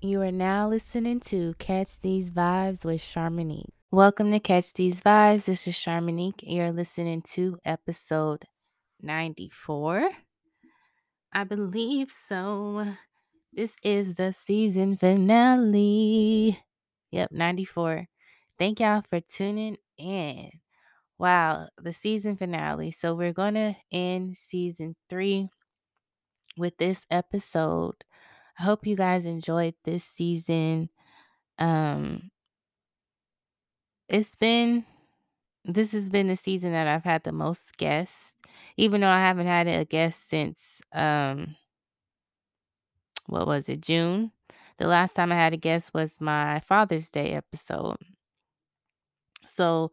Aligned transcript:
You 0.00 0.22
are 0.22 0.30
now 0.30 0.68
listening 0.68 1.18
to 1.22 1.54
Catch 1.58 2.02
These 2.02 2.30
Vibes 2.30 2.84
with 2.84 3.00
Sharmanique. 3.00 3.72
Welcome 3.90 4.30
to 4.30 4.38
Catch 4.38 4.74
These 4.74 5.00
Vibes. 5.00 5.46
This 5.46 5.66
is 5.66 5.74
Sharmanique. 5.74 6.42
You're 6.42 6.70
listening 6.70 7.22
to 7.32 7.58
episode 7.64 8.44
94. 9.02 10.08
I 11.32 11.42
believe 11.42 12.12
so. 12.12 12.94
This 13.52 13.74
is 13.82 14.14
the 14.14 14.32
season 14.32 14.96
finale. 14.96 16.62
Yep, 17.10 17.32
94. 17.32 18.06
Thank 18.56 18.78
y'all 18.78 19.02
for 19.10 19.18
tuning 19.18 19.78
in. 19.96 20.50
Wow, 21.18 21.70
the 21.76 21.92
season 21.92 22.36
finale. 22.36 22.92
So 22.92 23.16
we're 23.16 23.32
going 23.32 23.54
to 23.54 23.74
end 23.90 24.36
season 24.36 24.94
three 25.10 25.48
with 26.56 26.76
this 26.78 27.04
episode. 27.10 28.04
I 28.58 28.62
hope 28.64 28.86
you 28.86 28.96
guys 28.96 29.24
enjoyed 29.24 29.74
this 29.84 30.04
season. 30.04 30.90
Um, 31.58 32.30
it's 34.08 34.36
been 34.36 34.84
this 35.64 35.92
has 35.92 36.08
been 36.08 36.28
the 36.28 36.36
season 36.36 36.72
that 36.72 36.88
I've 36.88 37.04
had 37.04 37.24
the 37.24 37.32
most 37.32 37.76
guests, 37.76 38.32
even 38.76 39.02
though 39.02 39.10
I 39.10 39.20
haven't 39.20 39.46
had 39.46 39.68
a 39.68 39.84
guest 39.84 40.28
since 40.28 40.82
um 40.92 41.56
what 43.26 43.46
was 43.46 43.68
it, 43.68 43.80
June? 43.80 44.32
The 44.78 44.86
last 44.86 45.14
time 45.14 45.32
I 45.32 45.36
had 45.36 45.52
a 45.52 45.56
guest 45.56 45.92
was 45.94 46.12
my 46.20 46.60
Father's 46.60 47.10
Day 47.10 47.32
episode. 47.32 47.96
So 49.46 49.90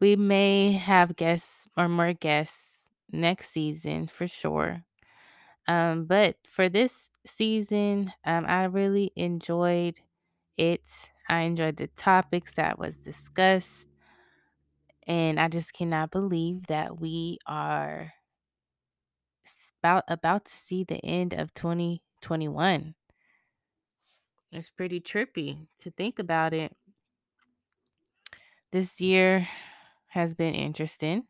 we 0.00 0.16
may 0.16 0.72
have 0.72 1.16
guests 1.16 1.68
or 1.76 1.88
more 1.88 2.12
guests 2.12 2.88
next 3.12 3.50
season 3.50 4.06
for 4.06 4.26
sure. 4.26 4.84
Um, 5.68 6.06
but 6.06 6.36
for 6.48 6.68
this 6.70 7.09
season, 7.26 8.12
um, 8.24 8.44
I 8.46 8.64
really 8.64 9.12
enjoyed 9.16 10.00
it. 10.56 11.10
I 11.28 11.42
enjoyed 11.42 11.76
the 11.76 11.88
topics 11.88 12.54
that 12.54 12.78
was 12.78 12.98
discussed. 12.98 13.88
And 15.06 15.38
I 15.40 15.48
just 15.48 15.72
cannot 15.74 16.10
believe 16.10 16.66
that 16.68 16.98
we 17.00 17.38
are 17.46 18.14
about 19.82 20.04
about 20.08 20.44
to 20.46 20.52
see 20.52 20.84
the 20.84 21.04
end 21.04 21.32
of 21.34 21.52
2021. 21.54 22.94
It's 24.52 24.70
pretty 24.70 25.00
trippy 25.00 25.66
to 25.78 25.90
think 25.90 26.18
about 26.20 26.52
it. 26.54 26.76
This 28.72 29.00
year 29.00 29.48
has 30.08 30.34
been 30.34 30.54
interesting. 30.54 31.26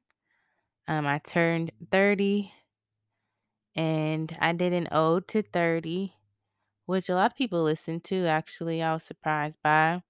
Um, 0.89 1.06
I 1.06 1.19
turned 1.19 1.72
30 1.91 2.53
and 3.75 4.37
I 4.41 4.53
did 4.53 4.73
an 4.73 4.89
ode 4.93 5.29
to 5.29 5.43
30, 5.43 6.15
which 6.87 7.09
a 7.09 7.15
lot 7.15 7.33
of 7.33 7.37
people 7.39 7.63
listened 7.63 8.05
to. 8.05 8.27
Actually, 8.27 8.83
I 8.83 8.93
was 8.95 9.05
surprised 9.05 9.59
by 9.62 10.03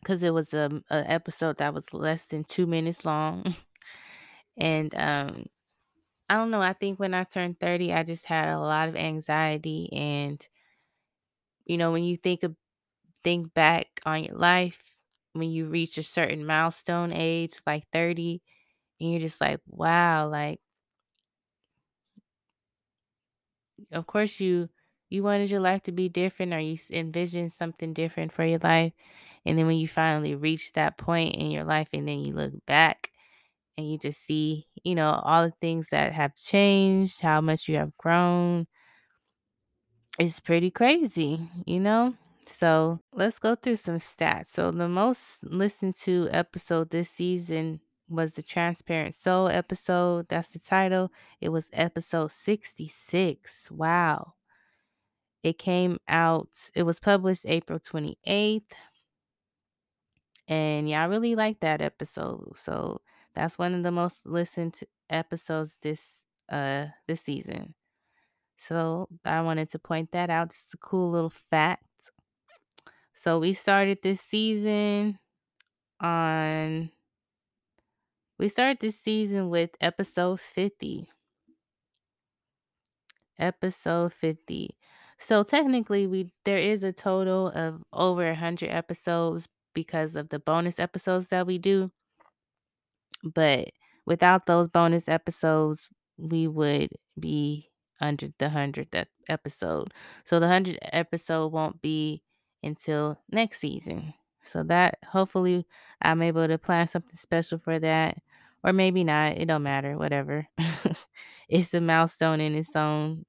because 0.00 0.22
it 0.22 0.32
was 0.32 0.54
a, 0.54 0.82
a 0.90 1.10
episode 1.10 1.58
that 1.58 1.74
was 1.74 1.92
less 1.92 2.26
than 2.26 2.44
two 2.44 2.66
minutes 2.66 3.04
long, 3.04 3.54
and 4.56 4.94
um, 4.96 5.46
I 6.28 6.36
don't 6.36 6.50
know. 6.50 6.62
I 6.62 6.74
think 6.74 7.00
when 7.00 7.14
I 7.14 7.24
turned 7.24 7.60
30, 7.60 7.92
I 7.92 8.02
just 8.04 8.26
had 8.26 8.48
a 8.48 8.60
lot 8.60 8.88
of 8.88 8.96
anxiety 8.96 9.90
and 9.92 10.46
you 11.66 11.78
know, 11.78 11.92
when 11.92 12.04
you 12.04 12.16
think 12.16 12.42
of 12.42 12.54
think 13.24 13.54
back 13.54 13.88
on 14.06 14.24
your 14.24 14.36
life, 14.36 14.82
when 15.34 15.50
you 15.50 15.66
reach 15.66 15.98
a 15.98 16.02
certain 16.02 16.46
milestone 16.46 17.12
age 17.12 17.60
like 17.66 17.84
30 17.92 18.42
and 19.00 19.12
you're 19.12 19.20
just 19.20 19.40
like, 19.40 19.60
wow, 19.68 20.28
like 20.28 20.60
of 23.92 24.06
course 24.06 24.40
you 24.40 24.68
you 25.10 25.22
wanted 25.22 25.50
your 25.50 25.60
life 25.60 25.82
to 25.84 25.92
be 25.92 26.08
different 26.08 26.54
or 26.54 26.60
you 26.60 26.78
envisioned 26.90 27.52
something 27.52 27.92
different 27.92 28.32
for 28.32 28.44
your 28.44 28.60
life. 28.60 28.92
And 29.46 29.58
then 29.58 29.66
when 29.66 29.76
you 29.78 29.88
finally 29.88 30.34
reach 30.36 30.72
that 30.74 30.98
point 30.98 31.34
in 31.36 31.50
your 31.50 31.64
life 31.64 31.88
and 31.92 32.06
then 32.08 32.20
you 32.20 32.32
look 32.34 32.54
back 32.66 33.10
and 33.76 33.90
you 33.90 33.98
just 33.98 34.22
see, 34.22 34.66
you 34.84 34.94
know, 34.94 35.10
all 35.24 35.44
the 35.44 35.50
things 35.52 35.88
that 35.90 36.12
have 36.12 36.36
changed, 36.36 37.20
how 37.20 37.40
much 37.40 37.68
you 37.68 37.76
have 37.76 37.96
grown, 37.98 38.66
It's 40.18 40.40
pretty 40.40 40.70
crazy, 40.70 41.48
you 41.66 41.80
know? 41.80 42.14
So 42.46 43.00
let's 43.12 43.38
go 43.38 43.54
through 43.54 43.76
some 43.76 44.00
stats. 44.00 44.48
So 44.48 44.70
the 44.70 44.88
most 44.88 45.42
listened 45.44 45.96
to 46.02 46.28
episode 46.30 46.90
this 46.90 47.10
season 47.10 47.80
was 48.10 48.32
the 48.32 48.42
Transparent 48.42 49.14
Soul 49.14 49.48
episode. 49.48 50.28
That's 50.28 50.48
the 50.48 50.58
title. 50.58 51.12
It 51.40 51.50
was 51.50 51.70
episode 51.72 52.32
66. 52.32 53.70
Wow. 53.70 54.34
It 55.42 55.58
came 55.58 55.98
out, 56.06 56.70
it 56.74 56.82
was 56.82 57.00
published 57.00 57.46
April 57.46 57.78
28th. 57.78 58.62
And 60.48 60.92
I 60.92 61.04
really 61.04 61.34
like 61.34 61.60
that 61.60 61.80
episode. 61.80 62.52
So 62.56 63.00
that's 63.34 63.56
one 63.56 63.74
of 63.74 63.82
the 63.82 63.92
most 63.92 64.26
listened 64.26 64.74
to 64.74 64.86
episodes 65.08 65.76
this 65.82 66.04
uh 66.50 66.86
this 67.06 67.22
season. 67.22 67.74
So 68.56 69.08
I 69.24 69.40
wanted 69.40 69.70
to 69.70 69.78
point 69.78 70.12
that 70.12 70.28
out. 70.28 70.50
Just 70.50 70.74
a 70.74 70.76
cool 70.76 71.10
little 71.10 71.30
fact. 71.30 71.84
So 73.14 73.38
we 73.38 73.54
started 73.54 73.98
this 74.02 74.20
season 74.20 75.18
on 76.00 76.90
we 78.40 78.48
start 78.48 78.80
this 78.80 78.98
season 78.98 79.50
with 79.50 79.68
episode 79.82 80.40
50. 80.40 81.10
Episode 83.38 84.14
50. 84.14 84.78
So 85.18 85.42
technically 85.42 86.06
we 86.06 86.32
there 86.46 86.56
is 86.56 86.82
a 86.82 86.90
total 86.90 87.48
of 87.48 87.82
over 87.92 88.24
100 88.24 88.70
episodes 88.70 89.46
because 89.74 90.16
of 90.16 90.30
the 90.30 90.38
bonus 90.38 90.78
episodes 90.78 91.28
that 91.28 91.46
we 91.46 91.58
do. 91.58 91.90
But 93.22 93.72
without 94.06 94.46
those 94.46 94.68
bonus 94.68 95.06
episodes, 95.06 95.90
we 96.16 96.48
would 96.48 96.88
be 97.18 97.68
under 98.00 98.28
the 98.38 98.46
100th 98.46 99.04
episode. 99.28 99.92
So 100.24 100.40
the 100.40 100.46
100th 100.46 100.78
episode 100.94 101.48
won't 101.52 101.82
be 101.82 102.22
until 102.62 103.20
next 103.30 103.60
season. 103.60 104.14
So 104.42 104.62
that 104.62 104.96
hopefully 105.06 105.66
I'm 106.00 106.22
able 106.22 106.48
to 106.48 106.56
plan 106.56 106.86
something 106.86 107.16
special 107.16 107.58
for 107.58 107.78
that 107.78 108.16
or 108.64 108.72
maybe 108.72 109.04
not. 109.04 109.38
It 109.38 109.46
don't 109.46 109.62
matter, 109.62 109.96
whatever. 109.96 110.46
it's 111.48 111.74
a 111.74 111.80
milestone 111.80 112.40
in 112.40 112.54
its 112.54 112.74
own. 112.76 113.24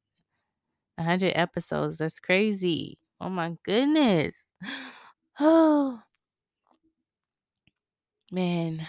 100 0.98 1.34
episodes. 1.36 1.98
That's 1.98 2.20
crazy. 2.20 3.00
Oh 3.20 3.30
my 3.30 3.56
goodness. 3.64 4.36
Oh, 5.40 6.02
man. 8.32 8.88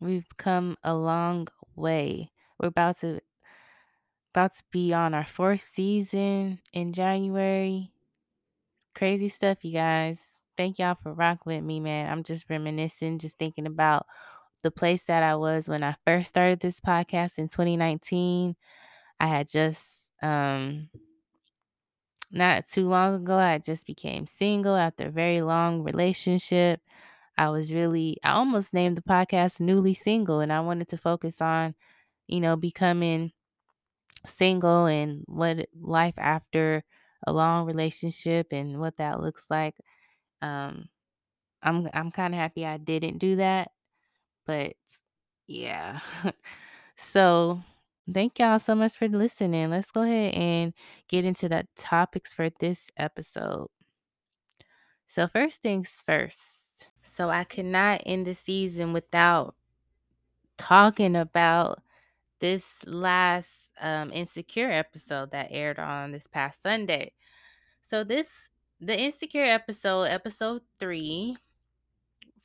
We've 0.00 0.26
come 0.36 0.76
a 0.82 0.94
long 0.94 1.46
way. 1.76 2.32
We're 2.58 2.68
about 2.68 2.98
to 3.00 3.20
about 4.34 4.54
to 4.56 4.62
be 4.70 4.92
on 4.92 5.14
our 5.14 5.26
fourth 5.26 5.60
season 5.62 6.60
in 6.72 6.92
January. 6.92 7.92
Crazy 8.94 9.28
stuff, 9.28 9.64
you 9.64 9.72
guys. 9.72 10.18
Thank 10.56 10.78
y'all 10.78 10.96
for 11.00 11.12
rocking 11.14 11.52
with 11.54 11.62
me, 11.64 11.80
man. 11.80 12.10
I'm 12.10 12.22
just 12.24 12.50
reminiscing, 12.50 13.18
just 13.18 13.38
thinking 13.38 13.66
about 13.66 14.06
the 14.62 14.70
place 14.70 15.04
that 15.04 15.22
I 15.22 15.36
was 15.36 15.68
when 15.68 15.82
I 15.82 15.96
first 16.06 16.28
started 16.30 16.60
this 16.60 16.80
podcast 16.80 17.38
in 17.38 17.48
2019. 17.48 18.56
I 19.20 19.26
had 19.26 19.48
just 19.48 20.12
um 20.22 20.90
not 22.30 22.68
too 22.68 22.88
long 22.88 23.14
ago, 23.14 23.38
I 23.38 23.58
just 23.58 23.86
became 23.86 24.26
single 24.26 24.76
after 24.76 25.06
a 25.06 25.10
very 25.10 25.40
long 25.40 25.82
relationship. 25.82 26.80
I 27.38 27.50
was 27.50 27.72
really 27.72 28.18
I 28.24 28.32
almost 28.32 28.74
named 28.74 28.96
the 28.98 29.02
podcast 29.02 29.60
Newly 29.60 29.94
Single 29.94 30.40
and 30.40 30.52
I 30.52 30.60
wanted 30.60 30.88
to 30.88 30.98
focus 30.98 31.40
on 31.40 31.74
you 32.28 32.40
know, 32.40 32.56
becoming 32.56 33.32
single 34.26 34.86
and 34.86 35.24
what 35.28 35.68
life 35.80 36.14
after 36.18 36.84
a 37.26 37.32
long 37.32 37.66
relationship 37.66 38.48
and 38.52 38.80
what 38.80 38.96
that 38.98 39.20
looks 39.20 39.46
like. 39.50 39.76
Um, 40.42 40.88
I'm 41.62 41.88
I'm 41.94 42.10
kind 42.12 42.34
of 42.34 42.40
happy 42.40 42.66
I 42.66 42.78
didn't 42.78 43.18
do 43.18 43.36
that, 43.36 43.72
but 44.48 44.74
yeah. 45.46 46.00
so 46.96 47.62
thank 48.12 48.38
y'all 48.38 48.58
so 48.58 48.74
much 48.74 48.96
for 48.96 49.06
listening. 49.06 49.70
Let's 49.70 49.90
go 49.90 50.02
ahead 50.02 50.34
and 50.34 50.72
get 51.06 51.26
into 51.26 51.50
the 51.50 51.68
topics 51.76 52.32
for 52.32 52.48
this 52.58 52.90
episode. 52.96 53.68
So 55.06 55.28
first 55.28 55.60
things 55.62 56.02
first. 56.04 56.88
So 57.02 57.28
I 57.28 57.44
could 57.44 57.66
not 57.66 58.02
end 58.06 58.26
the 58.26 58.34
season 58.34 58.94
without 58.94 59.54
talking 60.56 61.14
about 61.14 61.82
this 62.40 62.78
last 62.86 63.50
um, 63.80 64.10
Insecure 64.12 64.70
episode 64.70 65.32
that 65.32 65.48
aired 65.50 65.78
on 65.78 66.12
this 66.12 66.26
past 66.26 66.62
Sunday. 66.62 67.12
So 67.82 68.02
this 68.02 68.48
the 68.80 68.98
Insecure 68.98 69.44
episode, 69.44 70.04
episode 70.04 70.62
three, 70.78 71.36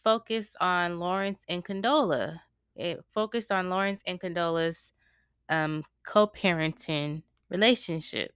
focused 0.03 0.55
on 0.59 0.99
Lawrence 0.99 1.41
and 1.47 1.63
Condola. 1.63 2.39
It 2.75 3.03
focused 3.11 3.51
on 3.51 3.69
Lawrence 3.69 4.01
and 4.05 4.19
Condola's 4.19 4.91
um, 5.49 5.83
co-parenting 6.05 7.23
relationship. 7.49 8.33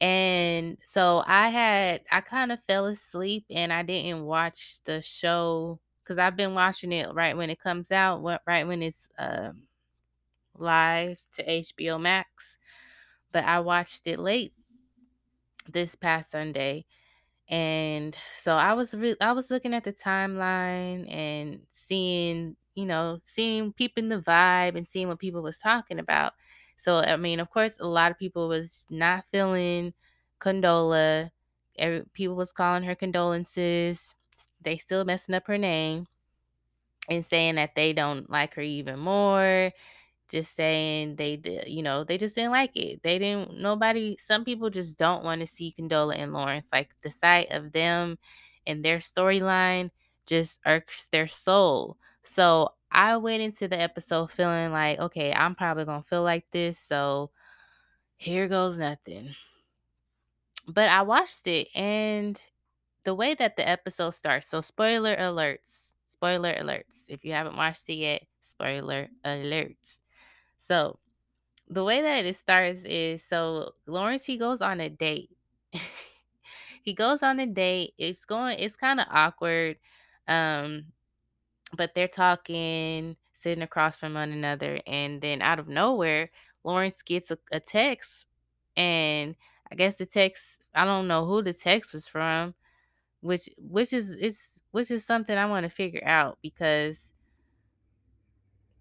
And 0.00 0.78
so 0.82 1.22
I 1.26 1.48
had 1.48 2.02
I 2.10 2.22
kind 2.22 2.52
of 2.52 2.58
fell 2.66 2.86
asleep 2.86 3.44
and 3.50 3.72
I 3.72 3.82
didn't 3.82 4.24
watch 4.24 4.80
the 4.84 5.02
show 5.02 5.78
because 6.02 6.16
I've 6.16 6.36
been 6.36 6.54
watching 6.54 6.92
it 6.92 7.12
right 7.12 7.36
when 7.36 7.50
it 7.50 7.60
comes 7.60 7.92
out, 7.92 8.22
right 8.46 8.66
when 8.66 8.82
it's 8.82 9.08
um, 9.18 9.64
live 10.56 11.18
to 11.34 11.44
HBO 11.44 12.00
Max. 12.00 12.56
But 13.32 13.44
I 13.44 13.60
watched 13.60 14.06
it 14.06 14.18
late 14.18 14.54
this 15.68 15.94
past 15.94 16.30
Sunday 16.30 16.86
and 17.50 18.16
so 18.34 18.54
I 18.56 18.74
was 18.74 18.94
re- 18.94 19.16
I 19.20 19.32
was 19.34 19.50
looking 19.50 19.74
at 19.74 19.84
the 19.84 19.92
timeline 19.94 21.12
and 21.12 21.60
seeing, 21.72 22.56
you 22.76 22.86
know, 22.86 23.20
seeing 23.24 23.72
peeping 23.74 24.08
the 24.10 24.20
vibe 24.20 24.76
and 24.76 24.88
seeing 24.88 25.08
what 25.08 25.18
people 25.20 25.42
was 25.42 25.58
talking 25.58 25.98
about. 26.00 26.34
So 26.78 26.96
I 26.98 27.16
mean, 27.18 27.40
of 27.40 27.50
course, 27.50 27.78
a 27.80 27.88
lot 27.88 28.12
of 28.12 28.18
people 28.18 28.48
was 28.48 28.86
not 28.90 29.26
feeling 29.32 29.94
Condola. 30.40 31.30
Every, 31.78 32.04
people 32.14 32.36
was 32.36 32.52
calling 32.52 32.84
her 32.84 32.96
condolences. 32.96 34.14
They 34.62 34.78
still 34.78 35.04
messing 35.04 35.34
up 35.34 35.46
her 35.48 35.58
name 35.58 36.06
and 37.08 37.24
saying 37.24 37.56
that 37.56 37.74
they 37.74 37.92
don't 37.92 38.30
like 38.30 38.54
her 38.54 38.62
even 38.62 38.98
more 38.98 39.72
just 40.30 40.54
saying 40.54 41.16
they 41.16 41.36
did, 41.36 41.66
you 41.68 41.82
know, 41.82 42.04
they 42.04 42.16
just 42.16 42.34
didn't 42.34 42.52
like 42.52 42.76
it. 42.76 43.02
They 43.02 43.18
didn't, 43.18 43.58
nobody, 43.60 44.16
some 44.16 44.44
people 44.44 44.70
just 44.70 44.96
don't 44.96 45.24
want 45.24 45.40
to 45.40 45.46
see 45.46 45.74
Condola 45.78 46.16
and 46.16 46.32
Lawrence. 46.32 46.68
Like 46.72 46.90
the 47.02 47.10
sight 47.10 47.52
of 47.52 47.72
them 47.72 48.18
and 48.66 48.84
their 48.84 48.98
storyline 48.98 49.90
just 50.26 50.60
irks 50.64 51.08
their 51.08 51.26
soul. 51.26 51.96
So 52.22 52.74
I 52.92 53.16
went 53.16 53.42
into 53.42 53.68
the 53.68 53.80
episode 53.80 54.30
feeling 54.30 54.72
like, 54.72 54.98
okay, 54.98 55.32
I'm 55.32 55.54
probably 55.54 55.84
going 55.84 56.02
to 56.02 56.08
feel 56.08 56.22
like 56.22 56.46
this. 56.52 56.78
So 56.78 57.30
here 58.16 58.48
goes 58.48 58.78
nothing. 58.78 59.34
But 60.68 60.88
I 60.88 61.02
watched 61.02 61.46
it 61.46 61.68
and 61.74 62.40
the 63.04 63.14
way 63.14 63.34
that 63.34 63.56
the 63.56 63.68
episode 63.68 64.10
starts, 64.10 64.46
so 64.46 64.60
spoiler 64.60 65.16
alerts, 65.16 65.86
spoiler 66.06 66.52
alerts. 66.54 67.04
If 67.08 67.24
you 67.24 67.32
haven't 67.32 67.56
watched 67.56 67.88
it 67.88 67.94
yet, 67.94 68.22
spoiler 68.40 69.08
alerts. 69.24 69.98
So 70.70 71.00
the 71.68 71.84
way 71.84 72.02
that 72.02 72.26
it 72.26 72.36
starts 72.36 72.84
is 72.84 73.24
so 73.28 73.72
Lawrence 73.86 74.24
he 74.24 74.38
goes 74.38 74.60
on 74.60 74.80
a 74.80 74.88
date. 74.88 75.30
he 76.82 76.94
goes 76.94 77.22
on 77.24 77.40
a 77.40 77.46
date. 77.46 77.94
It's 77.98 78.24
going 78.24 78.58
it's 78.58 78.76
kind 78.76 79.00
of 79.00 79.06
awkward. 79.10 79.78
Um 80.28 80.86
but 81.76 81.94
they're 81.94 82.08
talking, 82.08 83.16
sitting 83.34 83.62
across 83.62 83.96
from 83.96 84.14
one 84.14 84.32
another 84.32 84.80
and 84.86 85.20
then 85.22 85.42
out 85.42 85.58
of 85.58 85.68
nowhere, 85.68 86.30
Lawrence 86.64 87.02
gets 87.02 87.30
a, 87.32 87.38
a 87.52 87.60
text 87.60 88.26
and 88.76 89.36
I 89.72 89.74
guess 89.76 89.96
the 89.96 90.06
text 90.06 90.44
I 90.74 90.84
don't 90.84 91.08
know 91.08 91.26
who 91.26 91.42
the 91.42 91.54
text 91.54 91.94
was 91.94 92.06
from, 92.08 92.54
which 93.22 93.50
which 93.58 93.92
is 93.92 94.12
it's 94.12 94.60
which 94.72 94.90
is 94.92 95.04
something 95.04 95.36
I 95.36 95.46
want 95.46 95.64
to 95.64 95.70
figure 95.70 96.04
out 96.06 96.38
because 96.42 97.10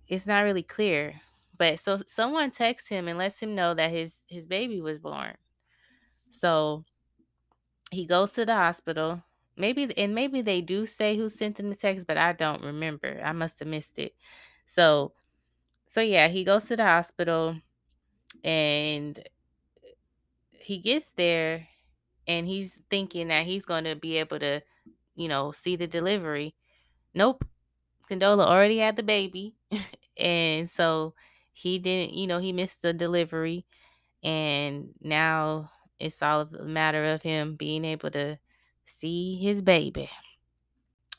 it's 0.09 0.27
not 0.27 0.41
really 0.41 0.63
clear. 0.63 1.21
But 1.59 1.79
so 1.79 1.99
someone 2.07 2.51
texts 2.51 2.89
him 2.89 3.09
and 3.09 3.19
lets 3.19 3.41
him 3.41 3.55
know 3.55 3.75
that 3.75 3.91
his 3.91 4.25
his 4.29 4.47
baby 4.47 4.81
was 4.81 4.99
born. 4.99 5.35
So 6.29 6.85
he 7.91 8.05
goes 8.05 8.33
to 8.33 8.45
the 8.45 8.55
hospital. 8.55 9.23
Maybe 9.57 9.95
and 9.97 10.15
maybe 10.15 10.41
they 10.41 10.61
do 10.61 10.85
say 10.85 11.17
who 11.17 11.29
sent 11.29 11.59
him 11.59 11.69
the 11.69 11.75
text, 11.75 12.07
but 12.07 12.17
I 12.17 12.33
don't 12.33 12.63
remember. 12.63 13.21
I 13.23 13.33
must 13.33 13.59
have 13.59 13.67
missed 13.67 13.99
it. 13.99 14.13
So 14.65 15.13
so 15.89 16.01
yeah, 16.01 16.27
he 16.29 16.43
goes 16.45 16.65
to 16.65 16.77
the 16.77 16.83
hospital 16.85 17.57
and 18.43 19.19
eh, 19.19 19.23
he 20.59 20.79
gets 20.79 21.11
there 21.11 21.67
and 22.27 22.47
he's 22.47 22.79
thinking 22.89 23.29
that 23.29 23.45
he's 23.45 23.65
going 23.65 23.85
to 23.85 23.95
be 23.95 24.17
able 24.17 24.39
to, 24.39 24.61
you 25.15 25.27
know, 25.29 25.51
see 25.53 25.75
the 25.75 25.87
delivery. 25.87 26.55
Nope. 27.15 27.45
Condola 28.09 28.45
already 28.47 28.79
had 28.79 28.97
the 28.97 29.03
baby. 29.03 29.55
and 30.17 30.69
so 30.69 31.15
he 31.59 31.79
didn't, 31.79 32.13
you 32.13 32.27
know, 32.27 32.39
he 32.39 32.53
missed 32.53 32.81
the 32.81 32.93
delivery 32.93 33.65
and 34.23 34.89
now 35.01 35.71
it's 35.99 36.21
all 36.21 36.41
a 36.41 36.63
matter 36.63 37.05
of 37.05 37.21
him 37.21 37.55
being 37.55 37.85
able 37.85 38.11
to 38.11 38.39
see 38.85 39.37
his 39.37 39.61
baby. 39.61 40.09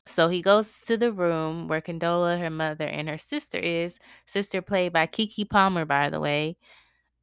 So 0.06 0.28
he 0.28 0.42
goes 0.42 0.72
to 0.86 0.96
the 0.96 1.12
room 1.12 1.68
where 1.68 1.80
Condola, 1.80 2.38
her 2.40 2.50
mother, 2.50 2.86
and 2.86 3.08
her 3.08 3.18
sister 3.18 3.58
is. 3.58 3.98
Sister 4.26 4.60
played 4.62 4.92
by 4.92 5.06
Keke 5.06 5.48
Palmer, 5.48 5.84
by 5.84 6.10
the 6.10 6.20
way, 6.20 6.56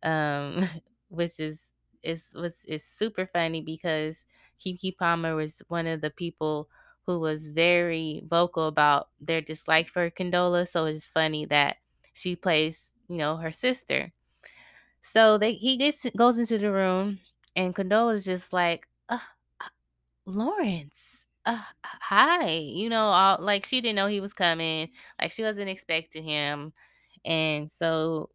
um, 0.04 0.70
which 1.10 1.40
is 1.40 1.72
is 2.04 2.34
was 2.36 2.64
is 2.66 2.84
super 2.84 3.26
funny 3.26 3.62
because 3.62 4.26
Keke 4.64 4.98
Palmer 4.98 5.36
was 5.36 5.62
one 5.68 5.88
of 5.88 6.02
the 6.02 6.12
people 6.12 6.70
who 7.06 7.20
was 7.20 7.50
very 7.50 8.24
vocal 8.28 8.68
about 8.68 9.10
their 9.20 9.42
dislike 9.42 9.90
for 9.90 10.10
Condola. 10.10 10.68
So 10.68 10.86
it's 10.86 11.10
funny 11.10 11.46
that 11.46 11.78
she 12.14 12.36
plays, 12.36 12.92
you 13.10 13.18
know, 13.18 13.38
her 13.38 13.52
sister. 13.52 14.12
So 15.02 15.38
they 15.38 15.54
he 15.54 15.78
gets 15.78 16.06
goes 16.18 16.38
into 16.40 16.58
the 16.58 16.72
room 16.72 17.20
and 17.56 17.76
Condola's 17.76 18.26
just 18.26 18.54
like, 18.54 18.88
uh, 19.10 19.20
Lawrence, 20.26 21.28
uh, 21.46 21.62
hi, 21.84 22.50
you 22.50 22.90
know, 22.90 23.06
all, 23.06 23.38
like 23.40 23.66
she 23.66 23.80
didn't 23.82 23.96
know 23.96 24.08
he 24.08 24.20
was 24.22 24.34
coming, 24.34 24.90
like 25.22 25.32
she 25.32 25.44
wasn't 25.44 25.70
expecting 25.70 26.24
him, 26.24 26.74
and 27.26 27.72
so 27.72 28.30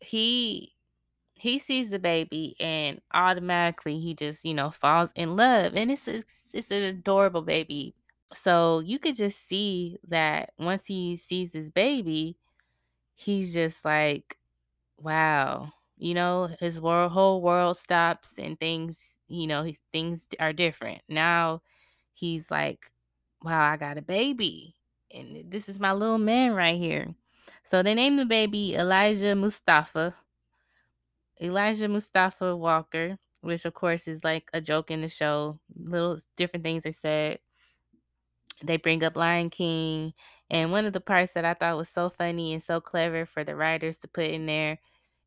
he 0.00 0.74
he 1.34 1.58
sees 1.58 1.90
the 1.90 1.98
baby 1.98 2.56
and 2.60 3.00
automatically 3.14 3.98
he 4.00 4.14
just 4.14 4.44
you 4.44 4.54
know 4.54 4.70
falls 4.70 5.12
in 5.16 5.36
love, 5.36 5.74
and 5.76 5.90
it's 5.92 6.08
it's, 6.08 6.50
it's 6.54 6.70
an 6.72 6.82
adorable 6.84 7.42
baby. 7.42 7.94
So 8.34 8.80
you 8.80 8.98
could 8.98 9.16
just 9.16 9.46
see 9.48 9.98
that 10.08 10.52
once 10.58 10.86
he 10.86 11.16
sees 11.16 11.52
his 11.52 11.70
baby, 11.70 12.36
he's 13.16 13.54
just 13.54 13.84
like 13.84 14.38
Wow. 15.00 15.72
You 15.98 16.14
know, 16.14 16.50
his 16.60 16.80
world 16.80 17.12
whole 17.12 17.42
world 17.42 17.78
stops 17.78 18.34
and 18.38 18.58
things, 18.60 19.18
you 19.28 19.46
know, 19.48 19.70
things 19.92 20.24
are 20.40 20.52
different. 20.54 21.02
Now 21.08 21.62
he's 22.14 22.50
like, 22.50 22.92
wow, 23.42 23.60
I 23.72 23.76
got 23.78 23.98
a 23.98 24.02
baby. 24.02 24.76
And 25.14 25.50
this 25.50 25.68
is 25.68 25.80
my 25.80 25.92
little 25.92 26.18
man 26.18 26.54
right 26.54 26.78
here. 26.78 27.14
So 27.64 27.82
they 27.82 27.94
named 27.94 28.18
the 28.20 28.26
baby 28.26 28.74
Elijah 28.76 29.36
Mustafa. 29.36 30.14
Elijah 31.40 31.88
Mustafa 31.88 32.56
Walker, 32.56 33.18
which 33.40 33.64
of 33.64 33.74
course 33.74 34.08
is 34.08 34.24
like 34.24 34.48
a 34.54 34.60
joke 34.60 34.90
in 34.90 35.02
the 35.02 35.08
show. 35.08 35.58
Little 35.74 36.18
different 36.36 36.64
things 36.64 36.86
are 36.86 36.92
said 36.92 37.38
they 38.62 38.76
bring 38.76 39.04
up 39.04 39.16
Lion 39.16 39.50
King. 39.50 40.12
And 40.50 40.70
one 40.72 40.84
of 40.86 40.92
the 40.92 41.00
parts 41.00 41.32
that 41.32 41.44
I 41.44 41.54
thought 41.54 41.76
was 41.76 41.88
so 41.88 42.10
funny 42.10 42.52
and 42.52 42.62
so 42.62 42.80
clever 42.80 43.26
for 43.26 43.44
the 43.44 43.56
writers 43.56 43.98
to 43.98 44.08
put 44.08 44.26
in 44.30 44.46
there 44.46 44.78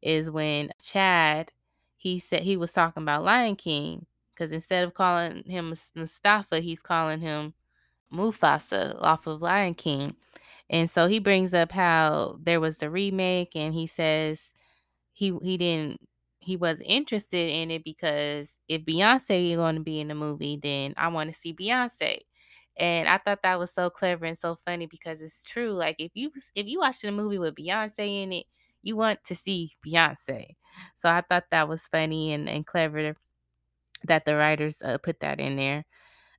is 0.01 0.31
when 0.31 0.71
Chad 0.81 1.51
he 1.97 2.19
said 2.19 2.43
he 2.43 2.55
was 2.57 2.71
talking 2.71 3.03
about 3.03 3.25
Lion 3.25 3.55
King 3.57 4.05
because 4.33 4.51
instead 4.53 4.85
of 4.85 4.93
calling 4.93 5.43
him 5.45 5.73
Mustafa, 5.95 6.61
he's 6.61 6.81
calling 6.81 7.19
him 7.19 7.53
Mufasa 8.13 8.97
off 9.01 9.27
of 9.27 9.41
Lion 9.41 9.73
King. 9.75 10.15
And 10.69 10.89
so 10.89 11.07
he 11.07 11.19
brings 11.19 11.53
up 11.53 11.71
how 11.71 12.37
there 12.41 12.59
was 12.61 12.77
the 12.77 12.89
remake 12.89 13.55
and 13.55 13.73
he 13.73 13.87
says 13.87 14.53
he 15.13 15.37
he 15.43 15.57
didn't 15.57 15.99
he 16.39 16.55
was 16.57 16.81
interested 16.81 17.49
in 17.51 17.71
it 17.71 17.83
because 17.83 18.57
if 18.69 18.83
Beyonce 18.85 19.51
is 19.51 19.57
going 19.57 19.75
to 19.75 19.81
be 19.81 19.99
in 19.99 20.07
the 20.07 20.15
movie, 20.15 20.57
then 20.61 20.93
I 20.97 21.09
want 21.09 21.31
to 21.31 21.39
see 21.39 21.53
Beyonce. 21.53 22.19
And 22.79 23.07
I 23.09 23.17
thought 23.17 23.43
that 23.43 23.59
was 23.59 23.71
so 23.73 23.89
clever 23.89 24.25
and 24.25 24.37
so 24.37 24.55
funny 24.65 24.85
because 24.87 25.21
it's 25.21 25.43
true. 25.43 25.71
Like 25.73 25.97
if 25.99 26.11
you 26.15 26.31
if 26.55 26.67
you 26.67 26.79
watch 26.79 27.03
a 27.03 27.11
movie 27.11 27.37
with 27.39 27.55
Beyonce 27.55 28.23
in 28.23 28.33
it, 28.33 28.45
you 28.83 28.95
want 28.95 29.23
to 29.25 29.35
see 29.35 29.73
Beyonce. 29.85 30.55
So 30.95 31.09
I 31.09 31.21
thought 31.21 31.45
that 31.51 31.67
was 31.67 31.87
funny 31.87 32.33
and, 32.33 32.47
and 32.49 32.65
clever 32.65 33.15
that 34.05 34.25
the 34.25 34.35
writers 34.35 34.81
uh, 34.83 34.97
put 34.97 35.19
that 35.21 35.39
in 35.39 35.55
there. 35.57 35.85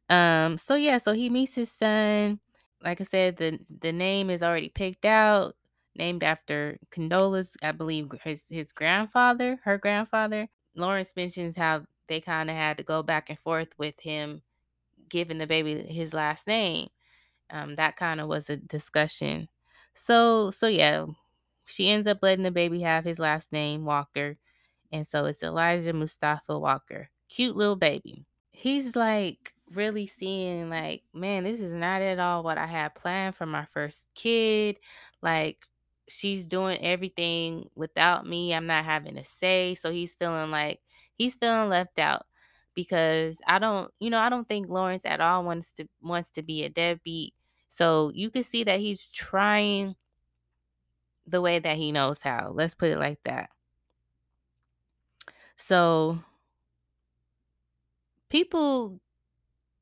Um, 0.09 0.59
so 0.59 0.75
yeah, 0.77 0.99
so 0.99 1.13
he 1.13 1.31
meets 1.31 1.55
his 1.55 1.71
son. 1.73 2.41
Like 2.83 3.01
I 3.01 3.05
said, 3.05 3.37
the 3.37 3.59
the 3.81 3.93
name 3.93 4.31
is 4.31 4.43
already 4.43 4.71
picked 4.71 5.05
out, 5.05 5.57
named 5.97 6.23
after 6.25 6.79
Condola's, 6.91 7.57
I 7.63 7.73
believe 7.73 8.11
his 8.25 8.45
his 8.49 8.73
grandfather, 8.73 9.61
her 9.65 9.79
grandfather. 9.79 10.49
Lawrence 10.77 11.13
mentions 11.17 11.57
how 11.57 11.85
they 12.09 12.21
kind 12.21 12.51
of 12.51 12.57
had 12.57 12.79
to 12.79 12.85
go 12.85 13.03
back 13.03 13.31
and 13.31 13.39
forth 13.41 13.69
with 13.79 13.99
him 14.01 14.43
giving 15.11 15.39
the 15.39 15.47
baby 15.47 15.83
his 15.83 16.15
last 16.15 16.47
name. 16.47 16.89
Um, 17.51 17.77
that 17.77 17.97
kind 17.97 18.21
of 18.21 18.29
was 18.29 18.49
a 18.49 18.57
discussion. 18.57 19.49
So 19.95 20.51
so 20.51 20.69
yeah, 20.69 21.07
she 21.67 21.91
ends 21.91 22.07
up 22.09 22.19
letting 22.23 22.45
the 22.45 22.51
baby 22.51 22.81
have 22.83 23.05
his 23.05 23.19
last 23.19 23.53
name, 23.53 23.85
Walker. 23.85 24.37
And 24.93 25.07
so 25.07 25.27
it's 25.27 25.43
Elijah 25.43 25.93
Mustafa 25.93 26.59
Walker. 26.59 27.11
Cute 27.29 27.57
little 27.57 27.77
baby. 27.77 28.25
He's 28.53 28.97
like 28.97 29.55
really 29.73 30.07
seeing 30.07 30.69
like, 30.69 31.03
man, 31.15 31.45
this 31.45 31.61
is 31.61 31.73
not 31.73 32.03
at 32.03 32.19
all 32.19 32.43
what 32.43 32.59
I 32.59 32.67
had 32.67 32.95
planned 32.95 33.37
for 33.37 33.47
my 33.47 33.67
first 33.73 34.09
kid. 34.15 34.79
Like 35.23 35.67
she's 36.09 36.47
doing 36.47 36.79
everything 36.83 37.71
without 37.77 38.27
me. 38.27 38.53
I'm 38.53 38.67
not 38.67 38.85
having 38.85 39.17
a 39.17 39.25
say. 39.25 39.75
So 39.75 39.91
he's 39.93 40.15
feeling 40.15 40.51
like 40.51 40.81
he's 41.15 41.37
feeling 41.37 41.69
left 41.69 41.99
out. 41.99 42.27
Because 42.75 43.41
I 43.47 43.59
don't, 43.59 43.93
you 44.01 44.11
know, 44.11 44.19
I 44.21 44.29
don't 44.29 44.49
think 44.49 44.69
Lawrence 44.69 45.05
at 45.07 45.21
all 45.21 45.45
wants 45.45 45.73
to 45.75 45.89
wants 46.03 46.31
to 46.33 46.43
be 46.43 46.65
a 46.65 46.69
deadbeat. 46.69 47.35
So 47.69 48.11
you 48.15 48.31
can 48.31 48.45
see 48.45 48.65
that 48.65 48.81
he's 48.81 49.07
trying 49.11 49.97
the 51.27 51.41
way 51.41 51.59
that 51.59 51.77
he 51.79 51.93
knows 51.93 52.23
how. 52.23 52.51
Let's 52.51 52.75
put 52.75 52.91
it 52.91 52.99
like 52.99 53.23
that. 53.25 53.51
So 55.57 56.19
people 58.29 59.01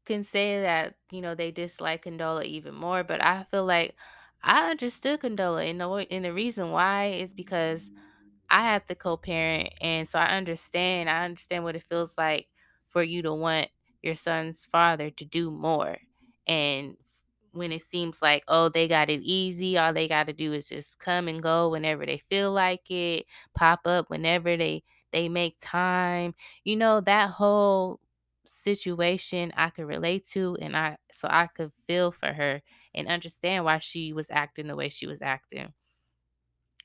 can 0.06 0.24
say 0.24 0.62
that, 0.62 0.96
you 1.10 1.22
know, 1.22 1.34
they 1.34 1.52
dislike 1.52 2.04
Condola 2.04 2.44
even 2.44 2.74
more, 2.74 3.04
but 3.04 3.22
I 3.22 3.44
feel 3.44 3.66
like 3.66 3.96
I 4.42 4.70
understood 4.70 5.20
Condola 5.20 5.68
and 5.70 5.80
the 5.80 5.88
and 6.10 6.24
the 6.26 6.32
reason 6.34 6.70
why 6.72 7.06
is 7.06 7.34
because 7.34 7.90
I 8.50 8.62
have 8.64 8.86
to 8.86 8.96
co-parent, 8.96 9.74
and 9.80 10.08
so 10.08 10.18
I 10.18 10.36
understand. 10.38 11.10
I 11.10 11.24
understand 11.24 11.64
what 11.64 11.76
it 11.76 11.84
feels 11.84 12.18
like 12.18 12.48
for 12.88 13.02
you 13.02 13.22
to 13.22 13.34
want 13.34 13.68
your 14.02 14.14
son's 14.14 14.66
father 14.66 15.10
to 15.10 15.24
do 15.24 15.50
more. 15.50 15.98
And 16.46 16.96
when 17.52 17.72
it 17.72 17.82
seems 17.82 18.22
like, 18.22 18.44
oh, 18.48 18.68
they 18.68 18.88
got 18.88 19.10
it 19.10 19.20
easy, 19.22 19.78
all 19.78 19.92
they 19.92 20.08
got 20.08 20.26
to 20.26 20.32
do 20.32 20.52
is 20.52 20.68
just 20.68 20.98
come 20.98 21.28
and 21.28 21.42
go 21.42 21.68
whenever 21.70 22.06
they 22.06 22.18
feel 22.30 22.52
like 22.52 22.90
it, 22.90 23.26
pop 23.54 23.80
up 23.86 24.10
whenever 24.10 24.56
they 24.56 24.84
they 25.12 25.28
make 25.28 25.56
time. 25.60 26.34
You 26.64 26.76
know, 26.76 27.00
that 27.02 27.30
whole 27.30 28.00
situation 28.44 29.52
I 29.56 29.70
could 29.70 29.86
relate 29.86 30.24
to 30.32 30.56
and 30.60 30.76
I 30.76 30.98
so 31.12 31.28
I 31.30 31.46
could 31.48 31.72
feel 31.86 32.12
for 32.12 32.32
her 32.32 32.62
and 32.94 33.08
understand 33.08 33.64
why 33.64 33.78
she 33.78 34.12
was 34.12 34.30
acting 34.30 34.66
the 34.68 34.76
way 34.76 34.88
she 34.88 35.06
was 35.06 35.22
acting. 35.22 35.72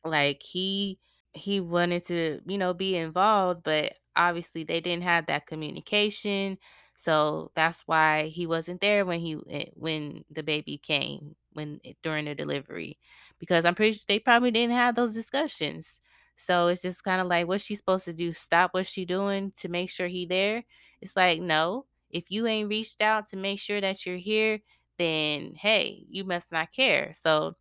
Like 0.03 0.43
he 0.43 0.99
he 1.33 1.59
wanted 1.59 2.05
to, 2.07 2.41
you 2.45 2.57
know, 2.57 2.73
be 2.73 2.95
involved, 2.95 3.63
but 3.63 3.93
obviously 4.15 4.63
they 4.63 4.79
didn't 4.81 5.03
have 5.03 5.25
that 5.27 5.47
communication. 5.47 6.57
So 6.95 7.51
that's 7.55 7.81
why 7.87 8.27
he 8.27 8.45
wasn't 8.45 8.81
there 8.81 9.05
when 9.05 9.19
he 9.19 9.37
eh, 9.49 9.65
when 9.75 10.25
the 10.29 10.43
baby 10.43 10.77
came 10.77 11.35
when 11.53 11.79
eh, 11.85 11.93
during 12.03 12.25
the 12.25 12.35
delivery 12.35 12.99
because 13.39 13.65
I'm 13.65 13.75
pretty 13.75 13.93
sure 13.93 14.05
they 14.07 14.19
probably 14.19 14.51
didn't 14.51 14.75
have 14.75 14.95
those 14.95 15.13
discussions. 15.13 15.99
So 16.35 16.67
it's 16.67 16.81
just 16.81 17.03
kind 17.03 17.21
of 17.21 17.27
like 17.27 17.47
what's 17.47 17.63
she 17.63 17.75
supposed 17.75 18.05
to 18.05 18.13
do? 18.13 18.31
Stop 18.31 18.73
what 18.73 18.87
she 18.87 19.05
doing 19.05 19.51
to 19.57 19.69
make 19.69 19.89
sure 19.89 20.07
he 20.07 20.25
there? 20.25 20.63
It's 21.01 21.15
like 21.15 21.41
no. 21.41 21.85
If 22.09 22.29
you 22.29 22.45
ain't 22.47 22.69
reached 22.69 23.01
out 23.01 23.27
to 23.29 23.37
make 23.37 23.59
sure 23.59 23.81
that 23.81 24.05
you're 24.05 24.17
here, 24.17 24.59
then 24.99 25.55
hey, 25.55 26.05
you 26.09 26.23
must 26.23 26.51
not 26.51 26.71
care. 26.71 27.11
So 27.13 27.55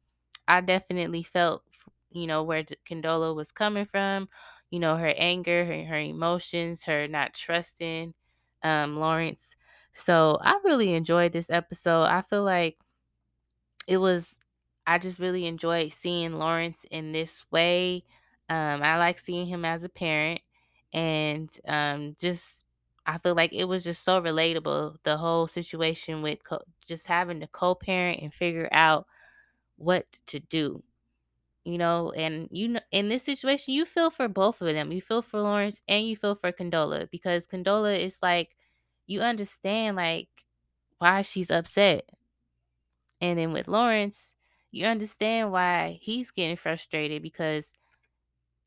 I 0.49 0.61
definitely 0.61 1.23
felt, 1.23 1.65
you 2.11 2.27
know, 2.27 2.43
where 2.43 2.65
Condola 2.89 3.35
was 3.35 3.53
coming 3.53 3.87
from, 3.87 4.29
you 4.73 4.81
know, 4.81 4.97
her 4.99 5.15
anger, 5.19 5.65
her, 5.67 5.85
her 5.87 6.01
emotions, 6.01 6.85
her 6.85 7.09
not 7.09 7.35
trusting 7.35 8.15
um, 8.65 8.97
Lawrence. 8.99 9.57
So 9.95 10.41
I 10.43 10.61
really 10.65 10.95
enjoyed 10.95 11.33
this 11.35 11.51
episode. 11.51 12.05
I 12.07 12.23
feel 12.23 12.45
like 12.45 12.79
it 13.87 13.99
was, 13.99 14.35
I 14.87 14.99
just 14.99 15.19
really 15.19 15.47
enjoyed 15.47 15.93
seeing 15.93 16.35
Lawrence 16.35 16.87
in 16.91 17.13
this 17.13 17.45
way. 17.51 18.05
Um, 18.49 18.83
I 18.83 18.99
like 18.99 19.19
seeing 19.19 19.47
him 19.47 19.65
as 19.65 19.85
a 19.85 19.89
parent 19.89 20.41
and 20.93 21.51
um, 21.67 22.17
just, 22.21 22.65
I 23.07 23.19
feel 23.19 23.35
like 23.35 23.53
it 23.53 23.65
was 23.65 23.85
just 23.85 24.05
so 24.05 24.21
relatable. 24.23 24.97
The 25.03 25.17
whole 25.17 25.47
situation 25.47 26.23
with 26.23 26.45
co- 26.45 26.63
just 26.87 27.07
having 27.07 27.41
to 27.41 27.47
co 27.49 27.75
parent 27.75 28.21
and 28.23 28.33
figure 28.33 28.69
out 28.73 29.07
what 29.77 30.07
to 30.29 30.41
do 30.41 30.83
you 31.65 31.79
know, 31.79 32.13
and 32.13 32.49
you 32.51 32.69
know, 32.69 32.81
in 32.93 33.09
this 33.09 33.23
situation, 33.25 33.75
you 33.75 33.85
feel 33.85 34.11
for 34.11 34.29
both 34.29 34.61
of 34.61 34.69
them. 34.69 34.93
You 34.93 35.01
feel 35.03 35.23
for 35.23 35.41
Lawrence 35.41 35.83
and 35.89 36.07
you 36.07 36.17
feel 36.17 36.35
for 36.35 36.53
Condola 36.53 37.11
because 37.11 37.47
Condola 37.47 37.99
is 37.99 38.19
like, 38.23 38.57
you 39.07 39.21
understand 39.21 39.97
like 39.97 40.29
why 40.99 41.23
she's 41.23 41.51
upset, 41.51 42.09
and 43.21 43.39
then 43.39 43.53
with 43.53 43.69
Lawrence, 43.69 44.33
you 44.71 44.87
understand 44.87 45.53
why 45.53 45.99
he's 46.01 46.31
getting 46.31 46.57
frustrated 46.57 47.23
because 47.23 47.67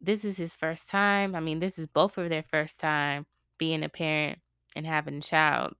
this 0.02 0.24
is 0.25 0.38
his 0.38 0.56
first 0.56 0.90
time. 0.90 1.36
I 1.36 1.40
mean, 1.40 1.60
this 1.60 1.78
is 1.80 1.88
both 1.88 2.18
of 2.18 2.30
their 2.30 2.44
first 2.44 2.80
time 2.80 3.25
being 3.58 3.84
a 3.84 3.90
parent 3.90 4.40
and 4.75 4.86
having 4.86 5.18
a 5.18 5.22
child. 5.22 5.75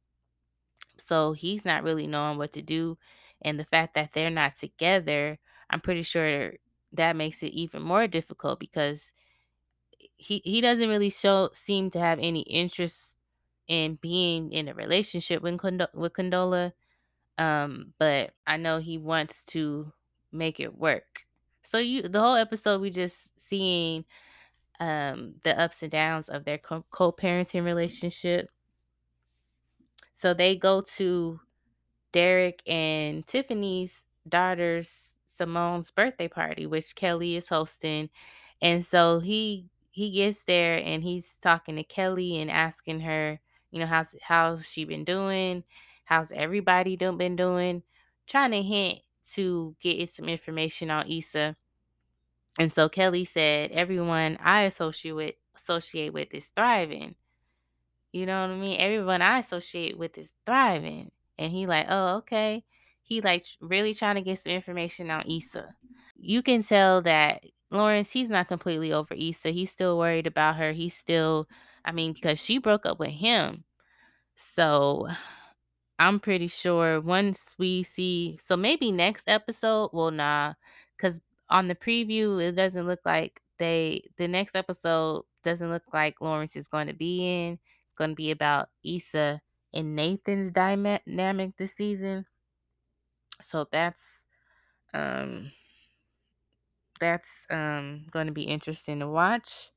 So 0.98 1.34
he's 1.34 1.66
not 1.66 1.84
really 1.84 2.08
knowing 2.08 2.38
what 2.38 2.54
to 2.54 2.62
do. 2.62 2.98
And 3.42 3.60
the 3.60 3.66
fact 3.66 3.94
that 3.96 4.14
they're 4.14 4.30
not 4.30 4.56
together, 4.56 5.38
I'm 5.70 5.82
pretty 5.82 6.04
sure 6.04 6.54
that 6.96 7.16
makes 7.16 7.44
it 7.44 7.52
even 7.52 7.82
more 7.82 8.08
difficult 8.08 8.60
because 8.60 9.12
he 10.18 10.42
he 10.44 10.62
doesn't 10.62 10.90
really 10.90 11.10
show 11.10 11.50
seem 11.54 11.90
to 11.92 12.00
have 12.00 12.20
any 12.20 12.42
interest 12.42 13.18
in 13.68 13.96
being 14.02 14.52
in 14.52 14.68
a 14.68 14.74
relationship 14.74 15.42
with 15.42 15.60
with 15.94 16.14
Condola. 16.14 16.74
Um, 17.38 17.94
but 18.00 18.34
I 18.48 18.58
know 18.58 18.80
he 18.80 18.98
wants 18.98 19.44
to 19.46 19.92
make 20.32 20.60
it 20.60 20.78
work. 20.78 21.26
So 21.64 21.78
you 21.80 22.04
the 22.04 22.22
whole 22.22 22.36
episode 22.36 22.82
we 22.82 22.90
just 22.92 23.32
seeing 23.40 24.06
um 24.80 25.36
the 25.44 25.60
ups 25.60 25.84
and 25.84 25.92
downs 25.92 26.30
of 26.30 26.46
their 26.46 26.58
co- 26.58 26.86
co-parenting 26.92 27.64
relationship. 27.64 28.50
So 30.14 30.34
they 30.34 30.56
go 30.56 30.82
to 30.98 31.40
Derek 32.14 32.62
and 32.68 33.26
Tiffany's 33.28 34.04
daughter's 34.28 35.15
Simone's 35.36 35.92
birthday 35.92 36.28
party, 36.28 36.66
which 36.66 36.96
Kelly 36.96 37.36
is 37.36 37.50
hosting. 37.50 38.10
And 38.62 38.86
so 38.86 39.20
he 39.20 39.70
he 39.92 40.12
gets 40.12 40.44
there 40.44 40.78
and 40.84 41.04
he's 41.04 41.36
talking 41.42 41.76
to 41.78 41.84
Kelly 41.84 42.40
and 42.40 42.52
asking 42.52 43.02
her, 43.02 43.40
you 43.72 43.80
know, 43.80 43.86
how's 43.86 44.16
how's 44.22 44.66
she 44.68 44.86
been 44.86 45.04
doing? 45.04 45.64
How's 46.06 46.32
everybody 46.32 46.96
do, 46.96 47.12
been 47.12 47.36
doing? 47.36 47.84
Trying 48.28 48.52
to 48.52 48.62
hint 48.62 49.00
to 49.34 49.76
get 49.80 50.10
some 50.10 50.30
information 50.30 50.92
on 50.92 51.10
Issa. 51.10 51.56
And 52.60 52.72
so 52.72 52.88
Kelly 52.90 53.26
said, 53.26 53.72
everyone 53.72 54.38
I 54.42 54.62
associate 54.62 55.14
with 55.14 55.36
associate 55.56 56.14
with 56.14 56.34
is 56.34 56.48
thriving. 56.48 57.16
You 58.12 58.26
know 58.26 58.42
what 58.42 58.52
I 58.52 58.56
mean? 58.56 58.80
Everyone 58.80 59.22
I 59.22 59.40
associate 59.40 59.98
with 59.98 60.18
is 60.18 60.32
thriving. 60.46 61.12
And 61.38 61.52
he 61.52 61.66
like, 61.68 61.88
oh, 61.90 62.18
okay. 62.18 62.64
He 63.06 63.22
like 63.22 63.46
really 63.62 63.94
trying 63.94 64.16
to 64.16 64.22
get 64.22 64.40
some 64.40 64.52
information 64.52 65.12
on 65.12 65.30
Issa. 65.30 65.70
You 66.18 66.42
can 66.42 66.64
tell 66.64 67.04
that 67.04 67.44
Lawrence, 67.70 68.12
he's 68.12 68.30
not 68.30 68.48
completely 68.48 68.92
over 68.92 69.14
Issa. 69.14 69.50
He's 69.52 69.72
still 69.72 69.98
worried 69.98 70.26
about 70.26 70.56
her. 70.56 70.72
He's 70.72 70.96
still, 70.96 71.48
I 71.86 71.92
mean, 71.92 72.14
because 72.14 72.40
she 72.40 72.58
broke 72.58 72.86
up 72.86 73.00
with 73.00 73.12
him. 73.12 73.64
So 74.36 75.08
I'm 76.00 76.20
pretty 76.20 76.48
sure 76.48 77.00
once 77.00 77.54
we 77.60 77.84
see, 77.84 78.40
so 78.44 78.58
maybe 78.58 78.92
next 78.92 79.30
episode, 79.30 79.92
well, 79.94 80.12
nah, 80.12 80.54
because 80.98 81.22
on 81.50 81.68
the 81.68 81.76
preview, 81.76 82.42
it 82.42 82.54
doesn't 82.54 82.88
look 82.88 83.02
like 83.06 83.40
they, 83.60 84.10
the 84.18 84.28
next 84.28 84.56
episode 84.56 85.26
doesn't 85.44 85.72
look 85.72 85.84
like 85.94 86.22
Lawrence 86.22 86.56
is 86.56 86.68
going 86.68 86.88
to 86.88 86.94
be 86.94 87.20
in. 87.20 87.60
It's 87.86 87.94
going 87.94 88.10
to 88.12 88.16
be 88.16 88.32
about 88.32 88.70
Issa 88.84 89.40
and 89.74 89.96
Nathan's 89.96 90.52
dynamic 90.52 91.56
this 91.58 91.74
season. 91.74 92.26
So 93.42 93.68
that's, 93.72 94.24
um, 94.94 95.52
that's, 97.00 97.30
um, 97.50 98.06
going 98.12 98.28
to 98.28 98.34
be 98.34 98.44
interesting 98.44 99.00
to 99.00 99.08
watch. 99.08 99.72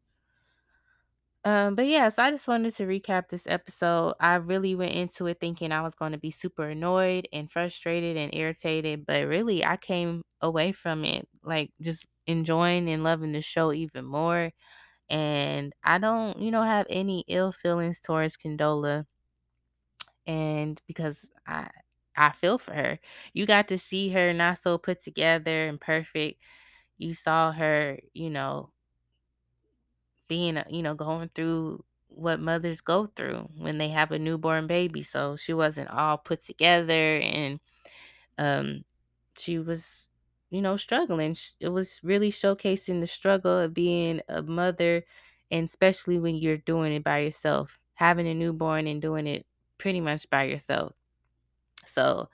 Um, 1.45 1.75
but 1.77 1.87
yeah, 1.87 2.09
so 2.09 2.23
I 2.23 2.31
just 2.31 2.49
wanted 2.49 2.75
to 2.75 2.85
recap 2.87 3.29
this 3.29 3.47
episode. 3.47 4.15
I 4.21 4.35
really 4.37 4.75
went 4.75 4.93
into 4.93 5.27
it 5.27 5.39
thinking 5.41 5.73
I 5.73 5.83
was 5.83 5.95
going 5.95 6.13
to 6.13 6.19
be 6.19 6.31
super 6.31 6.69
annoyed 6.71 7.29
and 7.33 7.51
frustrated 7.51 8.17
and 8.17 8.35
irritated, 8.35 9.07
but 9.07 9.27
really 9.29 9.65
I 9.65 9.77
came 9.77 10.23
away 10.43 10.73
from 10.73 11.05
it 11.05 11.29
like 11.43 11.71
just 11.81 12.07
enjoying 12.27 12.89
and 12.91 13.03
loving 13.05 13.33
the 13.33 13.41
show 13.41 13.73
even 13.73 14.05
more. 14.05 14.51
And 15.11 15.75
I 15.85 15.99
don't, 15.99 16.39
you 16.41 16.51
know, 16.51 16.63
have 16.63 16.87
any 16.91 17.25
ill 17.29 17.53
feelings 17.53 18.01
towards 18.01 18.37
Condola 18.37 19.07
and 20.27 20.81
because 20.87 21.27
I 21.47 21.69
I 22.19 22.33
feel 22.33 22.59
for 22.59 22.75
her. 22.75 23.01
You 23.35 23.47
got 23.47 23.69
to 23.69 23.79
see 23.79 24.11
her 24.11 24.33
not 24.35 24.59
so 24.59 24.79
put 24.79 25.03
together 25.03 25.69
and 25.69 25.81
perfect. 25.81 26.43
You 26.99 27.15
saw 27.15 27.53
her, 27.53 28.01
you 28.15 28.31
know, 28.31 28.73
being, 30.29 30.59
you 30.71 30.83
know, 30.83 30.95
going 30.95 31.31
through 31.35 31.85
what 32.09 32.41
mothers 32.41 32.81
go 32.81 33.07
through 33.17 33.49
when 33.57 33.79
they 33.79 33.89
have 33.91 34.11
a 34.13 34.19
newborn 34.19 34.67
baby. 34.67 35.03
So 35.03 35.37
she 35.37 35.53
wasn't 35.55 35.91
all 35.91 36.19
put 36.19 36.43
together 36.45 37.19
and 37.19 37.61
um 38.39 38.85
she 39.39 39.59
was, 39.61 40.09
you 40.51 40.63
know, 40.63 40.79
struggling. 40.79 41.37
It 41.61 41.71
was 41.71 42.01
really 42.05 42.33
showcasing 42.33 43.01
the 43.01 43.09
struggle 43.09 43.59
of 43.59 43.75
being 43.75 44.23
a 44.29 44.43
mother 44.43 45.05
and 45.53 45.69
especially 45.69 46.21
when 46.21 46.37
you're 46.37 46.59
doing 46.59 46.93
it 46.95 47.05
by 47.05 47.21
yourself, 47.21 47.81
having 47.97 48.29
a 48.29 48.35
newborn 48.35 48.89
and 48.89 49.03
doing 49.03 49.29
it 49.29 49.47
pretty 49.79 50.03
much 50.03 50.31
by 50.31 50.45
yourself. 50.45 50.95
So 51.99 52.29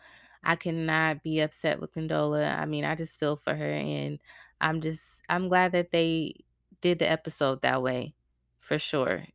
I 0.44 0.56
cannot 0.56 1.22
be 1.22 1.40
upset 1.40 1.80
with 1.80 1.94
Condola. 1.94 2.58
I 2.58 2.66
mean, 2.66 2.84
I 2.84 2.94
just 2.94 3.18
feel 3.20 3.36
for 3.36 3.54
her 3.54 3.72
and 3.72 4.20
I'm 4.60 4.80
just 4.80 5.22
I'm 5.28 5.48
glad 5.48 5.72
that 5.72 5.90
they 5.90 6.34
did 6.80 6.98
the 6.98 7.10
episode 7.10 7.62
that 7.62 7.82
way 7.82 8.14
for 8.60 8.78
sure 8.78 9.26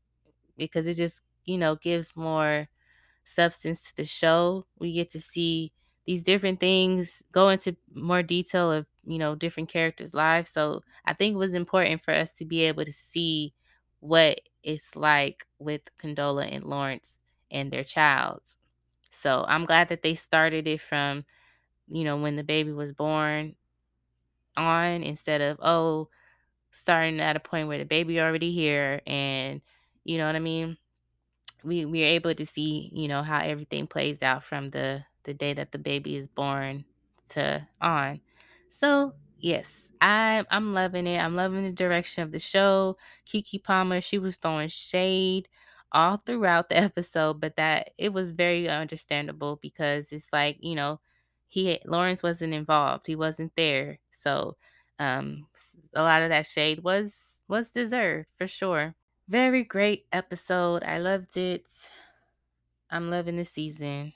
because 0.58 0.88
it 0.88 0.96
just 0.96 1.22
you 1.46 1.58
know, 1.58 1.76
gives 1.76 2.16
more 2.16 2.68
substance 3.26 3.84
to 3.84 3.96
the 3.98 4.06
show. 4.06 4.66
We 4.80 4.94
get 4.94 5.12
to 5.12 5.22
see 5.22 5.74
these 6.08 6.24
different 6.24 6.60
things, 6.60 7.24
go 7.32 7.50
into 7.50 7.76
more 7.94 8.24
detail 8.24 8.72
of, 8.72 8.88
you 9.06 9.18
know, 9.20 9.36
different 9.36 9.70
characters' 9.70 10.14
lives. 10.14 10.50
So 10.50 10.84
I 11.06 11.14
think 11.14 11.36
it 11.36 11.38
was 11.40 11.54
important 11.54 12.04
for 12.04 12.14
us 12.14 12.32
to 12.34 12.46
be 12.46 12.62
able 12.64 12.86
to 12.86 12.94
see 12.94 13.54
what 14.02 14.42
it's 14.64 14.96
like 14.96 15.46
with 15.60 15.82
Condola 16.02 16.48
and 16.52 16.66
Lawrence 16.66 17.20
and 17.52 17.72
their 17.72 17.84
child. 17.84 18.42
So 19.22 19.44
I'm 19.48 19.66
glad 19.66 19.90
that 19.90 20.02
they 20.02 20.16
started 20.16 20.68
it 20.68 20.80
from, 20.82 21.26
you 21.88 22.04
know, 22.06 22.18
when 22.18 22.36
the 22.38 22.44
baby 22.44 22.72
was 22.72 22.94
born 22.94 23.56
on 24.56 25.04
instead 25.04 25.42
of, 25.42 25.60
oh, 25.62 26.10
starting 26.72 27.20
at 27.20 27.36
a 27.36 27.40
point 27.40 27.68
where 27.68 27.78
the 27.78 27.86
baby 27.86 28.22
already 28.22 28.52
here 28.52 29.02
and 29.08 29.62
you 30.06 30.18
know 30.18 30.26
what 30.26 30.36
I 30.36 30.40
mean? 30.40 30.78
We 31.64 31.84
we're 31.86 32.08
able 32.08 32.34
to 32.34 32.46
see, 32.46 32.90
you 32.94 33.08
know, 33.08 33.22
how 33.22 33.40
everything 33.40 33.88
plays 33.88 34.24
out 34.24 34.44
from 34.44 34.70
the 34.70 35.04
the 35.24 35.34
day 35.34 35.54
that 35.54 35.72
the 35.72 35.80
baby 35.80 36.16
is 36.16 36.28
born 36.28 36.86
to 37.32 37.68
on. 37.82 38.22
So, 38.70 39.14
yes, 39.38 39.92
I 40.00 40.46
I'm 40.50 40.74
loving 40.74 41.08
it. 41.08 41.20
I'm 41.20 41.36
loving 41.36 41.64
the 41.64 41.72
direction 41.72 42.24
of 42.24 42.32
the 42.32 42.40
show. 42.40 42.98
Keke 43.28 43.62
Palmer, 43.64 44.00
she 44.00 44.18
was 44.18 44.38
throwing 44.38 44.70
shade 44.70 45.50
all 45.92 46.18
throughout 46.18 46.70
the 46.70 46.78
episode, 46.78 47.42
but 47.42 47.56
that 47.58 47.92
it 47.98 48.14
was 48.14 48.32
very 48.32 48.70
understandable 48.70 49.58
because 49.62 50.12
it's 50.14 50.28
like, 50.32 50.58
you 50.62 50.76
know, 50.76 51.00
he 51.48 51.80
Lawrence 51.86 52.24
wasn't 52.24 52.54
involved. 52.54 53.08
He 53.08 53.16
wasn't 53.16 53.54
there. 53.56 54.00
So, 54.12 54.58
um 55.00 55.48
a 55.96 56.04
lot 56.04 56.22
of 56.22 56.30
that 56.30 56.46
shade 56.46 56.84
was 56.84 57.40
was 57.48 57.72
deserved 57.72 58.28
for 58.38 58.48
sure. 58.48 58.96
Very 59.28 59.64
great 59.64 60.06
episode. 60.12 60.84
I 60.84 61.00
loved 61.00 61.38
it. 61.38 61.66
I'm 62.92 63.10
loving 63.10 63.38
the 63.38 63.46
season. 63.46 64.14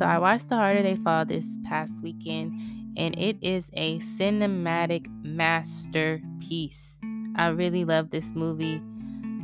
So 0.00 0.06
I 0.06 0.18
watched 0.18 0.48
The 0.48 0.56
Harder 0.56 0.82
They 0.82 0.96
Fall 0.96 1.26
this 1.26 1.44
past 1.64 1.92
weekend, 2.02 2.52
and 2.96 3.18
it 3.18 3.36
is 3.42 3.70
a 3.74 3.98
cinematic 4.00 5.06
masterpiece. 5.22 6.98
I 7.36 7.48
really 7.48 7.84
love 7.84 8.10
this 8.10 8.30
movie 8.34 8.76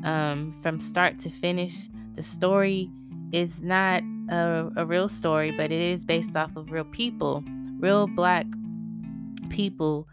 um, 0.05 0.55
from 0.63 0.81
start 0.81 1.19
to 1.21 1.31
finish. 1.31 1.89
The 2.15 2.23
story 2.23 2.91
is 3.33 3.63
not 3.63 4.03
a, 4.31 4.71
a 4.77 4.87
real 4.87 5.09
story, 5.09 5.51
but 5.53 5.67
it 5.67 5.81
is 5.81 6.05
based 6.05 6.37
off 6.37 6.57
of 6.57 6.71
real 6.71 6.85
people, 6.85 7.45
real 7.79 8.07
black 8.07 8.47
people 9.49 10.09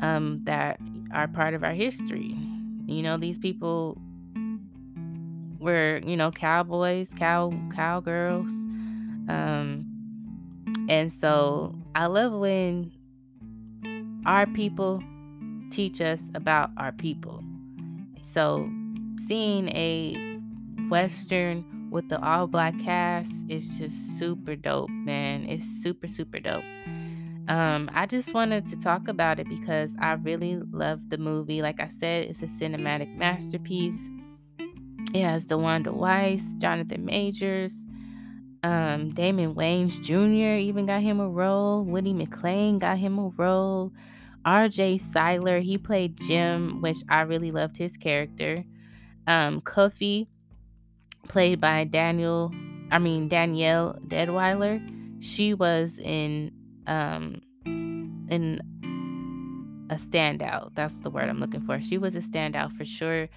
um, 0.00 0.40
that 0.44 0.78
are 1.12 1.28
part 1.28 1.54
of 1.54 1.64
our 1.64 1.72
history. 1.72 2.36
You 2.86 3.02
know, 3.02 3.16
these 3.16 3.38
people 3.38 3.98
were, 5.58 6.00
you 6.04 6.16
know, 6.16 6.30
cowboys, 6.30 7.08
cow 7.16 7.52
cowgirls. 7.74 8.50
Um, 9.28 9.84
and 10.88 11.12
so 11.12 11.74
I 11.96 12.08
love 12.08 12.34
when 12.34 12.92
our 14.26 14.46
people 14.46 15.02
teach 15.70 16.02
us 16.02 16.20
about 16.34 16.68
our 16.76 16.92
people. 16.92 17.42
So 18.22 18.70
seeing 19.26 19.70
a 19.70 20.14
western 20.90 21.64
with 21.90 22.10
the 22.10 22.22
all 22.22 22.48
black 22.48 22.78
cast 22.80 23.32
is 23.48 23.78
just 23.78 24.18
super 24.18 24.56
dope, 24.56 24.90
man. 24.90 25.46
It's 25.48 25.64
super 25.82 26.06
super 26.06 26.38
dope. 26.38 26.64
Um, 27.48 27.88
I 27.94 28.04
just 28.04 28.34
wanted 28.34 28.66
to 28.66 28.76
talk 28.76 29.08
about 29.08 29.40
it 29.40 29.48
because 29.48 29.96
I 29.98 30.12
really 30.12 30.56
love 30.72 31.00
the 31.08 31.16
movie. 31.16 31.62
Like 31.62 31.80
I 31.80 31.88
said, 31.88 32.26
it's 32.28 32.42
a 32.42 32.46
cinematic 32.46 33.16
masterpiece. 33.16 34.10
It 35.14 35.22
has 35.22 35.46
DeWanda 35.46 35.94
Wise, 35.94 36.44
Jonathan 36.58 37.06
Majors, 37.06 37.72
um, 38.66 39.10
Damon 39.10 39.54
Wayans 39.54 40.00
Jr. 40.00 40.58
even 40.58 40.86
got 40.86 41.00
him 41.00 41.20
a 41.20 41.28
role. 41.28 41.84
Woody 41.84 42.12
McClain 42.12 42.80
got 42.80 42.98
him 42.98 43.16
a 43.16 43.28
role. 43.28 43.92
R.J. 44.44 44.98
Cyler, 44.98 45.60
he 45.60 45.78
played 45.78 46.16
Jim, 46.16 46.82
which 46.82 46.98
I 47.08 47.20
really 47.20 47.52
loved 47.52 47.76
his 47.76 47.96
character. 47.96 48.64
Um, 49.28 49.60
Cuffee, 49.60 50.26
played 51.28 51.60
by 51.60 51.84
Daniel, 51.84 52.52
I 52.90 52.98
mean 52.98 53.28
Danielle 53.28 54.00
Deadwyler. 54.08 54.82
She 55.20 55.54
was 55.54 55.98
in 55.98 56.52
um 56.88 57.40
in 57.64 58.60
a 59.90 59.94
standout. 59.96 60.74
That's 60.74 60.94
the 61.02 61.10
word 61.10 61.28
I'm 61.28 61.38
looking 61.38 61.62
for. 61.62 61.80
She 61.80 61.98
was 61.98 62.16
a 62.16 62.20
standout 62.20 62.72
for 62.72 62.84
sure. 62.84 63.28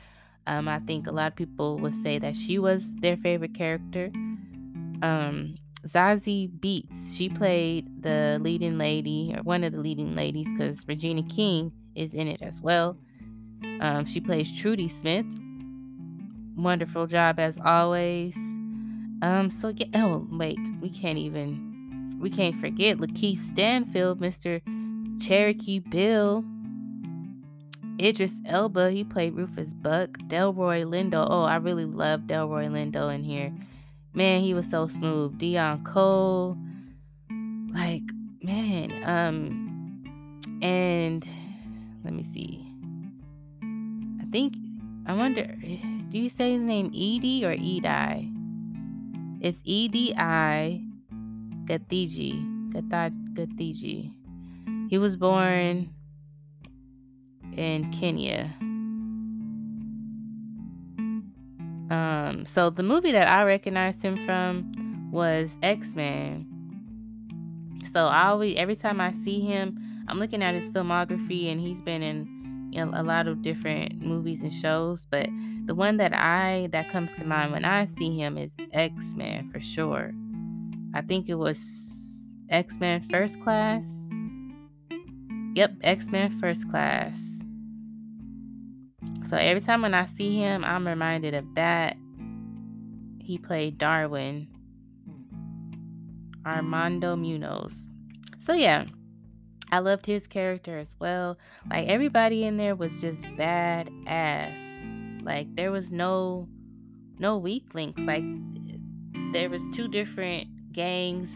Um, 0.48 0.68
I 0.68 0.80
think 0.80 1.06
a 1.06 1.12
lot 1.12 1.28
of 1.28 1.36
people 1.36 1.78
would 1.78 1.96
say 2.02 2.18
that 2.18 2.36
she 2.36 2.58
was 2.58 2.96
their 2.96 3.18
favorite 3.18 3.54
character. 3.54 4.12
Um, 5.02 5.56
Zazie 5.88 6.50
Beetz, 6.60 7.16
she 7.16 7.30
played 7.30 8.04
the 8.04 8.38
leading 8.42 8.78
lady, 8.78 9.34
or 9.36 9.44
one 9.44 9.64
of 9.64 9.72
the 9.72 9.80
leading 9.80 10.16
ladies, 10.16 10.48
because 10.48 10.88
Regina 10.88 11.24
King 11.24 11.72
is 11.96 12.14
in 12.14 12.28
it 12.28 12.42
as 12.42 12.62
well. 12.62 12.98
Um, 13.80 14.06
she 14.06 14.20
plays 14.20 14.58
Trudy 14.58 14.88
Smith. 14.88 15.26
Wonderful 16.58 17.08
job 17.08 17.40
as 17.40 17.58
always. 17.64 18.36
Um, 19.22 19.50
so 19.50 19.70
yeah, 19.70 19.88
oh 19.96 20.28
wait, 20.32 20.60
we 20.82 20.90
can't 20.90 21.18
even 21.18 22.18
we 22.22 22.30
can't 22.30 22.60
forget 22.60 22.98
Lakeith 22.98 23.38
Stanfield, 23.40 24.20
Mr. 24.20 24.62
Cherokee 25.22 25.80
Bill. 25.80 26.44
Idris 28.02 28.40
Elba, 28.46 28.92
he 28.92 29.04
played 29.04 29.36
Rufus 29.36 29.74
Buck. 29.74 30.18
Delroy 30.28 30.86
Lindo. 30.86 31.26
Oh, 31.30 31.44
I 31.44 31.58
really 31.58 31.86
love 31.86 32.22
Delroy 32.22 32.70
Lindo 32.70 33.14
in 33.14 33.24
here. 33.24 33.54
Man, 34.14 34.42
he 34.42 34.54
was 34.54 34.70
so 34.70 34.88
smooth. 34.88 35.40
Deon 35.40 35.84
Cole. 35.86 36.58
Like, 37.74 38.04
man, 38.42 38.92
um, 39.06 40.04
and 40.62 41.28
let 42.04 42.14
me 42.14 42.24
see. 42.24 42.66
I 44.22 44.26
think 44.32 44.56
I 45.06 45.14
wonder, 45.14 45.46
do 45.46 46.18
you 46.18 46.30
say 46.30 46.54
his 46.54 46.62
name 46.62 46.88
Edie 46.88 47.46
or 47.46 47.54
Edi? 47.54 48.32
It's 49.42 49.60
E 49.64 49.88
D 49.88 50.14
I 50.18 50.84
Gathegi. 51.66 52.72
Gathegi. 52.72 54.14
He 54.90 54.98
was 54.98 55.16
born 55.16 55.94
in 57.56 57.92
Kenya. 57.92 58.54
Um, 61.90 62.46
so 62.46 62.70
the 62.70 62.84
movie 62.84 63.12
that 63.12 63.28
I 63.28 63.44
recognized 63.44 64.02
him 64.02 64.18
from 64.26 65.12
was 65.12 65.58
X 65.64 65.96
Men. 65.96 66.46
So 67.92 68.06
I 68.06 68.28
always, 68.28 68.58
every 68.58 68.76
time 68.76 69.02
I 69.02 69.12
see 69.12 69.40
him, 69.40 69.78
I'm 70.08 70.20
looking 70.20 70.44
at 70.44 70.54
his 70.54 70.70
filmography, 70.70 71.52
and 71.52 71.60
he's 71.60 71.82
been 71.82 72.04
in 72.04 72.70
you 72.72 72.86
know, 72.86 72.92
a 72.94 73.04
lot 73.04 73.28
of 73.28 73.42
different 73.42 74.02
movies 74.02 74.42
and 74.42 74.54
shows. 74.54 75.08
But 75.10 75.30
the 75.66 75.76
one 75.76 75.98
that 75.98 76.14
I 76.14 76.70
that 76.72 76.90
comes 76.90 77.12
to 77.14 77.26
mind 77.26 77.52
when 77.52 77.66
I 77.66 77.86
see 77.86 78.16
him 78.16 78.38
is 78.38 78.56
X 78.74 79.14
Men 79.16 79.50
for 79.52 79.60
sure. 79.60 80.14
I 80.94 81.02
think 81.02 81.30
it 81.30 81.36
was 81.36 82.36
X 82.50 82.78
Men 82.80 83.08
First 83.10 83.40
Class. 83.42 83.86
Yep, 85.56 85.74
X 85.84 86.08
Men 86.08 86.40
First 86.40 86.70
Class. 86.70 87.29
So 89.30 89.38
every 89.38 89.62
time 89.62 89.84
when 89.84 89.94
I 89.94 90.06
see 90.06 90.38
him, 90.38 90.66
I'm 90.66 90.88
reminded 90.88 91.36
of 91.36 91.54
that. 91.54 91.96
He 93.20 93.38
played 93.38 93.78
Darwin, 93.78 94.48
Armando 96.48 97.16
Munoz. 97.16 97.74
So 98.40 98.54
yeah, 98.54 98.86
I 99.72 99.80
loved 99.80 100.08
his 100.08 100.26
character 100.26 100.80
as 100.80 100.96
well. 101.00 101.38
Like 101.70 101.88
everybody 101.88 102.44
in 102.44 102.58
there 102.58 102.76
was 102.76 103.00
just 103.02 103.22
badass. 103.22 104.58
Like 105.24 105.56
there 105.56 105.70
was 105.70 105.92
no 105.92 106.48
no 107.20 107.38
weak 107.38 107.76
links. 107.76 108.02
Like 108.02 108.24
there 109.32 109.52
was 109.52 109.62
two 109.76 109.88
different 109.88 110.74
gangs. 110.74 111.30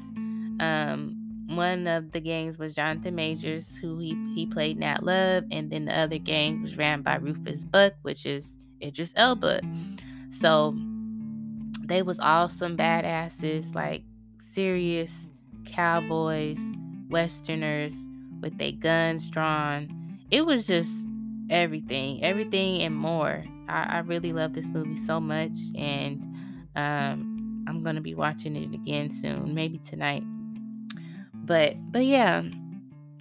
Um, 0.60 1.23
one 1.56 1.88
of 1.88 2.12
the 2.12 2.20
gangs 2.20 2.58
was 2.58 2.76
Jonathan 2.76 3.16
Majors, 3.16 3.78
who 3.78 4.00
he, 4.00 4.16
he 4.36 4.46
played 4.46 4.78
Nat 4.78 5.04
Love, 5.04 5.46
and 5.52 5.72
then 5.72 5.86
the 5.86 5.98
other 5.98 6.18
gang 6.18 6.62
was 6.62 6.78
ran 6.78 7.02
by 7.02 7.16
Rufus 7.16 7.66
Buck, 7.66 7.94
which 8.02 8.26
is 8.26 8.58
Idris 8.82 9.14
Elba. 9.16 9.62
So 10.30 10.76
they 11.86 12.02
was 12.02 12.20
all 12.20 12.48
some 12.50 12.78
badasses, 12.78 13.74
like 13.76 14.04
serious 14.40 15.30
cowboys, 15.66 16.60
westerners 17.10 17.96
with 18.42 18.58
their 18.58 18.72
guns 18.72 19.30
drawn. 19.30 20.20
It 20.32 20.46
was 20.46 20.68
just 20.68 20.92
everything, 21.50 22.24
everything 22.24 22.82
and 22.82 22.96
more. 22.96 23.44
I, 23.68 23.84
I 23.84 24.00
really 24.00 24.34
love 24.34 24.54
this 24.54 24.68
movie 24.68 24.98
so 25.06 25.20
much, 25.20 25.58
and 25.76 26.24
um, 26.76 27.66
I'm 27.68 27.84
gonna 27.84 28.02
be 28.02 28.16
watching 28.16 28.56
it 28.56 28.74
again 28.74 29.12
soon, 29.12 29.54
maybe 29.54 29.78
tonight. 29.78 30.24
But 31.44 31.76
but 31.92 32.06
yeah, 32.06 32.44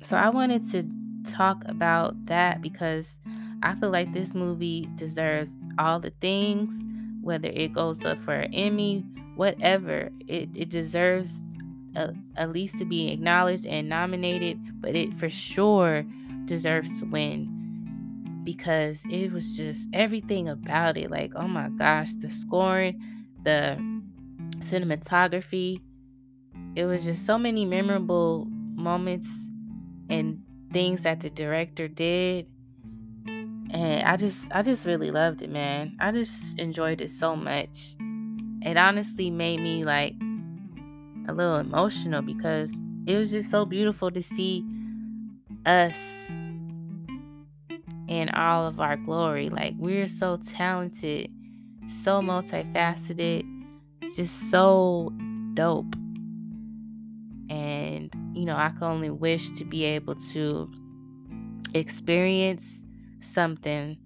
so 0.02 0.16
I 0.16 0.28
wanted 0.28 0.70
to 0.70 0.84
talk 1.30 1.62
about 1.66 2.26
that 2.26 2.62
because 2.62 3.18
I 3.62 3.74
feel 3.76 3.90
like 3.90 4.12
this 4.12 4.34
movie 4.34 4.88
deserves 4.96 5.56
all 5.78 6.00
the 6.00 6.12
things, 6.20 6.72
whether 7.20 7.48
it 7.48 7.72
goes 7.72 8.04
up 8.04 8.18
for 8.24 8.34
an 8.34 8.52
Emmy, 8.54 9.04
whatever. 9.36 10.10
It, 10.26 10.50
it 10.54 10.68
deserves 10.68 11.40
a, 11.94 12.12
at 12.36 12.50
least 12.50 12.78
to 12.78 12.84
be 12.84 13.10
acknowledged 13.10 13.66
and 13.66 13.88
nominated, 13.88 14.58
but 14.80 14.94
it 14.94 15.16
for 15.18 15.30
sure 15.30 16.04
deserves 16.46 16.88
to 17.00 17.06
win 17.06 18.40
because 18.44 19.02
it 19.10 19.32
was 19.32 19.56
just 19.56 19.88
everything 19.92 20.48
about 20.48 20.96
it. 20.96 21.10
Like, 21.10 21.32
oh 21.36 21.48
my 21.48 21.68
gosh, 21.70 22.12
the 22.14 22.30
scoring, 22.30 23.00
the 23.44 23.76
cinematography. 24.58 25.80
It 26.74 26.84
was 26.84 27.04
just 27.04 27.26
so 27.26 27.38
many 27.38 27.64
memorable 27.64 28.46
moments 28.74 29.28
and 30.08 30.42
things 30.72 31.02
that 31.02 31.20
the 31.20 31.30
director 31.30 31.88
did. 31.88 32.48
And 33.26 34.02
I 34.06 34.16
just 34.16 34.48
I 34.52 34.62
just 34.62 34.84
really 34.84 35.10
loved 35.10 35.42
it, 35.42 35.50
man. 35.50 35.96
I 36.00 36.12
just 36.12 36.58
enjoyed 36.58 37.00
it 37.00 37.10
so 37.10 37.36
much. 37.36 37.96
It 38.62 38.76
honestly 38.76 39.30
made 39.30 39.60
me 39.60 39.84
like 39.84 40.14
a 41.28 41.32
little 41.32 41.56
emotional 41.56 42.22
because 42.22 42.70
it 43.06 43.18
was 43.18 43.30
just 43.30 43.50
so 43.50 43.64
beautiful 43.64 44.10
to 44.10 44.22
see 44.22 44.64
us 45.66 46.28
in 48.08 48.28
all 48.34 48.66
of 48.66 48.80
our 48.80 48.96
glory. 48.96 49.48
Like 49.48 49.74
we're 49.78 50.08
so 50.08 50.38
talented, 50.38 51.30
so 51.88 52.20
multifaceted. 52.20 53.44
It's 54.00 54.16
just 54.16 54.50
so 54.50 55.12
dope. 55.54 55.94
You 58.42 58.46
know, 58.46 58.56
I 58.56 58.70
can 58.70 58.82
only 58.82 59.08
wish 59.08 59.50
to 59.50 59.64
be 59.64 59.84
able 59.84 60.16
to 60.32 60.68
experience 61.74 62.82
something 63.20 63.96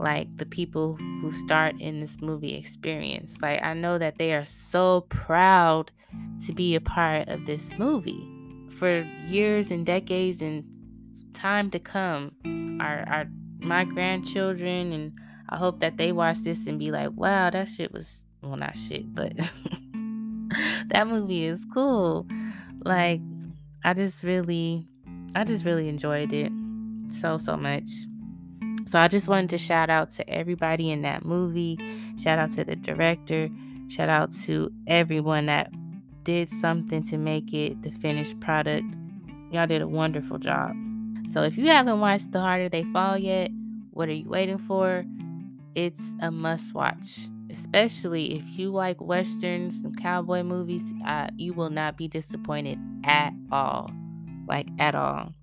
like 0.00 0.36
the 0.36 0.46
people 0.46 0.96
who 0.96 1.30
start 1.30 1.80
in 1.80 2.00
this 2.00 2.16
movie 2.20 2.56
experience. 2.56 3.36
Like, 3.40 3.62
I 3.62 3.74
know 3.74 3.96
that 3.96 4.18
they 4.18 4.34
are 4.34 4.44
so 4.44 5.02
proud 5.02 5.92
to 6.44 6.52
be 6.52 6.74
a 6.74 6.80
part 6.80 7.28
of 7.28 7.46
this 7.46 7.72
movie 7.78 8.28
for 8.80 9.02
years 9.28 9.70
and 9.70 9.86
decades 9.86 10.42
and 10.42 10.64
time 11.32 11.70
to 11.70 11.78
come. 11.78 12.32
Our, 12.80 13.04
our, 13.08 13.26
my 13.60 13.84
grandchildren, 13.84 14.90
and 14.90 15.12
I 15.50 15.56
hope 15.56 15.78
that 15.78 15.98
they 15.98 16.10
watch 16.10 16.38
this 16.38 16.66
and 16.66 16.80
be 16.80 16.90
like, 16.90 17.10
wow, 17.14 17.50
that 17.50 17.68
shit 17.68 17.92
was, 17.92 18.22
well, 18.42 18.56
not 18.56 18.76
shit, 18.76 19.14
but 19.14 19.36
that 20.88 21.06
movie 21.06 21.44
is 21.44 21.64
cool. 21.72 22.26
Like, 22.84 23.20
I 23.84 23.94
just 23.94 24.22
really, 24.22 24.86
I 25.34 25.44
just 25.44 25.64
really 25.64 25.88
enjoyed 25.88 26.32
it 26.32 26.52
so, 27.10 27.38
so 27.38 27.56
much. 27.56 27.88
So 28.86 28.98
I 28.98 29.08
just 29.08 29.28
wanted 29.28 29.50
to 29.50 29.58
shout 29.58 29.90
out 29.90 30.10
to 30.12 30.28
everybody 30.28 30.90
in 30.90 31.02
that 31.02 31.24
movie. 31.24 31.78
Shout 32.18 32.38
out 32.38 32.52
to 32.52 32.64
the 32.64 32.76
director. 32.76 33.48
Shout 33.88 34.08
out 34.08 34.32
to 34.44 34.70
everyone 34.86 35.46
that 35.46 35.70
did 36.24 36.50
something 36.50 37.02
to 37.04 37.16
make 37.16 37.52
it 37.52 37.82
the 37.82 37.90
finished 37.90 38.38
product. 38.40 38.86
Y'all 39.50 39.66
did 39.66 39.82
a 39.82 39.88
wonderful 39.88 40.38
job. 40.38 40.74
So 41.32 41.42
if 41.42 41.56
you 41.58 41.66
haven't 41.66 42.00
watched 42.00 42.32
The 42.32 42.40
Harder 42.40 42.68
They 42.68 42.84
Fall 42.84 43.18
yet, 43.18 43.50
what 43.90 44.08
are 44.08 44.14
you 44.14 44.28
waiting 44.28 44.58
for? 44.58 45.04
It's 45.74 46.00
a 46.20 46.30
must 46.30 46.74
watch, 46.74 47.20
especially 47.58 48.36
if 48.36 48.44
you 48.58 48.70
like 48.70 49.00
westerns 49.00 49.74
and 49.84 50.00
cowboy 50.00 50.42
movies. 50.42 50.82
Uh, 51.06 51.28
you 51.36 51.52
will 51.52 51.70
not 51.70 51.96
be 51.96 52.08
disappointed 52.08 52.78
at 53.04 53.32
all. 53.50 53.90
Like, 54.46 54.68
at 54.78 54.94
all. 54.94 55.34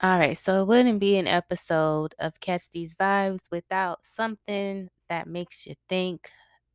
All 0.00 0.18
right, 0.18 0.36
so 0.36 0.62
it 0.62 0.66
wouldn't 0.66 1.00
be 1.00 1.16
an 1.16 1.26
episode 1.26 2.14
of 2.18 2.40
Catch 2.40 2.70
These 2.72 2.94
Vibes 2.96 3.50
without 3.50 4.04
something 4.04 4.88
that 5.08 5.28
makes 5.28 5.66
you 5.66 5.74
think, 5.88 6.30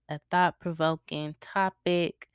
a 0.09 0.19
thought 0.31 0.57
provoking 0.59 1.35
topic 1.41 2.29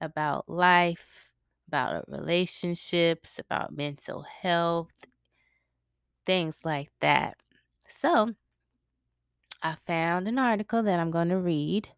about 0.00 0.48
life, 0.48 1.30
about 1.68 2.04
relationships, 2.08 3.38
about 3.38 3.76
mental 3.76 4.22
health, 4.22 5.04
things 6.26 6.56
like 6.64 6.90
that. 7.00 7.36
So, 7.86 8.34
I 9.62 9.76
found 9.86 10.28
an 10.28 10.38
article 10.38 10.82
that 10.82 10.98
I'm 10.98 11.10
going 11.10 11.28
to 11.28 11.38
read. 11.38 11.88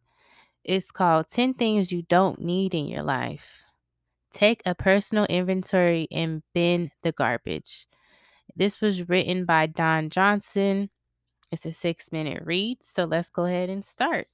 It's 0.65 0.91
called 0.91 1.29
10 1.31 1.55
Things 1.55 1.93
You 1.93 2.03
Don't 2.03 2.41
Need 2.41 2.75
in 2.75 2.87
Your 2.87 3.03
Life. 3.03 3.65
Take 4.33 4.63
a 4.67 4.75
personal 4.75 5.27
inventory 5.27 6.09
and 6.13 6.43
bin 6.55 6.91
the 7.03 7.13
garbage. 7.13 7.87
This 8.57 8.81
was 8.81 9.09
written 9.09 9.45
by 9.45 9.67
Don 9.67 10.11
Johnson. 10.11 10.91
It's 11.53 11.67
a 11.67 11.73
six 11.73 12.13
minute 12.13 12.43
read, 12.45 12.79
so 12.83 13.05
let's 13.05 13.31
go 13.31 13.45
ahead 13.45 13.71
and 13.71 13.85
start. 13.85 14.29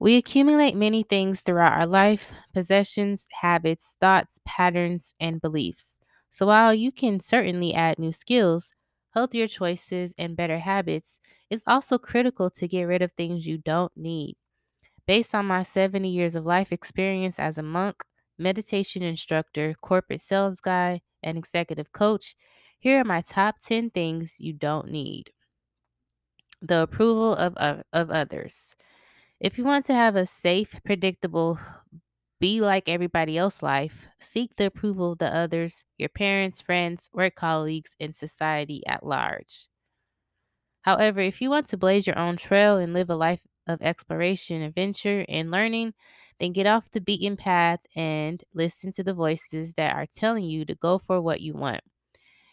We 0.00 0.16
accumulate 0.16 0.74
many 0.74 1.02
things 1.02 1.42
throughout 1.42 1.74
our 1.78 1.86
life 1.86 2.32
possessions, 2.52 3.26
habits, 3.40 3.94
thoughts, 4.00 4.40
patterns, 4.44 5.14
and 5.20 5.40
beliefs. 5.40 5.98
So 6.30 6.46
while 6.46 6.74
you 6.74 6.90
can 6.90 7.20
certainly 7.20 7.74
add 7.74 7.98
new 7.98 8.12
skills, 8.12 8.72
healthier 9.14 9.48
choices, 9.48 10.14
and 10.18 10.36
better 10.36 10.58
habits, 10.58 11.18
it's 11.50 11.64
also 11.66 11.98
critical 11.98 12.50
to 12.50 12.68
get 12.68 12.84
rid 12.84 13.02
of 13.02 13.12
things 13.12 13.46
you 13.46 13.58
don't 13.58 13.92
need. 13.96 14.36
Based 15.06 15.34
on 15.34 15.46
my 15.46 15.62
70 15.62 16.08
years 16.08 16.34
of 16.34 16.46
life 16.46 16.72
experience 16.72 17.38
as 17.38 17.58
a 17.58 17.62
monk, 17.62 18.04
meditation 18.38 19.02
instructor, 19.02 19.74
corporate 19.80 20.22
sales 20.22 20.60
guy, 20.60 21.00
and 21.22 21.36
executive 21.36 21.92
coach, 21.92 22.34
here 22.78 23.00
are 23.00 23.04
my 23.04 23.20
top 23.20 23.56
10 23.58 23.90
things 23.90 24.36
you 24.38 24.52
don't 24.52 24.90
need. 24.90 25.32
The 26.62 26.82
approval 26.82 27.34
of, 27.34 27.56
of, 27.56 27.82
of 27.92 28.10
others. 28.10 28.76
If 29.40 29.58
you 29.58 29.64
want 29.64 29.86
to 29.86 29.94
have 29.94 30.16
a 30.16 30.26
safe, 30.26 30.78
predictable, 30.84 31.58
be 32.40 32.60
like 32.60 32.88
everybody 32.88 33.36
else 33.38 33.62
life, 33.62 34.08
seek 34.18 34.56
the 34.56 34.66
approval 34.66 35.12
of 35.12 35.18
the 35.18 35.34
others, 35.34 35.84
your 35.98 36.08
parents, 36.08 36.60
friends, 36.60 37.08
work 37.12 37.34
colleagues, 37.34 37.90
and 38.00 38.16
society 38.16 38.82
at 38.86 39.04
large. 39.04 39.68
However, 40.82 41.20
if 41.20 41.40
you 41.40 41.50
want 41.50 41.66
to 41.66 41.76
blaze 41.76 42.06
your 42.06 42.18
own 42.18 42.36
trail 42.36 42.76
and 42.78 42.94
live 42.94 43.10
a 43.10 43.14
life 43.14 43.40
of 43.66 43.82
exploration, 43.82 44.62
adventure, 44.62 45.24
and 45.28 45.50
learning, 45.50 45.94
then 46.38 46.52
get 46.52 46.66
off 46.66 46.90
the 46.90 47.00
beaten 47.00 47.36
path 47.36 47.80
and 47.94 48.42
listen 48.54 48.92
to 48.92 49.04
the 49.04 49.14
voices 49.14 49.74
that 49.74 49.94
are 49.94 50.06
telling 50.06 50.44
you 50.44 50.64
to 50.64 50.74
go 50.74 50.98
for 50.98 51.20
what 51.20 51.42
you 51.42 51.52
want. 51.52 51.82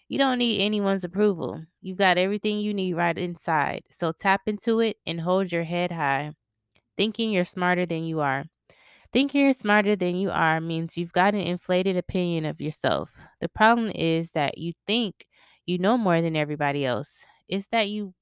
You 0.09 0.17
don't 0.17 0.39
need 0.39 0.61
anyone's 0.61 1.03
approval. 1.05 1.63
You've 1.81 1.97
got 1.97 2.17
everything 2.17 2.59
you 2.59 2.73
need 2.73 2.93
right 2.93 3.17
inside. 3.17 3.83
So 3.89 4.11
tap 4.11 4.41
into 4.47 4.79
it 4.81 4.97
and 5.05 5.21
hold 5.21 5.51
your 5.51 5.63
head 5.63 5.91
high, 5.91 6.33
thinking 6.97 7.31
you're 7.31 7.45
smarter 7.45 7.85
than 7.85 8.03
you 8.03 8.19
are. 8.21 8.45
Thinking 9.13 9.41
you're 9.41 9.53
smarter 9.53 9.95
than 9.95 10.15
you 10.15 10.29
are 10.31 10.59
means 10.61 10.97
you've 10.97 11.11
got 11.13 11.33
an 11.33 11.41
inflated 11.41 11.97
opinion 11.97 12.45
of 12.45 12.61
yourself. 12.61 13.11
The 13.41 13.49
problem 13.49 13.91
is 13.95 14.31
that 14.31 14.57
you 14.57 14.73
think 14.85 15.25
you 15.65 15.77
know 15.77 15.97
more 15.97 16.21
than 16.21 16.35
everybody 16.35 16.85
else. 16.85 17.25
It's 17.47 17.67
that 17.67 17.89
you 17.89 18.13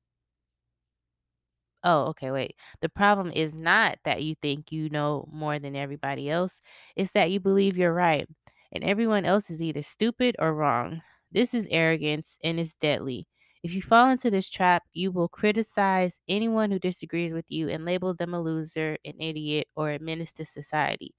Oh, 1.84 2.06
okay, 2.08 2.32
wait. 2.32 2.56
The 2.82 2.90
problem 2.90 3.32
is 3.32 3.54
not 3.54 4.00
that 4.06 4.24
you 4.24 4.36
think 4.42 4.72
you 4.72 4.90
know 4.90 5.28
more 5.32 5.60
than 5.60 5.76
everybody 5.76 6.30
else, 6.30 6.60
it's 6.96 7.12
that 7.12 7.30
you 7.32 7.40
believe 7.40 7.78
you're 7.78 7.94
right, 7.94 8.28
and 8.72 8.84
everyone 8.84 9.26
else 9.26 9.50
is 9.52 9.62
either 9.62 9.82
stupid 9.84 10.36
or 10.40 10.54
wrong. 10.54 11.02
This 11.32 11.54
is 11.54 11.68
arrogance 11.70 12.38
and 12.44 12.60
it's 12.60 12.76
deadly. 12.76 13.28
If 13.66 13.74
you 13.74 13.82
fall 13.82 14.10
into 14.10 14.30
this 14.32 14.50
trap, 14.50 14.84
you 14.94 15.12
will 15.12 15.28
criticize 15.28 16.22
anyone 16.30 16.72
who 16.72 16.80
disagrees 16.80 17.34
with 17.34 17.52
you 17.52 17.68
and 17.70 17.84
label 17.84 18.14
them 18.14 18.34
a 18.36 18.42
loser, 18.42 18.98
an 19.04 19.20
idiot, 19.20 19.68
or 19.76 19.92
a 19.92 20.00
menace 20.00 20.32
to 20.34 20.46
society. 20.46 21.16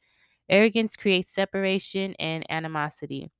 Arrogance 0.49 0.97
creates 0.97 1.33
separation 1.33 2.15
and 2.21 2.47
animosity. 2.51 3.31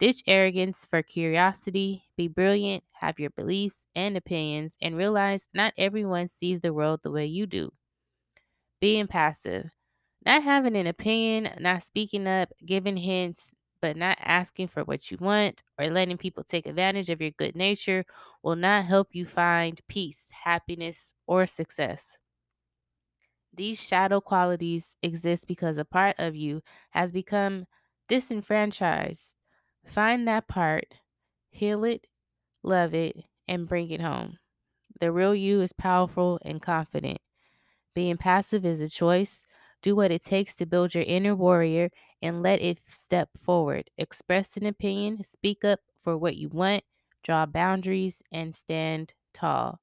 Ditch 0.00 0.22
arrogance 0.26 0.86
for 0.86 1.02
curiosity, 1.02 2.04
be 2.16 2.28
brilliant, 2.28 2.84
have 2.94 3.20
your 3.20 3.30
beliefs 3.30 3.86
and 3.96 4.16
opinions, 4.16 4.76
and 4.82 4.96
realize 4.96 5.48
not 5.54 5.74
everyone 5.78 6.28
sees 6.28 6.60
the 6.60 6.74
world 6.74 7.00
the 7.04 7.12
way 7.12 7.26
you 7.26 7.46
do. 7.46 7.72
Being 8.80 9.06
passive, 9.06 9.70
not 10.24 10.42
having 10.42 10.76
an 10.76 10.86
opinion, 10.86 11.50
not 11.60 11.82
speaking 11.82 12.26
up, 12.26 12.52
giving 12.64 12.96
hints, 12.98 13.54
but 13.80 13.96
not 13.96 14.18
asking 14.20 14.68
for 14.68 14.84
what 14.84 15.10
you 15.10 15.16
want 15.20 15.62
or 15.78 15.88
letting 15.88 16.18
people 16.18 16.44
take 16.44 16.66
advantage 16.66 17.08
of 17.10 17.20
your 17.20 17.30
good 17.32 17.56
nature 17.56 18.04
will 18.42 18.56
not 18.56 18.84
help 18.86 19.08
you 19.12 19.26
find 19.26 19.80
peace, 19.88 20.28
happiness, 20.44 21.14
or 21.26 21.46
success. 21.46 22.16
These 23.52 23.80
shadow 23.80 24.20
qualities 24.20 24.96
exist 25.02 25.46
because 25.46 25.76
a 25.78 25.84
part 25.84 26.16
of 26.18 26.34
you 26.36 26.62
has 26.90 27.10
become 27.12 27.66
disenfranchised. 28.08 29.36
Find 29.84 30.26
that 30.28 30.46
part, 30.48 30.94
heal 31.50 31.84
it, 31.84 32.06
love 32.62 32.94
it, 32.94 33.16
and 33.48 33.68
bring 33.68 33.90
it 33.90 34.00
home. 34.00 34.38
The 35.00 35.12
real 35.12 35.34
you 35.34 35.60
is 35.62 35.72
powerful 35.72 36.38
and 36.44 36.62
confident. 36.62 37.20
Being 37.94 38.16
passive 38.18 38.64
is 38.66 38.80
a 38.80 38.88
choice. 38.88 39.42
Do 39.82 39.96
what 39.96 40.10
it 40.10 40.24
takes 40.24 40.54
to 40.56 40.66
build 40.66 40.94
your 40.94 41.04
inner 41.04 41.34
warrior 41.34 41.90
and 42.22 42.42
let 42.42 42.60
it 42.60 42.80
step 42.86 43.30
forward. 43.42 43.90
Express 43.98 44.56
an 44.56 44.66
opinion, 44.66 45.24
speak 45.24 45.64
up 45.64 45.80
for 46.02 46.16
what 46.18 46.36
you 46.36 46.48
want, 46.48 46.84
draw 47.22 47.46
boundaries, 47.46 48.22
and 48.32 48.54
stand 48.54 49.14
tall. 49.34 49.80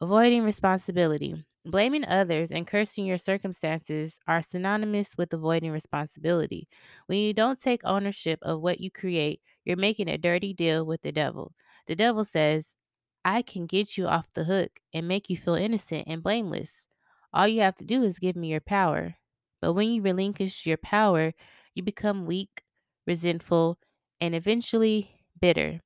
Avoiding 0.00 0.42
responsibility. 0.42 1.44
Blaming 1.64 2.04
others 2.04 2.50
and 2.50 2.66
cursing 2.66 3.04
your 3.04 3.18
circumstances 3.18 4.18
are 4.26 4.42
synonymous 4.42 5.16
with 5.18 5.32
avoiding 5.32 5.70
responsibility. 5.72 6.68
When 7.06 7.18
you 7.18 7.34
don't 7.34 7.60
take 7.60 7.82
ownership 7.84 8.38
of 8.42 8.60
what 8.60 8.80
you 8.80 8.90
create, 8.90 9.42
you're 9.64 9.76
making 9.76 10.08
a 10.08 10.16
dirty 10.18 10.54
deal 10.54 10.86
with 10.86 11.02
the 11.02 11.12
devil. 11.12 11.52
The 11.86 11.96
devil 11.96 12.24
says, 12.24 12.76
I 13.24 13.42
can 13.42 13.66
get 13.66 13.98
you 13.98 14.06
off 14.06 14.32
the 14.34 14.44
hook 14.44 14.80
and 14.94 15.06
make 15.06 15.28
you 15.28 15.36
feel 15.36 15.54
innocent 15.54 16.04
and 16.06 16.22
blameless. 16.22 16.87
All 17.32 17.48
you 17.48 17.60
have 17.60 17.76
to 17.76 17.84
do 17.84 18.02
is 18.02 18.18
give 18.18 18.36
me 18.36 18.48
your 18.48 18.60
power. 18.60 19.16
But 19.60 19.72
when 19.74 19.88
you 19.90 20.02
relinquish 20.02 20.66
your 20.66 20.76
power, 20.78 21.34
you 21.74 21.82
become 21.82 22.26
weak, 22.26 22.62
resentful, 23.06 23.78
and 24.20 24.34
eventually 24.34 25.22
bitter. 25.40 25.80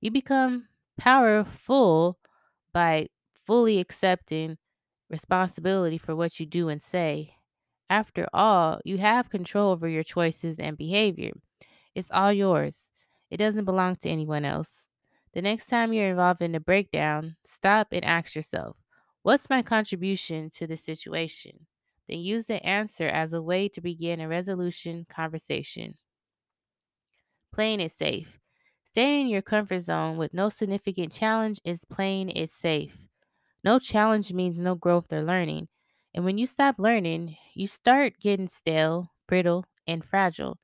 You 0.00 0.10
become 0.10 0.68
powerful 0.98 2.18
by 2.72 3.08
fully 3.46 3.80
accepting 3.80 4.58
responsibility 5.10 5.98
for 5.98 6.16
what 6.16 6.40
you 6.40 6.46
do 6.46 6.68
and 6.68 6.82
say. 6.82 7.34
After 7.90 8.28
all, 8.32 8.80
you 8.84 8.98
have 8.98 9.30
control 9.30 9.72
over 9.72 9.88
your 9.88 10.04
choices 10.04 10.58
and 10.58 10.76
behavior. 10.76 11.32
It's 11.94 12.10
all 12.10 12.32
yours. 12.32 12.92
It 13.30 13.38
doesn't 13.38 13.64
belong 13.66 13.96
to 13.96 14.08
anyone 14.10 14.44
else. 14.44 14.88
The 15.34 15.42
next 15.42 15.66
time 15.66 15.92
you're 15.92 16.10
involved 16.10 16.42
in 16.42 16.54
a 16.54 16.60
breakdown, 16.60 17.36
stop 17.44 17.88
and 17.92 18.04
ask 18.04 18.34
yourself, 18.34 18.76
what's 19.28 19.50
my 19.50 19.60
contribution 19.60 20.48
to 20.48 20.66
the 20.66 20.78
situation? 20.78 21.66
Then 22.08 22.18
use 22.20 22.46
the 22.46 22.64
answer 22.64 23.06
as 23.06 23.34
a 23.34 23.42
way 23.42 23.68
to 23.68 23.80
begin 23.82 24.20
a 24.20 24.26
resolution 24.26 25.04
conversation. 25.06 25.98
Playing 27.52 27.80
it 27.80 27.92
safe. 27.92 28.40
Staying 28.84 29.26
in 29.26 29.28
your 29.28 29.42
comfort 29.42 29.80
zone 29.80 30.16
with 30.16 30.32
no 30.32 30.48
significant 30.48 31.12
challenge 31.12 31.60
is 31.62 31.84
playing 31.84 32.30
it 32.30 32.50
safe. 32.50 33.06
No 33.62 33.78
challenge 33.78 34.32
means 34.32 34.58
no 34.58 34.74
growth 34.74 35.12
or 35.12 35.22
learning. 35.22 35.68
And 36.14 36.24
when 36.24 36.38
you 36.38 36.46
stop 36.46 36.76
learning, 36.78 37.36
you 37.52 37.66
start 37.66 38.14
getting 38.22 38.48
stale, 38.48 39.12
brittle, 39.26 39.66
and 39.86 40.02
fragile. 40.02 40.56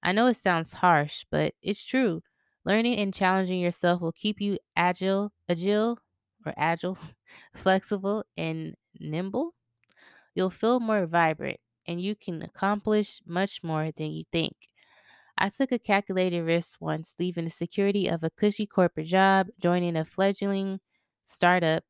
I 0.00 0.12
know 0.12 0.28
it 0.28 0.36
sounds 0.36 0.74
harsh, 0.74 1.24
but 1.28 1.54
it's 1.60 1.82
true. 1.82 2.22
Learning 2.64 2.96
and 2.98 3.12
challenging 3.12 3.58
yourself 3.58 4.00
will 4.00 4.12
keep 4.12 4.40
you 4.40 4.58
agile, 4.76 5.32
agile 5.48 5.98
or 6.46 6.54
agile, 6.56 6.98
flexible 7.54 8.24
and 8.36 8.76
nimble. 8.98 9.54
You'll 10.34 10.50
feel 10.50 10.80
more 10.80 11.06
vibrant 11.06 11.60
and 11.86 12.00
you 12.00 12.14
can 12.16 12.42
accomplish 12.42 13.22
much 13.26 13.62
more 13.62 13.90
than 13.92 14.10
you 14.12 14.24
think. 14.30 14.68
I 15.38 15.48
took 15.50 15.72
a 15.72 15.78
calculated 15.78 16.42
risk 16.44 16.80
once, 16.80 17.14
leaving 17.18 17.44
the 17.44 17.50
security 17.50 18.08
of 18.08 18.22
a 18.22 18.30
cushy 18.30 18.66
corporate 18.66 19.06
job, 19.08 19.48
joining 19.60 19.96
a 19.96 20.04
fledgling 20.04 20.80
startup. 21.22 21.84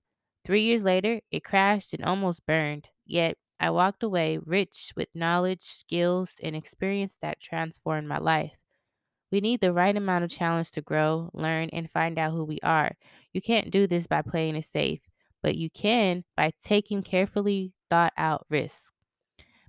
Three 0.44 0.62
years 0.64 0.84
later, 0.84 1.20
it 1.30 1.44
crashed 1.44 1.92
and 1.94 2.04
almost 2.04 2.46
burned. 2.46 2.88
Yet, 3.06 3.38
I 3.60 3.70
walked 3.70 4.02
away 4.02 4.38
rich 4.38 4.92
with 4.96 5.08
knowledge, 5.14 5.62
skills, 5.62 6.34
and 6.42 6.56
experience 6.56 7.16
that 7.22 7.40
transformed 7.40 8.08
my 8.08 8.18
life. 8.18 8.56
We 9.32 9.40
need 9.40 9.60
the 9.60 9.72
right 9.72 9.96
amount 9.96 10.24
of 10.24 10.30
challenge 10.30 10.70
to 10.72 10.82
grow, 10.82 11.30
learn, 11.32 11.70
and 11.70 11.90
find 11.90 12.18
out 12.18 12.32
who 12.32 12.44
we 12.44 12.60
are. 12.62 12.96
You 13.32 13.40
can't 13.42 13.70
do 13.70 13.86
this 13.86 14.06
by 14.06 14.22
playing 14.22 14.56
it 14.56 14.64
safe, 14.66 15.00
but 15.42 15.56
you 15.56 15.70
can 15.70 16.24
by 16.36 16.52
taking 16.62 17.02
carefully 17.02 17.72
thought 17.90 18.12
out 18.16 18.46
risks. 18.48 18.92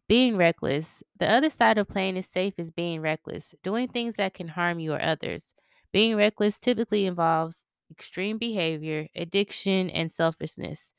Being 0.07 0.37
reckless. 0.37 1.01
The 1.19 1.29
other 1.29 1.49
side 1.49 1.77
of 1.77 1.87
playing 1.87 2.17
it 2.17 2.25
safe 2.25 2.53
is 2.57 2.71
being 2.71 3.01
reckless, 3.01 3.55
doing 3.63 3.87
things 3.87 4.15
that 4.15 4.33
can 4.33 4.49
harm 4.49 4.79
you 4.79 4.93
or 4.93 5.01
others. 5.01 5.53
Being 5.91 6.15
reckless 6.15 6.59
typically 6.59 7.05
involves 7.05 7.65
extreme 7.91 8.37
behavior, 8.37 9.07
addiction, 9.15 9.89
and 9.89 10.11
selfishness. 10.11 10.93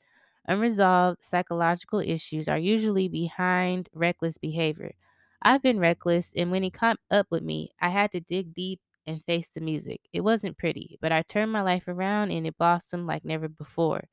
Unresolved 0.47 1.23
psychological 1.23 1.99
issues 1.99 2.47
are 2.47 2.57
usually 2.57 3.07
behind 3.07 3.89
reckless 3.93 4.37
behavior. 4.37 4.93
I've 5.41 5.61
been 5.61 5.79
reckless, 5.79 6.31
and 6.35 6.51
when 6.51 6.63
he 6.63 6.71
caught 6.71 6.99
up 7.11 7.27
with 7.29 7.43
me, 7.43 7.71
I 7.81 7.89
had 7.89 8.11
to 8.13 8.19
dig 8.19 8.53
deep 8.53 8.81
and 9.07 9.23
face 9.25 9.47
the 9.53 9.61
music. 9.61 10.01
It 10.13 10.21
wasn't 10.21 10.57
pretty, 10.57 10.97
but 11.01 11.11
I 11.11 11.21
turned 11.23 11.51
my 11.51 11.61
life 11.61 11.87
around 11.87 12.31
and 12.31 12.47
it 12.47 12.57
blossomed 12.57 13.07
like 13.07 13.25
never 13.25 13.47
before. 13.47 14.05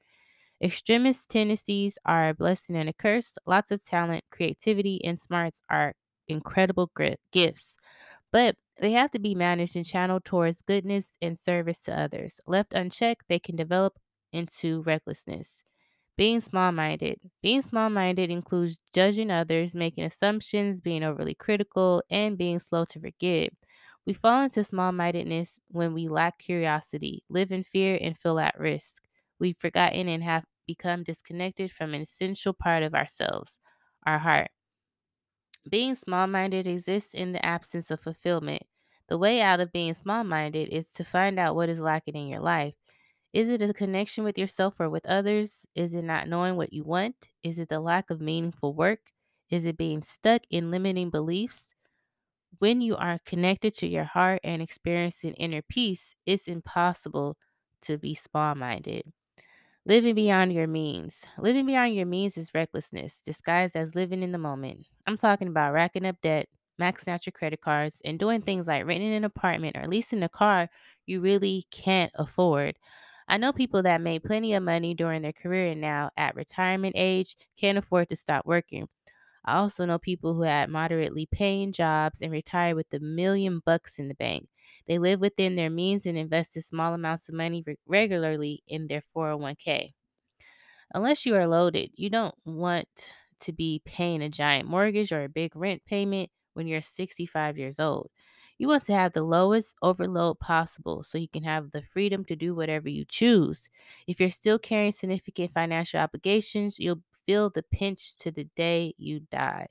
Extremist 0.63 1.29
tendencies 1.31 1.99
are 2.05 2.29
a 2.29 2.35
blessing 2.35 2.77
and 2.77 2.89
a 2.89 2.93
curse. 2.93 3.37
Lots 3.47 3.71
of 3.73 3.85
talent, 3.85 4.25
creativity, 4.31 5.05
and 5.05 5.21
smarts 5.21 5.61
are 5.69 5.95
incredible 6.29 6.91
gifts, 7.33 7.77
but 8.33 8.57
they 8.79 8.93
have 8.93 9.11
to 9.13 9.21
be 9.21 9.35
managed 9.35 9.77
and 9.77 9.87
channeled 9.87 10.25
towards 10.25 10.63
goodness 10.63 11.11
and 11.23 11.39
service 11.39 11.81
to 11.83 11.99
others. 11.99 12.41
Left 12.47 12.75
unchecked, 12.75 13.25
they 13.29 13.39
can 13.39 13.57
develop 13.57 13.99
into 14.33 14.83
recklessness. 14.83 15.63
Being 16.17 16.41
small 16.41 16.73
minded. 16.73 17.19
Being 17.43 17.63
small 17.63 17.91
minded 17.91 18.31
includes 18.31 18.81
judging 18.95 19.31
others, 19.31 19.75
making 19.75 20.05
assumptions, 20.05 20.81
being 20.81 21.03
overly 21.05 21.35
critical, 21.35 22.03
and 22.11 22.39
being 22.39 22.59
slow 22.59 22.85
to 22.87 23.01
forgive. 23.01 23.51
We 24.07 24.15
fall 24.15 24.43
into 24.45 24.65
small 24.65 24.93
mindedness 24.93 25.61
when 25.69 25.95
we 25.95 26.09
lack 26.09 26.39
curiosity, 26.39 27.25
live 27.29 27.53
in 27.53 27.65
fear, 27.65 27.99
and 28.01 28.19
feel 28.19 28.39
at 28.39 28.59
risk. 28.59 29.03
We've 29.39 29.57
forgotten 29.59 30.09
and 30.09 30.23
have 30.25 30.45
become 30.67 31.05
disconnected 31.05 31.73
from 31.73 31.95
an 31.95 32.03
essential 32.03 32.53
part 32.53 32.83
of 32.83 32.95
ourselves, 32.95 33.59
our 34.07 34.19
heart. 34.19 34.51
Being 35.69 35.97
small 35.97 36.29
minded 36.29 36.69
exists 36.69 37.13
in 37.15 37.33
the 37.33 37.45
absence 37.45 37.91
of 37.91 38.01
fulfillment. 38.01 38.63
The 39.09 39.19
way 39.19 39.41
out 39.41 39.59
of 39.59 39.73
being 39.73 39.93
small 39.95 40.23
minded 40.23 40.69
is 40.69 40.93
to 40.93 41.05
find 41.05 41.37
out 41.39 41.57
what 41.57 41.69
is 41.69 41.81
lacking 41.81 42.15
in 42.15 42.29
your 42.29 42.41
life. 42.41 42.75
Is 43.33 43.49
it 43.49 43.63
a 43.63 43.75
connection 43.75 44.25
with 44.25 44.39
yourself 44.39 44.79
or 44.81 44.89
with 44.91 45.07
others? 45.07 45.67
Is 45.75 45.95
it 45.95 46.03
not 46.03 46.29
knowing 46.29 46.57
what 46.57 46.73
you 46.73 46.85
want? 46.85 47.29
Is 47.43 47.59
it 47.59 47.69
the 47.69 47.81
lack 47.81 48.11
of 48.11 48.21
meaningful 48.21 48.75
work? 48.75 49.13
Is 49.51 49.65
it 49.65 49.77
being 49.77 50.03
stuck 50.03 50.43
in 50.51 50.71
limiting 50.71 51.11
beliefs? 51.11 51.72
When 52.59 52.81
you 52.81 52.97
are 52.97 53.19
connected 53.25 53.75
to 53.75 53.87
your 53.87 54.05
heart 54.05 54.41
and 54.45 54.63
experiencing 54.63 55.35
inner 55.35 55.63
peace, 55.63 56.15
it's 56.27 56.49
impossible 56.49 57.37
to 57.83 57.99
be 57.99 58.15
small 58.15 58.55
minded. 58.55 59.13
Living 59.87 60.15
beyond 60.15 60.53
your 60.53 60.67
means. 60.69 61.25
Living 61.39 61.67
beyond 61.67 61.95
your 61.95 62.07
means 62.07 62.37
is 62.39 62.55
recklessness, 62.55 63.21
disguised 63.23 63.77
as 63.77 63.95
living 63.95 64.23
in 64.23 64.33
the 64.33 64.39
moment. 64.39 64.87
I'm 65.07 65.17
talking 65.17 65.49
about 65.49 65.73
racking 65.73 66.07
up 66.07 66.21
debt, 66.23 66.49
maxing 66.81 67.09
out 67.09 67.27
your 67.27 67.33
credit 67.33 67.61
cards, 67.63 68.01
and 68.05 68.19
doing 68.19 68.43
things 68.43 68.67
like 68.69 68.87
renting 68.87 69.15
an 69.15 69.25
apartment 69.25 69.77
or 69.77 69.89
leasing 69.89 70.23
a 70.23 70.29
car 70.29 70.69
you 71.07 71.21
really 71.21 71.67
can't 71.71 72.13
afford. 72.17 72.77
I 73.29 73.39
know 73.39 73.53
people 73.53 73.83
that 73.85 74.01
made 74.01 74.25
plenty 74.25 74.55
of 74.55 74.63
money 74.63 74.95
during 74.95 75.23
their 75.23 75.33
career 75.33 75.69
and 75.73 75.81
now, 75.81 76.11
at 76.17 76.37
retirement 76.37 76.95
age, 76.97 77.37
can't 77.57 77.79
afford 77.79 78.09
to 78.11 78.17
stop 78.17 78.47
working. 78.47 78.89
I 79.45 79.57
also 79.59 79.85
know 79.85 79.99
people 79.99 80.35
who 80.35 80.43
had 80.43 80.71
moderately 80.71 81.27
paying 81.27 81.73
jobs 81.73 82.21
and 82.23 82.31
retired 82.33 82.77
with 82.77 82.93
a 82.95 83.01
million 83.01 83.61
bucks 83.65 83.99
in 83.99 84.09
the 84.09 84.15
bank. 84.15 84.49
They 84.87 84.99
live 84.99 85.21
within 85.21 85.57
their 85.57 85.71
means 85.71 86.07
and 86.07 86.17
invested 86.19 86.63
small 86.65 86.95
amounts 86.95 87.29
of 87.29 87.35
money 87.35 87.63
re- 87.67 87.77
regularly 87.87 88.63
in 88.67 88.87
their 88.89 89.03
401k. 89.13 89.95
Unless 90.95 91.27
you 91.27 91.35
are 91.35 91.47
loaded, 91.47 91.91
you 91.95 92.11
don't 92.11 92.35
want 92.45 92.89
to 93.41 93.53
be 93.53 93.83
paying 93.85 94.23
a 94.23 94.29
giant 94.29 94.69
mortgage 94.69 95.13
or 95.13 95.25
a 95.25 95.29
big 95.29 95.57
rent 95.57 95.85
payment 95.87 96.31
when 96.55 96.67
you're 96.67 96.83
65 96.83 97.59
years 97.59 97.81
old. 97.81 98.11
You 98.59 98.69
want 98.69 98.85
to 98.85 98.95
have 98.95 99.13
the 99.13 99.23
lowest 99.23 99.75
overload 99.83 100.39
possible 100.39 101.03
so 101.03 101.19
you 101.19 101.29
can 101.29 101.43
have 101.43 101.71
the 101.73 101.83
freedom 101.83 102.25
to 102.27 102.37
do 102.37 102.55
whatever 102.55 102.89
you 102.89 103.05
choose. 103.05 103.69
If 104.07 104.21
you're 104.21 104.31
still 104.31 104.59
carrying 104.59 104.93
significant 104.93 105.53
financial 105.53 105.99
obligations, 106.01 106.79
you'll 106.79 107.03
feel 107.27 107.51
the 107.51 107.63
pinch 107.63 108.17
to 108.19 108.31
the 108.31 108.45
day 108.57 108.95
you 108.99 109.21
die. 109.31 109.69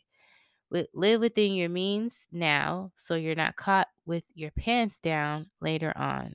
With, 0.69 0.87
live 0.93 1.19
within 1.19 1.53
your 1.53 1.69
means 1.69 2.27
now 2.31 2.91
so 2.95 3.15
you're 3.15 3.35
not 3.35 3.57
caught 3.57 3.87
with 4.05 4.23
your 4.33 4.51
pants 4.51 4.99
down 4.99 5.49
later 5.59 5.91
on. 5.95 6.33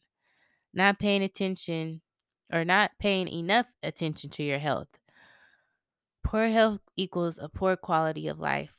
Not 0.75 0.99
paying 0.99 1.23
attention 1.23 2.03
or 2.53 2.65
not 2.65 2.91
paying 2.99 3.29
enough 3.29 3.67
attention 3.83 4.31
to 4.31 4.43
your 4.43 4.59
health. 4.59 4.99
Poor 6.23 6.49
health 6.49 6.81
equals 6.97 7.39
a 7.41 7.49
poor 7.49 7.77
quality 7.77 8.29
of 8.29 8.39
life. 8.39 8.75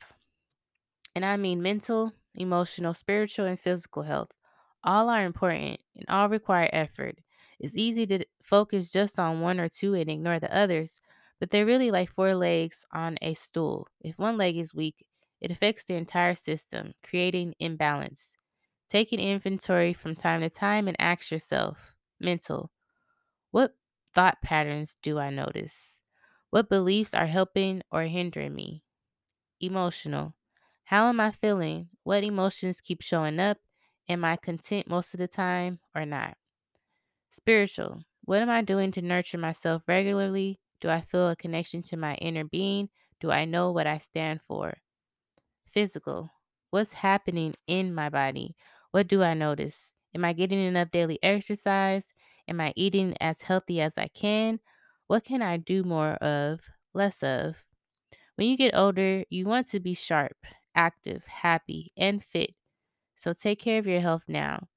And 1.14 1.24
I 1.24 1.36
mean 1.36 1.60
mental, 1.60 2.12
emotional, 2.34 2.94
spiritual, 2.94 3.46
and 3.46 3.58
physical 3.58 4.02
health. 4.04 4.30
All 4.84 5.08
are 5.08 5.24
important 5.24 5.80
and 5.96 6.04
all 6.08 6.28
require 6.28 6.70
effort. 6.72 7.18
It's 7.58 7.76
easy 7.76 8.06
to 8.06 8.24
focus 8.42 8.92
just 8.92 9.18
on 9.18 9.40
one 9.40 9.58
or 9.58 9.68
two 9.68 9.94
and 9.94 10.08
ignore 10.08 10.38
the 10.38 10.54
others, 10.54 11.00
but 11.40 11.50
they're 11.50 11.66
really 11.66 11.90
like 11.90 12.12
four 12.12 12.34
legs 12.34 12.84
on 12.92 13.16
a 13.22 13.34
stool. 13.34 13.88
If 14.00 14.18
one 14.18 14.36
leg 14.36 14.56
is 14.56 14.74
weak, 14.74 15.06
it 15.40 15.50
affects 15.50 15.84
the 15.84 15.94
entire 15.94 16.34
system, 16.34 16.94
creating 17.02 17.54
imbalance. 17.60 18.30
Take 18.88 19.12
an 19.12 19.20
inventory 19.20 19.92
from 19.92 20.16
time 20.16 20.40
to 20.40 20.50
time 20.50 20.88
and 20.88 20.96
ask 21.00 21.30
yourself 21.30 21.94
mental, 22.18 22.70
what 23.50 23.74
thought 24.14 24.42
patterns 24.42 24.96
do 25.02 25.18
I 25.18 25.30
notice? 25.30 26.00
What 26.50 26.68
beliefs 26.68 27.14
are 27.14 27.26
helping 27.26 27.82
or 27.90 28.02
hindering 28.04 28.54
me? 28.54 28.82
Emotional, 29.60 30.34
how 30.84 31.08
am 31.08 31.20
I 31.20 31.30
feeling? 31.30 31.88
What 32.02 32.24
emotions 32.24 32.80
keep 32.80 33.02
showing 33.02 33.38
up? 33.38 33.58
Am 34.08 34.24
I 34.24 34.36
content 34.36 34.88
most 34.88 35.12
of 35.12 35.20
the 35.20 35.28
time 35.28 35.80
or 35.94 36.06
not? 36.06 36.36
Spiritual. 37.30 38.04
What 38.24 38.40
am 38.42 38.50
I 38.50 38.62
doing 38.62 38.90
to 38.92 39.02
nurture 39.02 39.38
myself 39.38 39.82
regularly? 39.86 40.60
Do 40.80 40.88
I 40.88 41.00
feel 41.00 41.28
a 41.28 41.36
connection 41.36 41.82
to 41.84 41.96
my 41.96 42.14
inner 42.16 42.44
being? 42.44 42.88
Do 43.20 43.30
I 43.30 43.44
know 43.44 43.72
what 43.72 43.86
I 43.86 43.98
stand 43.98 44.40
for? 44.46 44.78
Physical. 45.72 46.30
What's 46.70 46.92
happening 46.92 47.54
in 47.66 47.94
my 47.94 48.08
body? 48.08 48.54
What 48.90 49.08
do 49.08 49.22
I 49.22 49.34
notice? 49.34 49.92
Am 50.14 50.24
I 50.24 50.32
getting 50.32 50.60
enough 50.60 50.90
daily 50.90 51.18
exercise? 51.22 52.14
Am 52.46 52.60
I 52.60 52.72
eating 52.76 53.14
as 53.20 53.42
healthy 53.42 53.80
as 53.80 53.98
I 53.98 54.08
can? 54.08 54.60
What 55.06 55.24
can 55.24 55.42
I 55.42 55.56
do 55.56 55.82
more 55.82 56.12
of, 56.14 56.60
less 56.94 57.22
of? 57.22 57.64
When 58.36 58.48
you 58.48 58.56
get 58.56 58.74
older, 58.74 59.24
you 59.28 59.44
want 59.46 59.66
to 59.68 59.80
be 59.80 59.94
sharp, 59.94 60.36
active, 60.74 61.26
happy, 61.26 61.92
and 61.96 62.24
fit. 62.24 62.54
So 63.16 63.32
take 63.32 63.58
care 63.60 63.78
of 63.78 63.86
your 63.86 64.00
health 64.00 64.22
now. 64.28 64.68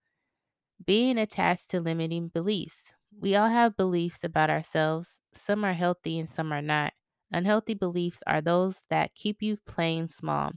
Being 0.84 1.18
attached 1.18 1.70
to 1.70 1.80
limiting 1.80 2.30
beliefs. 2.30 2.92
We 3.18 3.36
all 3.36 3.50
have 3.50 3.78
beliefs 3.78 4.24
about 4.24 4.50
ourselves. 4.50 5.21
Some 5.34 5.63
are 5.63 5.74
healthy 5.74 6.20
and 6.20 6.30
some 6.30 6.52
are 6.52 6.62
not. 6.62 6.94
Unhealthy 7.32 7.74
beliefs 7.74 8.22
are 8.28 8.41
those 8.41 8.82
that 8.89 9.15
keep 9.15 9.41
you 9.41 9.58
playing 9.65 10.10
small. 10.10 10.52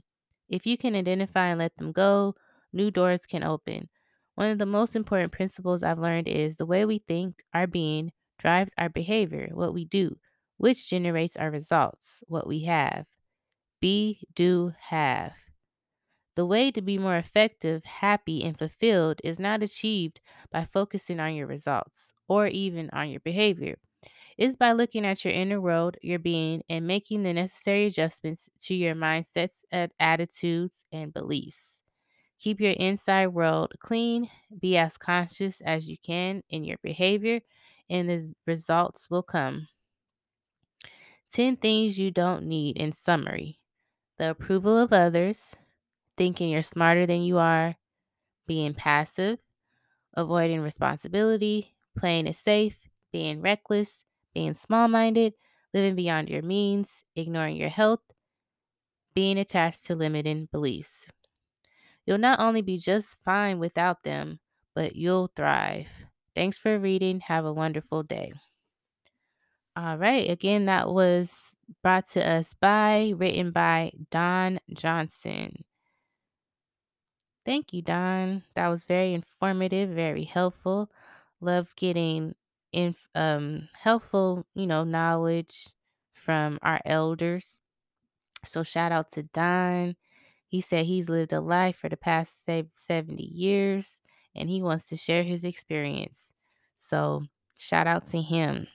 If 0.49 0.65
you 0.65 0.77
can 0.77 0.95
identify 0.95 1.47
and 1.47 1.59
let 1.59 1.75
them 1.77 1.91
go, 1.91 2.35
new 2.73 2.91
doors 2.91 3.25
can 3.25 3.43
open. 3.43 3.89
One 4.35 4.51
of 4.51 4.57
the 4.57 4.65
most 4.65 4.95
important 4.95 5.31
principles 5.31 5.81
I've 5.81 5.99
learned 5.99 6.27
is 6.27 6.57
the 6.57 6.65
way 6.65 6.85
we 6.85 6.99
think, 6.99 7.43
our 7.53 7.67
being, 7.67 8.11
drives 8.37 8.73
our 8.77 8.89
behavior, 8.89 9.49
what 9.53 9.73
we 9.73 9.85
do, 9.85 10.17
which 10.57 10.89
generates 10.89 11.37
our 11.37 11.49
results, 11.49 12.21
what 12.27 12.45
we 12.45 12.63
have. 12.65 13.05
Be, 13.79 14.27
do, 14.35 14.73
have. 14.89 15.35
The 16.35 16.45
way 16.45 16.69
to 16.71 16.81
be 16.81 16.97
more 16.97 17.15
effective, 17.15 17.85
happy, 17.85 18.43
and 18.43 18.59
fulfilled 18.59 19.21
is 19.23 19.39
not 19.39 19.63
achieved 19.63 20.19
by 20.51 20.65
focusing 20.65 21.21
on 21.21 21.33
your 21.33 21.47
results 21.47 22.11
or 22.27 22.47
even 22.47 22.89
on 22.91 23.09
your 23.09 23.21
behavior. 23.21 23.77
It's 24.37 24.57
by 24.57 24.73
looking 24.73 25.05
at 25.05 25.23
your 25.23 25.33
inner 25.33 25.61
world, 25.61 25.97
your 26.01 26.19
being, 26.19 26.63
and 26.69 26.85
making 26.85 27.23
the 27.23 27.33
necessary 27.33 27.85
adjustments 27.85 28.49
to 28.63 28.75
your 28.75 28.93
mindsets, 28.93 29.63
attitudes, 29.99 30.85
and 30.91 31.13
beliefs. 31.13 31.79
Keep 32.39 32.59
your 32.59 32.73
inside 32.73 33.27
world 33.27 33.73
clean, 33.79 34.29
be 34.59 34.77
as 34.77 34.97
conscious 34.97 35.61
as 35.61 35.87
you 35.87 35.97
can 35.97 36.43
in 36.49 36.65
your 36.65 36.77
behavior, 36.83 37.41
and 37.89 38.09
the 38.09 38.33
results 38.45 39.09
will 39.09 39.23
come. 39.23 39.69
10 41.31 41.57
things 41.57 41.97
you 41.97 42.11
don't 42.11 42.45
need 42.45 42.77
in 42.77 42.91
summary 42.91 43.59
the 44.17 44.29
approval 44.29 44.77
of 44.77 44.93
others, 44.93 45.55
thinking 46.17 46.49
you're 46.49 46.61
smarter 46.61 47.05
than 47.05 47.21
you 47.21 47.37
are, 47.37 47.75
being 48.47 48.73
passive, 48.73 49.39
avoiding 50.13 50.61
responsibility, 50.61 51.75
playing 51.97 52.27
it 52.27 52.35
safe, 52.37 52.77
being 53.11 53.41
reckless, 53.41 54.04
being 54.35 54.53
small 54.53 54.87
minded, 54.87 55.33
living 55.73 55.95
beyond 55.95 56.29
your 56.29 56.43
means, 56.43 57.03
ignoring 57.15 57.55
your 57.55 57.69
health, 57.69 58.01
being 59.15 59.39
attached 59.39 59.85
to 59.85 59.95
limiting 59.95 60.47
beliefs. 60.51 61.07
You'll 62.05 62.19
not 62.19 62.39
only 62.39 62.61
be 62.61 62.77
just 62.77 63.17
fine 63.25 63.57
without 63.57 64.03
them, 64.03 64.39
but 64.75 64.95
you'll 64.95 65.31
thrive. 65.35 65.87
Thanks 66.35 66.57
for 66.57 66.77
reading. 66.77 67.21
Have 67.21 67.45
a 67.45 67.53
wonderful 67.53 68.03
day. 68.03 68.33
All 69.75 69.97
right. 69.97 70.29
Again, 70.29 70.65
that 70.65 70.89
was 70.89 71.55
brought 71.81 72.09
to 72.11 72.25
us 72.25 72.53
by, 72.59 73.13
written 73.15 73.51
by 73.51 73.93
Don 74.11 74.59
Johnson. 74.73 75.63
Thank 77.45 77.73
you, 77.73 77.81
Don. 77.81 78.43
That 78.55 78.67
was 78.67 78.85
very 78.85 79.13
informative, 79.13 79.89
very 79.89 80.23
helpful. 80.23 80.89
Love 81.41 81.75
getting 81.75 82.35
in 82.75 82.95
um 83.15 83.69
helpful, 83.79 84.45
you 84.55 84.67
know, 84.67 84.85
knowledge 84.85 85.69
from 86.13 86.59
our 86.63 86.81
elders. 86.85 87.61
So 88.45 88.63
shout 88.63 88.91
out 88.91 89.11
to 89.13 89.23
Don. 89.23 89.95
He 90.47 90.61
said 90.61 90.85
he's 90.85 91.09
lived 91.09 91.33
a 91.33 91.41
life 91.41 91.77
for 91.77 91.89
the 91.89 91.97
past 91.97 92.45
say 92.45 92.65
70 92.75 93.25
years 93.25 94.01
and 94.35 94.49
he 94.49 94.61
wants 94.61 94.85
to 94.85 94.97
share 94.97 95.23
his 95.23 95.43
experience. 95.45 96.33
So 96.77 97.25
shout 97.57 97.87
out 97.87 98.07
to 98.09 98.21
him 98.21 98.67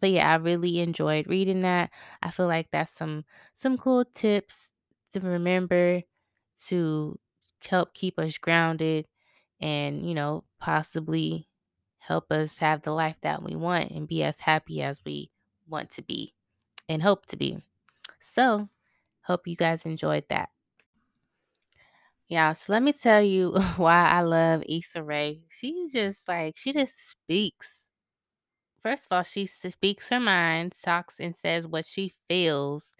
but 0.00 0.10
yeah, 0.10 0.30
I 0.32 0.36
really 0.36 0.80
enjoyed 0.80 1.26
reading 1.28 1.62
that. 1.62 1.90
I 2.22 2.30
feel 2.30 2.46
like 2.46 2.70
that's 2.70 2.92
some 2.94 3.24
some 3.54 3.76
cool 3.78 4.04
tips 4.04 4.72
to 5.12 5.20
remember 5.20 6.02
to 6.66 7.18
help 7.68 7.94
keep 7.94 8.18
us 8.18 8.38
grounded 8.38 9.06
and, 9.60 10.08
you 10.08 10.14
know, 10.14 10.44
possibly 10.58 11.48
help 12.10 12.32
us 12.32 12.58
have 12.58 12.82
the 12.82 12.90
life 12.90 13.14
that 13.20 13.40
we 13.40 13.54
want 13.54 13.92
and 13.92 14.08
be 14.08 14.24
as 14.24 14.40
happy 14.40 14.82
as 14.82 15.00
we 15.04 15.30
want 15.68 15.90
to 15.90 16.02
be 16.02 16.34
and 16.88 17.04
hope 17.04 17.24
to 17.26 17.36
be. 17.36 17.62
So, 18.18 18.68
hope 19.22 19.46
you 19.46 19.54
guys 19.54 19.86
enjoyed 19.86 20.24
that. 20.28 20.48
Yeah, 22.26 22.52
so 22.54 22.72
let 22.72 22.82
me 22.82 22.92
tell 22.92 23.22
you 23.22 23.52
why 23.76 24.08
I 24.08 24.22
love 24.22 24.64
Issa 24.68 25.04
Rae. 25.04 25.42
She's 25.50 25.92
just 25.92 26.26
like 26.26 26.56
she 26.56 26.72
just 26.72 27.10
speaks 27.10 27.80
first 28.82 29.06
of 29.06 29.12
all, 29.16 29.22
she 29.22 29.46
speaks 29.46 30.08
her 30.08 30.18
mind, 30.18 30.72
talks 30.82 31.20
and 31.20 31.36
says 31.36 31.66
what 31.66 31.86
she 31.86 32.12
feels, 32.28 32.94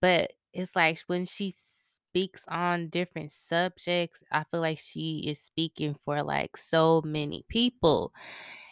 but 0.00 0.32
it's 0.52 0.74
like 0.74 1.00
when 1.08 1.26
she 1.26 1.52
speaks 2.16 2.46
on 2.48 2.88
different 2.88 3.30
subjects, 3.30 4.20
I 4.32 4.44
feel 4.44 4.60
like 4.62 4.78
she 4.78 5.24
is 5.28 5.38
speaking 5.38 5.94
for 6.02 6.22
like 6.22 6.56
so 6.56 7.02
many 7.04 7.44
people. 7.50 8.10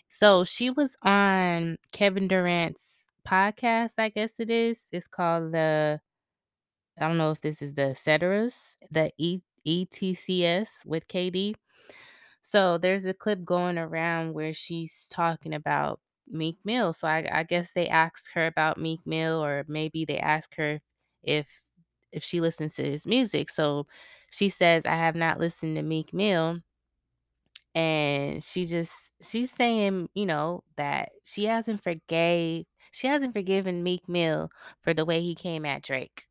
So 0.08 0.44
she 0.44 0.70
was 0.70 0.96
on 1.02 1.76
Kevin 1.92 2.26
Durant's 2.26 3.04
podcast, 3.28 3.98
I 3.98 4.08
guess 4.08 4.40
it 4.40 4.48
is. 4.48 4.78
It's 4.92 5.06
called 5.08 5.52
the 5.52 6.00
I 6.98 7.06
don't 7.06 7.18
know 7.18 7.32
if 7.32 7.42
this 7.42 7.60
is 7.60 7.74
the 7.74 7.94
Ceteras, 7.94 8.76
the 8.90 9.12
e- 9.18 9.42
ETCS 9.66 10.86
with 10.86 11.06
KD. 11.08 11.54
So 12.42 12.78
there's 12.78 13.04
a 13.04 13.12
clip 13.12 13.44
going 13.44 13.76
around 13.76 14.32
where 14.32 14.54
she's 14.54 15.06
talking 15.10 15.52
about 15.52 16.00
Meek 16.26 16.56
Mill. 16.64 16.94
So 16.94 17.08
I, 17.08 17.28
I 17.30 17.42
guess 17.42 17.72
they 17.72 17.88
asked 17.88 18.30
her 18.32 18.46
about 18.46 18.78
Meek 18.78 19.00
Mill, 19.04 19.44
or 19.44 19.66
maybe 19.68 20.06
they 20.06 20.18
asked 20.18 20.54
her 20.54 20.80
if 21.22 21.46
if 22.14 22.24
she 22.24 22.40
listens 22.40 22.74
to 22.76 22.84
his 22.84 23.06
music. 23.06 23.50
So 23.50 23.86
she 24.30 24.48
says, 24.50 24.84
I 24.86 24.96
have 24.96 25.16
not 25.16 25.40
listened 25.40 25.76
to 25.76 25.82
Meek 25.82 26.14
Mill. 26.14 26.60
And 27.74 28.42
she 28.44 28.66
just 28.66 28.92
she's 29.20 29.50
saying, 29.50 30.08
you 30.14 30.26
know, 30.26 30.62
that 30.76 31.10
she 31.24 31.44
hasn't 31.46 31.82
forgave 31.82 32.66
she 32.92 33.06
hasn't 33.08 33.34
forgiven 33.34 33.82
Meek 33.82 34.08
Mill 34.08 34.50
for 34.82 34.94
the 34.94 35.04
way 35.04 35.20
he 35.20 35.34
came 35.34 35.64
at 35.66 35.82
Drake. 35.82 36.26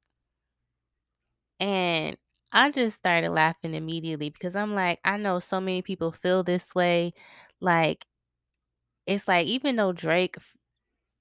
And 1.60 2.18
I 2.52 2.72
just 2.72 2.98
started 2.98 3.32
laughing 3.32 3.74
immediately 3.74 4.30
because 4.30 4.56
I'm 4.56 4.76
like, 4.76 5.00
I 5.04 5.18
know 5.18 5.40
so 5.40 5.60
many 5.62 5.82
people 5.82 6.12
feel 6.12 6.44
this 6.44 6.76
way. 6.76 7.14
Like, 7.62 8.06
it's 9.06 9.28
like, 9.28 9.48
even 9.48 9.76
though 9.76 9.92
Drake 9.92 10.38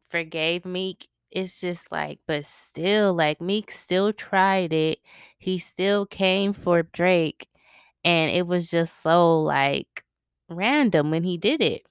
forgave 0.09 0.65
Meek, 0.65 1.09
it's 1.33 1.61
just 1.61 1.91
like, 1.93 2.21
but 2.27 2.47
still, 2.47 3.15
like, 3.15 3.41
Meek 3.41 3.71
still 3.71 4.13
tried 4.13 4.73
it. 4.73 4.99
He 5.39 5.59
still 5.59 6.07
came 6.07 6.53
for 6.53 6.83
Drake. 6.85 7.49
And 8.05 8.31
it 8.31 8.47
was 8.47 8.71
just 8.71 9.03
so, 9.03 9.39
like, 9.41 10.05
random 10.49 11.11
when 11.11 11.25
he 11.25 11.39
did 11.39 11.61
it. 11.63 11.87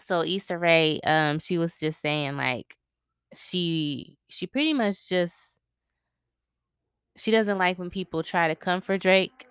So 0.00 0.22
Issa 0.22 0.58
Rae, 0.58 1.00
um, 1.04 1.38
she 1.38 1.58
was 1.58 1.78
just 1.78 2.00
saying, 2.00 2.36
like, 2.36 2.76
she 3.34 4.18
she 4.28 4.46
pretty 4.46 4.74
much 4.74 5.08
just 5.08 5.34
she 7.16 7.30
doesn't 7.30 7.58
like 7.58 7.78
when 7.78 7.90
people 7.90 8.22
try 8.22 8.48
to 8.48 8.54
come 8.54 8.80
for 8.80 8.96
Drake 8.98 9.46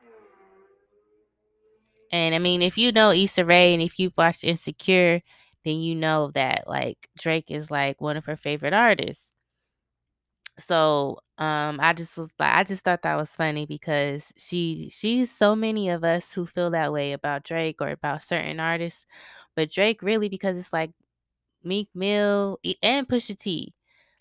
And 2.12 2.36
I 2.36 2.40
mean, 2.40 2.62
if 2.62 2.78
you 2.78 2.92
know 2.92 3.12
Issa 3.12 3.46
Rae 3.46 3.74
and 3.74 3.82
if 3.82 4.00
you've 4.00 4.16
watched 4.18 4.44
Insecure, 4.44 5.22
then 5.66 5.80
you 5.82 5.96
know 5.96 6.32
that 6.36 6.66
like 6.68 7.10
Drake 7.20 7.52
is 7.52 7.72
like 7.72 8.02
one 8.02 8.18
of 8.18 8.26
her 8.26 8.38
favorite 8.38 8.74
artists. 8.74 9.34
So 10.58 11.20
um 11.38 11.80
I 11.82 11.92
just 11.94 12.18
was 12.18 12.30
like 12.40 12.56
I 12.56 12.64
just 12.64 12.84
thought 12.84 13.02
that 13.02 13.18
was 13.18 13.30
funny 13.30 13.66
because 13.66 14.32
she 14.38 14.90
she's 14.94 15.30
so 15.32 15.54
many 15.56 15.90
of 15.90 16.04
us 16.04 16.32
who 16.34 16.46
feel 16.46 16.70
that 16.72 16.94
way 16.94 17.12
about 17.14 17.44
Drake 17.44 17.82
or 17.82 17.90
about 17.90 18.24
certain 18.24 18.60
artists. 18.60 19.06
But 19.56 19.70
Drake 19.72 20.02
really 20.02 20.30
because 20.30 20.58
it's 20.58 20.72
like 20.74 20.92
Meek 21.64 21.90
Mill 21.96 22.60
and 22.84 23.08
Pusha 23.10 23.40
T. 23.40 23.74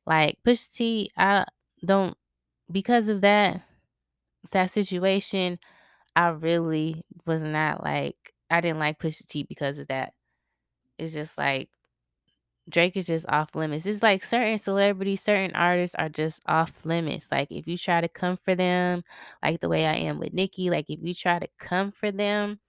Like 0.06 0.38
Pusha 0.46 0.72
T, 0.74 1.12
I 1.18 1.46
don't 1.84 2.16
because 2.72 3.08
of 3.08 3.22
that 3.22 3.62
that 4.52 4.70
situation, 4.72 5.58
I 6.16 6.28
really 6.30 7.04
was 7.26 7.42
not 7.44 7.84
like 7.84 8.34
I 8.50 8.60
didn't 8.62 8.80
like 8.80 8.98
Pusha 9.00 9.26
T 9.26 9.44
because 9.44 9.78
of 9.78 9.88
that. 9.88 10.14
It's 10.98 11.12
just 11.12 11.38
like 11.38 11.70
Drake 12.70 12.96
is 12.96 13.06
just 13.06 13.26
off 13.28 13.54
limits. 13.54 13.84
It's 13.86 14.02
like 14.02 14.24
certain 14.24 14.58
celebrities, 14.58 15.20
certain 15.22 15.54
artists 15.54 15.94
are 15.96 16.08
just 16.08 16.40
off 16.46 16.84
limits. 16.86 17.28
Like 17.30 17.50
if 17.50 17.66
you 17.68 17.76
try 17.76 18.00
to 18.00 18.08
come 18.08 18.38
for 18.38 18.54
them, 18.54 19.04
like 19.42 19.60
the 19.60 19.68
way 19.68 19.86
I 19.86 19.94
am 19.96 20.18
with 20.18 20.32
Nicki, 20.32 20.70
like 20.70 20.88
if 20.88 21.00
you 21.02 21.14
try 21.14 21.38
to 21.38 21.48
come 21.58 21.92
for 21.92 22.10
them, 22.10 22.60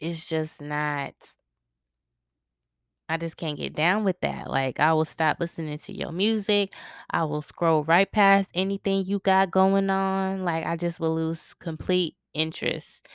it's 0.00 0.28
just 0.28 0.60
not 0.60 1.14
I 3.08 3.18
just 3.18 3.36
can't 3.36 3.58
get 3.58 3.74
down 3.74 4.04
with 4.04 4.20
that. 4.20 4.50
Like 4.50 4.80
I 4.80 4.92
will 4.94 5.04
stop 5.04 5.38
listening 5.40 5.76
to 5.78 5.92
your 5.92 6.10
music. 6.12 6.74
I 7.10 7.24
will 7.24 7.42
scroll 7.42 7.84
right 7.84 8.10
past 8.10 8.50
anything 8.54 9.04
you 9.06 9.18
got 9.18 9.50
going 9.50 9.90
on. 9.90 10.44
Like 10.44 10.64
I 10.64 10.76
just 10.76 11.00
will 11.00 11.14
lose 11.14 11.54
complete 11.54 12.16
interest. 12.32 13.06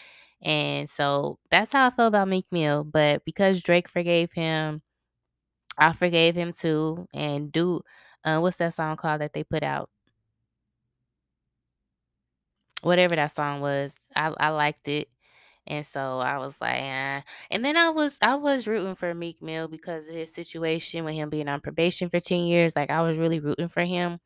And 0.41 0.89
so 0.89 1.39
that's 1.51 1.71
how 1.73 1.87
I 1.87 1.89
feel 1.91 2.07
about 2.07 2.27
Meek 2.29 2.45
Mill. 2.51 2.83
But 2.83 3.25
because 3.25 3.61
Drake 3.61 3.89
forgave 3.89 4.31
him, 4.33 4.81
I 5.77 5.93
forgave 5.93 6.35
him 6.35 6.53
too. 6.53 7.07
And 7.13 7.51
do 7.51 7.81
uh, 8.25 8.39
what's 8.39 8.57
that 8.57 8.73
song 8.75 8.97
called 8.97 9.21
that 9.21 9.33
they 9.33 9.43
put 9.43 9.63
out? 9.63 9.89
Whatever 12.81 13.15
that 13.15 13.35
song 13.35 13.59
was, 13.61 13.93
I 14.15 14.27
I 14.39 14.49
liked 14.49 14.87
it. 14.87 15.09
And 15.67 15.85
so 15.85 16.19
I 16.19 16.37
was 16.39 16.55
like, 16.61 16.77
eh. 16.81 17.21
And 17.51 17.65
then 17.65 17.77
I 17.77 17.89
was 17.89 18.17
I 18.21 18.35
was 18.35 18.67
rooting 18.67 18.95
for 18.95 19.13
Meek 19.13 19.41
Mill 19.41 19.67
because 19.67 20.07
of 20.07 20.15
his 20.15 20.33
situation 20.33 21.05
with 21.05 21.15
him 21.15 21.29
being 21.29 21.47
on 21.49 21.61
probation 21.61 22.09
for 22.09 22.19
10 22.21 22.45
years. 22.45 22.75
Like 22.75 22.89
I 22.91 23.01
was 23.01 23.17
really 23.17 23.39
rooting 23.41 23.69
for 23.69 23.83
him. 23.85 24.19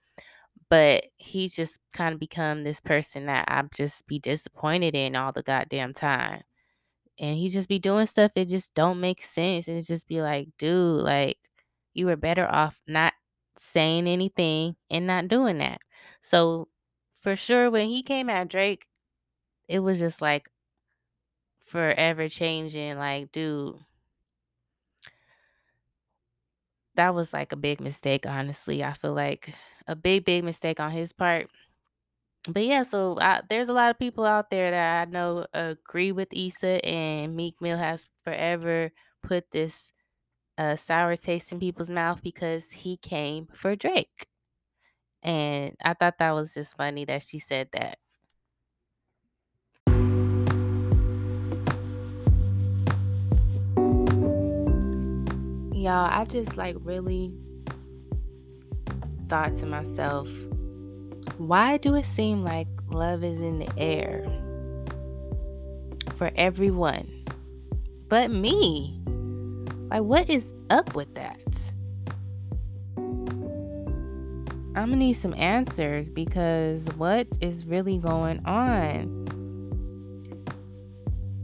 But 0.73 1.05
he's 1.17 1.55
just 1.55 1.77
kind 1.93 2.13
of 2.15 2.19
become 2.19 2.63
this 2.63 2.79
person 2.79 3.27
that 3.27 3.45
I'd 3.47 3.71
just 3.75 4.07
be 4.07 4.17
disappointed 4.17 4.95
in 4.95 5.15
all 5.15 5.31
the 5.31 5.43
goddamn 5.43 5.93
time. 5.93 6.41
And 7.19 7.37
he 7.37 7.49
just 7.49 7.69
be 7.69 7.79
doing 7.79 8.07
stuff 8.07 8.31
that 8.35 8.49
just 8.49 8.73
don't 8.73 8.99
make 8.99 9.21
sense. 9.21 9.67
And 9.67 9.77
it 9.77 9.83
just 9.83 10.07
be 10.07 10.21
like, 10.21 10.49
dude, 10.57 11.01
like 11.01 11.37
you 11.93 12.07
were 12.07 12.15
better 12.15 12.47
off 12.49 12.81
not 12.87 13.13
saying 13.59 14.07
anything 14.07 14.75
and 14.89 15.05
not 15.07 15.27
doing 15.27 15.59
that. 15.59 15.79
So 16.21 16.69
for 17.21 17.35
sure 17.35 17.69
when 17.69 17.89
he 17.89 18.01
came 18.03 18.29
at 18.29 18.49
Drake, 18.49 18.87
it 19.69 19.79
was 19.81 19.99
just 19.99 20.21
like 20.21 20.49
forever 21.65 22.29
changing. 22.29 22.97
Like, 22.97 23.31
dude, 23.31 23.77
that 26.95 27.15
was 27.15 27.33
like 27.33 27.51
a 27.51 27.55
big 27.57 27.81
mistake, 27.81 28.25
honestly. 28.25 28.83
I 28.83 28.93
feel 28.93 29.13
like 29.13 29.53
a 29.87 29.95
big, 29.95 30.25
big 30.25 30.43
mistake 30.43 30.79
on 30.79 30.91
his 30.91 31.13
part. 31.13 31.49
But 32.47 32.65
yeah, 32.65 32.83
so 32.83 33.17
I, 33.21 33.41
there's 33.49 33.69
a 33.69 33.73
lot 33.73 33.89
of 33.89 33.99
people 33.99 34.25
out 34.25 34.49
there 34.49 34.71
that 34.71 35.07
I 35.07 35.11
know 35.11 35.45
agree 35.53 36.11
with 36.11 36.27
Issa, 36.33 36.85
and 36.85 37.35
Meek 37.35 37.55
Mill 37.61 37.77
has 37.77 38.07
forever 38.23 38.91
put 39.21 39.49
this 39.51 39.93
uh, 40.57 40.75
sour 40.75 41.15
taste 41.15 41.51
in 41.51 41.59
people's 41.59 41.89
mouth 41.89 42.21
because 42.21 42.65
he 42.71 42.97
came 42.97 43.47
for 43.53 43.75
Drake. 43.75 44.27
And 45.23 45.75
I 45.83 45.93
thought 45.93 46.17
that 46.17 46.31
was 46.31 46.53
just 46.53 46.75
funny 46.75 47.05
that 47.05 47.23
she 47.23 47.39
said 47.39 47.69
that. 47.71 47.97
Y'all, 55.73 56.09
I 56.09 56.25
just 56.25 56.55
like 56.57 56.75
really 56.79 57.33
thought 59.33 59.55
to 59.55 59.65
myself, 59.65 60.29
why 61.39 61.77
do 61.77 61.95
it 61.95 62.05
seem 62.05 62.43
like 62.43 62.67
love 62.91 63.23
is 63.23 63.39
in 63.39 63.57
the 63.57 63.67
air 63.79 64.23
for 66.17 66.29
everyone 66.35 67.25
but 68.09 68.29
me? 68.29 69.01
Like, 69.89 70.03
what 70.03 70.29
is 70.29 70.45
up 70.69 70.93
with 70.93 71.15
that? 71.15 71.39
I'm 74.75 74.89
gonna 74.89 74.97
need 74.97 75.15
some 75.15 75.33
answers 75.33 76.09
because 76.09 76.85
what 76.97 77.25
is 77.41 77.65
really 77.65 77.97
going 77.97 78.39
on? 78.45 79.25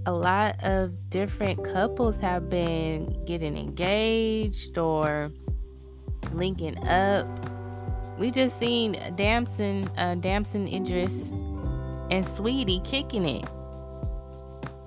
A 0.06 0.12
lot 0.14 0.64
of 0.64 1.10
different 1.10 1.64
couples 1.64 2.20
have 2.20 2.52
been 2.52 3.26
getting 3.26 3.58
engaged 3.58 4.78
or 4.78 5.32
linking 6.36 6.78
up. 6.88 7.28
We 8.20 8.32
just 8.32 8.60
seen 8.60 8.98
Damson, 9.16 9.90
uh, 9.98 10.16
Damson 10.16 10.68
Idris 10.68 11.32
and 12.12 12.26
Saweetie 12.26 12.84
kicking 12.84 13.26
it. 13.26 13.46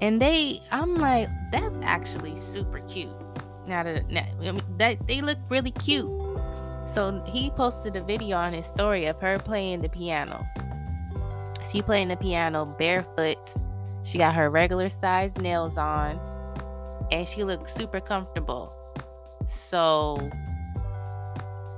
And 0.02 0.20
they, 0.20 0.60
I'm 0.70 0.96
like, 0.96 1.28
that's 1.50 1.74
actually 1.82 2.38
super 2.38 2.80
cute. 2.80 3.08
Now 3.66 3.84
that, 3.84 4.10
now, 4.10 4.26
I 4.40 4.52
mean, 4.52 4.62
that 4.76 5.06
they 5.06 5.22
look 5.22 5.38
really 5.48 5.70
cute. 5.70 6.10
So 6.92 7.22
he 7.26 7.48
posted 7.50 7.96
a 7.96 8.02
video 8.02 8.36
on 8.36 8.52
his 8.52 8.66
story 8.66 9.06
of 9.06 9.18
her 9.20 9.38
playing 9.38 9.80
the 9.80 9.88
piano. 9.88 10.44
She 11.70 11.80
playing 11.80 12.08
the 12.08 12.16
piano 12.16 12.66
barefoot. 12.66 13.38
She 14.02 14.18
got 14.18 14.34
her 14.34 14.50
regular 14.50 14.90
size 14.90 15.34
nails 15.38 15.78
on, 15.78 16.20
and 17.10 17.26
she 17.26 17.44
looked 17.44 17.74
super 17.76 18.00
comfortable. 18.00 18.74
So 19.48 20.30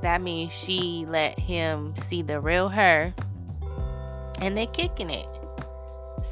that 0.05 0.21
means 0.21 0.53
she 0.53 1.07
let 1.09 1.39
him 1.39 1.95
see 1.97 2.21
the 2.21 2.39
real 2.39 2.69
her, 2.69 3.15
and 4.41 4.55
they're 4.55 4.67
kicking 4.67 5.09
it. 5.09 5.27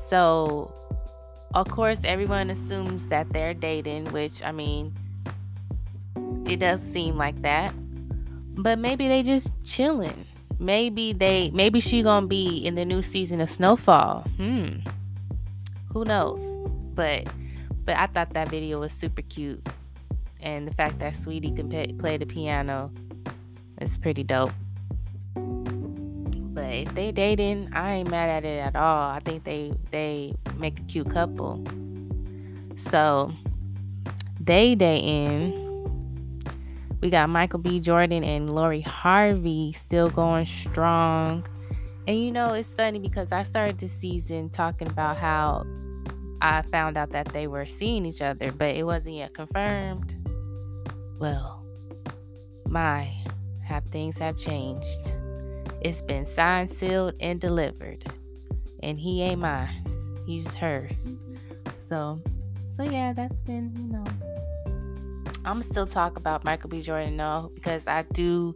So 0.08 0.74
of 1.54 1.70
course, 1.70 1.98
everyone 2.04 2.50
assumes 2.50 3.06
that 3.08 3.32
they're 3.32 3.54
dating, 3.54 4.12
which 4.12 4.42
I 4.42 4.52
mean, 4.52 4.94
it 6.46 6.58
does 6.58 6.82
seem 6.82 7.16
like 7.16 7.40
that. 7.42 7.74
But 8.56 8.78
maybe 8.78 9.08
they 9.08 9.22
just 9.22 9.52
chilling. 9.64 10.26
Maybe 10.58 11.14
they 11.14 11.50
maybe 11.50 11.80
she 11.80 12.02
gonna 12.02 12.26
be 12.26 12.58
in 12.58 12.74
the 12.74 12.84
new 12.84 13.00
season 13.00 13.40
of 13.40 13.48
Snowfall. 13.48 14.20
Hmm. 14.36 14.80
Who 15.94 16.04
knows? 16.04 16.42
But 16.94 17.26
but 17.86 17.96
I 17.96 18.06
thought 18.06 18.34
that 18.34 18.48
video 18.48 18.80
was 18.80 18.92
super 18.92 19.22
cute. 19.22 19.66
And 20.40 20.68
the 20.68 20.74
fact 20.74 20.98
that 20.98 21.14
Saweetie 21.14 21.56
can 21.56 21.70
play 21.98 22.18
the 22.18 22.26
piano 22.26 22.90
is 23.80 23.96
pretty 23.96 24.24
dope. 24.24 24.52
But 25.34 26.72
if 26.72 26.94
they 26.94 27.12
dating, 27.12 27.70
I 27.72 27.94
ain't 27.94 28.10
mad 28.10 28.28
at 28.28 28.44
it 28.44 28.58
at 28.58 28.76
all. 28.76 29.10
I 29.10 29.20
think 29.24 29.44
they 29.44 29.72
they 29.90 30.34
make 30.56 30.78
a 30.78 30.82
cute 30.82 31.10
couple. 31.10 31.64
So 32.76 33.32
they 34.40 34.74
dating. 34.74 35.60
We 37.00 37.10
got 37.10 37.28
Michael 37.30 37.58
B. 37.58 37.80
Jordan 37.80 38.22
and 38.22 38.52
Lori 38.52 38.80
Harvey 38.80 39.72
still 39.72 40.08
going 40.08 40.46
strong. 40.46 41.44
And 42.06 42.18
you 42.18 42.30
know, 42.30 42.54
it's 42.54 42.74
funny 42.74 42.98
because 42.98 43.32
I 43.32 43.44
started 43.44 43.78
this 43.78 43.92
season 43.92 44.50
talking 44.50 44.88
about 44.88 45.16
how 45.16 45.64
I 46.40 46.62
found 46.62 46.96
out 46.96 47.10
that 47.10 47.26
they 47.28 47.46
were 47.46 47.66
seeing 47.66 48.04
each 48.04 48.20
other, 48.20 48.50
but 48.50 48.74
it 48.74 48.84
wasn't 48.84 49.16
yet 49.16 49.34
confirmed. 49.34 50.14
Well, 51.18 51.64
my, 52.66 53.12
things 53.80 54.18
have 54.18 54.36
changed. 54.36 55.10
It's 55.80 56.02
been 56.02 56.26
signed, 56.26 56.70
sealed, 56.70 57.14
and 57.20 57.40
delivered. 57.40 58.04
And 58.82 58.98
he 58.98 59.22
ain't 59.22 59.40
mine. 59.40 59.84
He's 60.26 60.52
hers. 60.54 61.16
So, 61.88 62.20
so 62.76 62.82
yeah, 62.84 63.12
that's 63.12 63.38
been, 63.40 63.72
you 63.76 63.92
know, 63.92 64.04
I'm 65.44 65.62
still 65.62 65.86
talk 65.86 66.16
about 66.16 66.44
Michael 66.44 66.70
B. 66.70 66.82
Jordan 66.82 67.16
though 67.16 67.50
because 67.54 67.86
I 67.86 68.02
do 68.02 68.54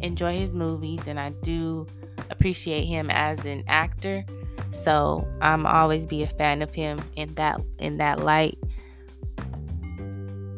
enjoy 0.00 0.36
his 0.38 0.52
movies 0.52 1.00
and 1.06 1.18
I 1.18 1.30
do 1.42 1.86
appreciate 2.30 2.84
him 2.84 3.10
as 3.10 3.44
an 3.44 3.64
actor. 3.68 4.24
So 4.70 5.26
I'm 5.40 5.66
always 5.66 6.06
be 6.06 6.22
a 6.24 6.28
fan 6.28 6.62
of 6.62 6.74
him 6.74 7.00
in 7.16 7.34
that 7.34 7.60
in 7.78 7.98
that 7.98 8.20
light. 8.20 8.58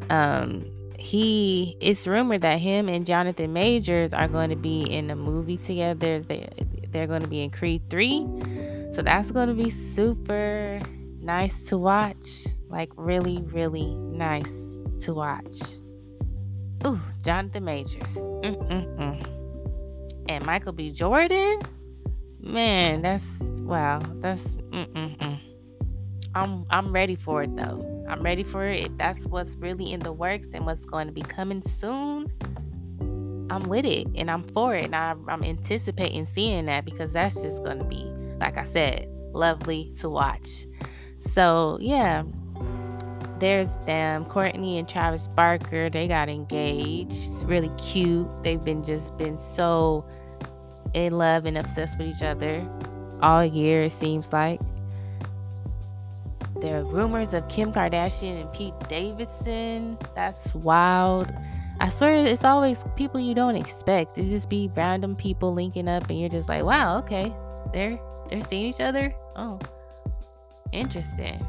Um 0.09 0.65
he 1.07 1.77
it's 1.79 2.05
rumored 2.05 2.41
that 2.41 2.59
him 2.59 2.89
and 2.89 3.05
Jonathan 3.05 3.53
Majors 3.53 4.11
are 4.11 4.27
going 4.27 4.49
to 4.49 4.57
be 4.57 4.81
in 4.81 5.09
a 5.09 5.15
movie 5.15 5.55
together. 5.55 6.19
They 6.19 6.49
they're 6.89 7.07
going 7.07 7.21
to 7.21 7.29
be 7.29 7.41
in 7.41 7.49
Creed 7.49 7.81
3. 7.89 8.27
So 8.91 9.01
that's 9.01 9.31
going 9.31 9.47
to 9.47 9.53
be 9.53 9.69
super 9.69 10.81
nice 11.21 11.65
to 11.65 11.77
watch. 11.77 12.47
Like 12.67 12.91
really 12.97 13.41
really 13.41 13.95
nice 13.95 14.51
to 15.03 15.13
watch. 15.13 15.57
Ooh, 16.85 16.99
Jonathan 17.23 17.63
Majors. 17.63 18.15
Mm-mm-mm. 18.15 19.25
And 20.27 20.45
Michael 20.45 20.73
B. 20.73 20.91
Jordan. 20.91 21.61
Man, 22.41 23.01
that's 23.01 23.39
wow. 23.39 24.01
That's 24.15 24.57
mm-mm-mm. 24.57 25.39
I'm 26.35 26.65
I'm 26.69 26.91
ready 26.91 27.15
for 27.15 27.43
it 27.43 27.55
though. 27.55 27.96
I'm 28.07 28.21
ready 28.21 28.43
for 28.43 28.65
it. 28.65 28.85
If 28.85 28.97
that's 28.97 29.25
what's 29.25 29.55
really 29.55 29.91
in 29.91 29.99
the 29.99 30.13
works 30.13 30.47
and 30.53 30.65
what's 30.65 30.85
going 30.85 31.07
to 31.07 31.13
be 31.13 31.21
coming 31.21 31.61
soon, 31.61 32.31
I'm 33.49 33.63
with 33.63 33.85
it 33.85 34.07
and 34.15 34.31
I'm 34.31 34.43
for 34.43 34.75
it. 34.75 34.85
And 34.85 34.95
I, 34.95 35.15
I'm 35.27 35.43
anticipating 35.43 36.25
seeing 36.25 36.65
that 36.65 36.85
because 36.85 37.13
that's 37.13 37.35
just 37.35 37.63
going 37.63 37.79
to 37.79 37.83
be, 37.83 38.03
like 38.39 38.57
I 38.57 38.63
said, 38.63 39.07
lovely 39.33 39.93
to 39.99 40.09
watch. 40.09 40.67
So 41.19 41.77
yeah, 41.81 42.23
there's 43.39 43.69
them, 43.85 44.25
Kourtney 44.25 44.79
and 44.79 44.87
Travis 44.87 45.27
Barker. 45.27 45.89
They 45.89 46.07
got 46.07 46.29
engaged. 46.29 47.29
Really 47.43 47.71
cute. 47.77 48.27
They've 48.43 48.63
been 48.63 48.83
just 48.83 49.17
been 49.17 49.37
so 49.37 50.05
in 50.93 51.17
love 51.17 51.45
and 51.45 51.57
obsessed 51.57 51.97
with 51.97 52.07
each 52.07 52.23
other 52.23 52.67
all 53.21 53.45
year, 53.45 53.83
it 53.83 53.93
seems 53.93 54.31
like. 54.31 54.61
There 56.67 56.81
are 56.81 56.83
rumors 56.83 57.33
of 57.33 57.47
Kim 57.47 57.71
Kardashian 57.71 58.41
and 58.41 58.51
Pete 58.51 58.73
Davidson. 58.89 59.97
That's 60.15 60.53
wild. 60.53 61.33
I 61.79 61.87
swear 61.87 62.13
it's 62.13 62.43
always 62.43 62.83
people 62.97 63.21
you 63.21 63.33
don't 63.33 63.55
expect. 63.55 64.17
It 64.17 64.23
just 64.23 64.49
be 64.49 64.69
random 64.75 65.15
people 65.15 65.53
linking 65.53 65.87
up 65.87 66.09
and 66.09 66.19
you're 66.19 66.27
just 66.27 66.49
like, 66.49 66.65
wow, 66.65 66.97
okay. 66.97 67.33
They're 67.71 67.97
they're 68.29 68.43
seeing 68.43 68.65
each 68.65 68.81
other. 68.81 69.15
Oh. 69.37 69.59
Interesting. 70.73 71.47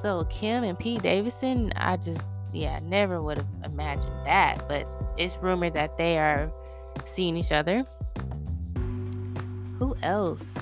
So 0.00 0.24
Kim 0.24 0.64
and 0.64 0.76
Pete 0.76 1.02
Davidson, 1.02 1.72
I 1.76 1.96
just 1.98 2.28
yeah, 2.52 2.80
never 2.82 3.22
would 3.22 3.36
have 3.36 3.46
imagined 3.64 4.26
that. 4.26 4.66
But 4.66 4.88
it's 5.16 5.36
rumored 5.36 5.74
that 5.74 5.96
they 5.96 6.18
are 6.18 6.52
seeing 7.04 7.36
each 7.36 7.52
other. 7.52 7.84
Who 9.78 9.94
else? 10.02 10.52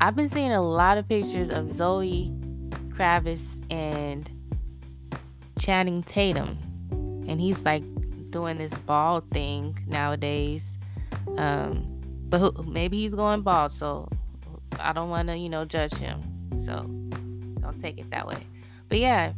I've 0.00 0.16
been 0.16 0.28
seeing 0.28 0.50
a 0.50 0.60
lot 0.60 0.98
of 0.98 1.08
pictures 1.08 1.48
of 1.50 1.68
Zoe 1.68 2.32
Kravitz 2.98 3.44
and 3.70 4.28
Channing 5.58 6.02
Tatum. 6.02 6.58
And 7.28 7.40
he's 7.40 7.64
like 7.64 7.84
doing 8.30 8.58
this 8.58 8.72
bald 8.80 9.30
thing 9.30 9.78
nowadays. 9.86 10.76
Um, 11.36 11.84
but 12.28 12.38
who, 12.38 12.64
maybe 12.64 12.98
he's 12.98 13.14
going 13.14 13.42
bald, 13.42 13.72
so 13.72 14.08
I 14.80 14.92
don't 14.92 15.10
want 15.10 15.28
to, 15.28 15.36
you 15.36 15.48
know, 15.48 15.64
judge 15.64 15.94
him. 15.94 16.20
So 16.64 16.82
don't 17.60 17.80
take 17.80 17.98
it 17.98 18.10
that 18.10 18.26
way. 18.26 18.38
But 18.88 18.98
yeah, 18.98 19.32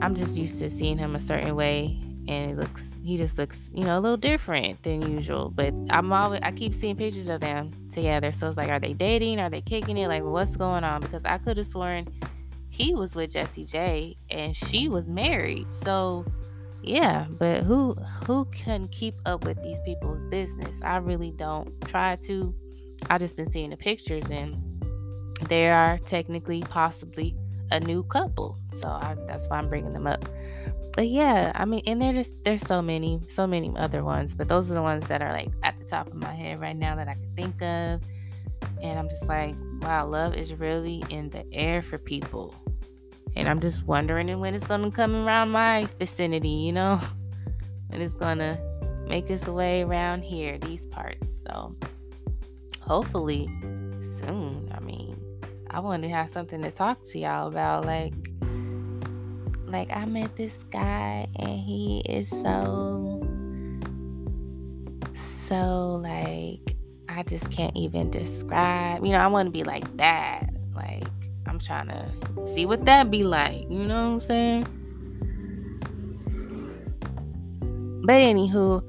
I'm 0.00 0.14
just 0.14 0.36
used 0.36 0.58
to 0.60 0.70
seeing 0.70 0.96
him 0.98 1.14
a 1.14 1.20
certain 1.20 1.54
way 1.54 1.98
and 2.28 2.50
it 2.50 2.56
looks 2.58 2.84
he 3.02 3.16
just 3.16 3.38
looks 3.38 3.70
you 3.72 3.82
know 3.82 3.98
a 3.98 4.00
little 4.00 4.18
different 4.18 4.82
than 4.82 5.00
usual 5.10 5.50
but 5.54 5.72
i'm 5.88 6.12
always 6.12 6.40
i 6.42 6.50
keep 6.52 6.74
seeing 6.74 6.94
pictures 6.94 7.30
of 7.30 7.40
them 7.40 7.70
together 7.92 8.30
so 8.30 8.46
it's 8.46 8.58
like 8.58 8.68
are 8.68 8.78
they 8.78 8.92
dating 8.92 9.40
are 9.40 9.48
they 9.48 9.62
kicking 9.62 9.96
it 9.96 10.08
like 10.08 10.22
what's 10.22 10.54
going 10.54 10.84
on 10.84 11.00
because 11.00 11.24
i 11.24 11.38
could 11.38 11.56
have 11.56 11.66
sworn 11.66 12.06
he 12.70 12.94
was 12.94 13.14
with 13.14 13.32
jessie 13.32 13.64
j 13.64 14.16
and 14.30 14.54
she 14.54 14.88
was 14.88 15.08
married. 15.08 15.66
So 15.82 16.24
yeah 16.82 17.26
but 17.38 17.64
who 17.64 17.94
who 18.26 18.44
can 18.46 18.86
keep 18.88 19.14
up 19.26 19.44
with 19.44 19.62
these 19.62 19.78
people's 19.84 20.22
business? 20.30 20.74
I 20.82 20.96
really 20.98 21.32
don't 21.32 21.80
try 21.82 22.16
to. 22.26 22.54
I 23.10 23.18
just 23.18 23.36
been 23.36 23.50
seeing 23.50 23.70
the 23.70 23.76
pictures 23.76 24.24
and 24.30 24.56
they 25.48 25.68
are 25.70 25.98
technically 26.06 26.62
possibly 26.62 27.36
a 27.70 27.80
new 27.80 28.02
couple. 28.04 28.58
So 28.78 28.88
I, 28.88 29.16
that's 29.26 29.46
why 29.46 29.58
i'm 29.58 29.68
bringing 29.68 29.92
them 29.92 30.06
up. 30.06 30.24
But 30.94 31.08
yeah, 31.08 31.52
I 31.54 31.64
mean, 31.64 31.82
and 31.86 32.02
there's 32.02 32.34
there's 32.44 32.62
so 32.62 32.82
many, 32.82 33.20
so 33.28 33.46
many 33.46 33.72
other 33.76 34.02
ones, 34.02 34.34
but 34.34 34.48
those 34.48 34.70
are 34.70 34.74
the 34.74 34.82
ones 34.82 35.06
that 35.06 35.22
are 35.22 35.32
like 35.32 35.50
at 35.62 35.78
the 35.78 35.84
top 35.84 36.08
of 36.08 36.14
my 36.14 36.32
head 36.32 36.60
right 36.60 36.76
now 36.76 36.96
that 36.96 37.08
I 37.08 37.14
can 37.14 37.32
think 37.36 37.62
of. 37.62 38.02
And 38.82 38.98
I'm 38.98 39.08
just 39.08 39.26
like, 39.26 39.54
wow, 39.82 40.06
love 40.06 40.34
is 40.34 40.54
really 40.54 41.02
in 41.10 41.30
the 41.30 41.44
air 41.52 41.82
for 41.82 41.98
people. 41.98 42.54
And 43.36 43.48
I'm 43.48 43.60
just 43.60 43.84
wondering 43.84 44.38
when 44.40 44.54
it's 44.54 44.66
gonna 44.66 44.90
come 44.90 45.14
around 45.26 45.50
my 45.50 45.88
vicinity, 45.98 46.48
you 46.48 46.72
know, 46.72 47.00
when 47.88 48.00
it's 48.00 48.14
gonna 48.14 48.58
make 49.06 49.30
its 49.30 49.46
way 49.46 49.82
around 49.82 50.22
here, 50.22 50.58
these 50.58 50.84
parts. 50.86 51.26
So 51.46 51.74
hopefully 52.80 53.46
soon. 54.20 54.70
I 54.74 54.80
mean, 54.80 55.20
I 55.70 55.80
want 55.80 56.02
to 56.02 56.08
have 56.08 56.30
something 56.30 56.62
to 56.62 56.70
talk 56.70 57.02
to 57.10 57.18
y'all 57.18 57.48
about, 57.48 57.84
like 57.84 58.14
like 59.70 59.90
I 59.94 60.06
met 60.06 60.34
this 60.36 60.64
guy 60.70 61.26
and 61.36 61.60
he 61.60 62.02
is 62.08 62.28
so 62.28 63.22
so 65.46 66.00
like 66.02 66.77
I 67.18 67.24
just 67.24 67.50
can't 67.50 67.76
even 67.76 68.12
describe. 68.12 69.04
You 69.04 69.10
know, 69.10 69.18
I 69.18 69.26
want 69.26 69.48
to 69.48 69.50
be 69.50 69.64
like 69.64 69.96
that. 69.96 70.50
Like 70.72 71.02
I'm 71.48 71.58
trying 71.58 71.88
to 71.88 72.08
see 72.46 72.64
what 72.64 72.84
that 72.84 73.10
be 73.10 73.24
like, 73.24 73.62
you 73.62 73.86
know 73.86 74.04
what 74.04 74.12
I'm 74.12 74.20
saying? 74.20 74.62
But 78.04 78.12
anywho, 78.12 78.88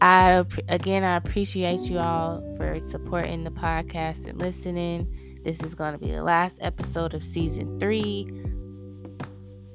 I 0.00 0.46
again 0.70 1.04
I 1.04 1.16
appreciate 1.16 1.80
you 1.80 1.98
all 1.98 2.42
for 2.56 2.80
supporting 2.80 3.44
the 3.44 3.50
podcast 3.50 4.26
and 4.26 4.38
listening. 4.38 5.40
This 5.44 5.60
is 5.60 5.74
going 5.74 5.92
to 5.92 5.98
be 5.98 6.12
the 6.12 6.22
last 6.22 6.56
episode 6.62 7.12
of 7.12 7.22
season 7.22 7.78
3 7.78 8.44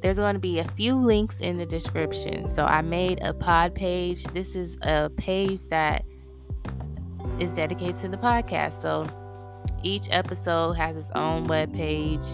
there's 0.02 0.18
going 0.18 0.34
to 0.34 0.40
be 0.40 0.58
a 0.58 0.68
few 0.70 0.96
links 0.96 1.36
in 1.40 1.58
the 1.60 1.66
description. 1.68 2.48
So 2.48 2.66
I 2.66 2.82
made 2.82 3.20
a 3.22 3.36
pod 3.36 3.76
page. 3.76 4.24
This 4.34 4.56
is 4.56 4.76
a 4.82 5.12
page 5.12 5.68
that 5.68 6.04
is 7.42 7.52
dedicated 7.52 7.98
to 7.98 8.08
the 8.08 8.18
podcast. 8.18 8.82
So 8.82 9.08
each 9.84 10.08
episode 10.12 10.74
has 10.74 10.96
its 10.96 11.12
own 11.16 11.46
web 11.46 11.74
page. 11.74 12.26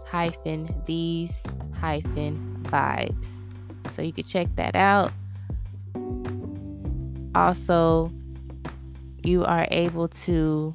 hyphen 0.05 0.83
these 0.85 1.41
hyphen 1.79 2.59
vibes. 2.63 3.27
So 3.91 4.01
you 4.01 4.11
can 4.11 4.25
check 4.25 4.53
that 4.57 4.75
out. 4.75 5.13
Also, 7.33 8.11
you 9.23 9.45
are 9.45 9.65
able 9.71 10.09
to 10.09 10.73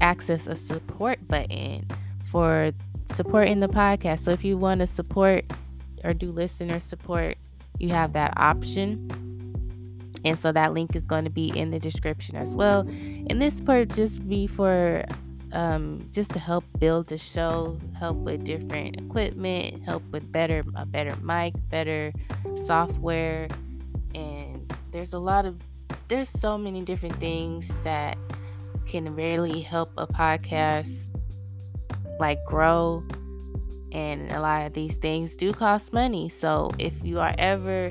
access 0.00 0.46
a 0.46 0.56
support 0.56 1.28
button 1.28 1.86
for 2.30 2.72
supporting 3.12 3.60
the 3.60 3.68
podcast. 3.68 4.20
So 4.20 4.30
if 4.30 4.42
you 4.42 4.56
want 4.56 4.80
to 4.80 4.86
support 4.86 5.44
or 6.04 6.14
do 6.14 6.32
listener 6.32 6.80
support, 6.80 7.36
you 7.78 7.90
have 7.90 8.14
that 8.14 8.32
option. 8.36 9.45
And 10.26 10.36
so 10.36 10.50
that 10.50 10.74
link 10.74 10.96
is 10.96 11.04
going 11.04 11.22
to 11.22 11.30
be 11.30 11.56
in 11.56 11.70
the 11.70 11.78
description 11.78 12.34
as 12.34 12.56
well. 12.56 12.80
And 12.80 13.40
this 13.40 13.60
part 13.60 13.90
just 13.90 14.28
be 14.28 14.48
for 14.48 15.04
um, 15.52 16.04
just 16.12 16.32
to 16.32 16.40
help 16.40 16.64
build 16.80 17.06
the 17.06 17.16
show, 17.16 17.78
help 17.96 18.16
with 18.16 18.44
different 18.44 18.96
equipment, 18.98 19.84
help 19.84 20.02
with 20.10 20.30
better 20.32 20.64
a 20.74 20.84
better 20.84 21.14
mic, 21.22 21.54
better 21.70 22.12
software, 22.66 23.46
and 24.16 24.74
there's 24.90 25.12
a 25.12 25.18
lot 25.18 25.46
of 25.46 25.60
there's 26.08 26.28
so 26.28 26.58
many 26.58 26.82
different 26.82 27.16
things 27.20 27.70
that 27.84 28.18
can 28.84 29.14
really 29.14 29.60
help 29.60 29.92
a 29.96 30.08
podcast 30.08 30.92
like 32.18 32.44
grow. 32.44 33.04
And 33.92 34.30
a 34.32 34.40
lot 34.40 34.66
of 34.66 34.72
these 34.72 34.94
things 34.94 35.36
do 35.36 35.52
cost 35.52 35.92
money. 35.92 36.28
So 36.28 36.72
if 36.78 36.92
you 37.04 37.20
are 37.20 37.34
ever 37.38 37.90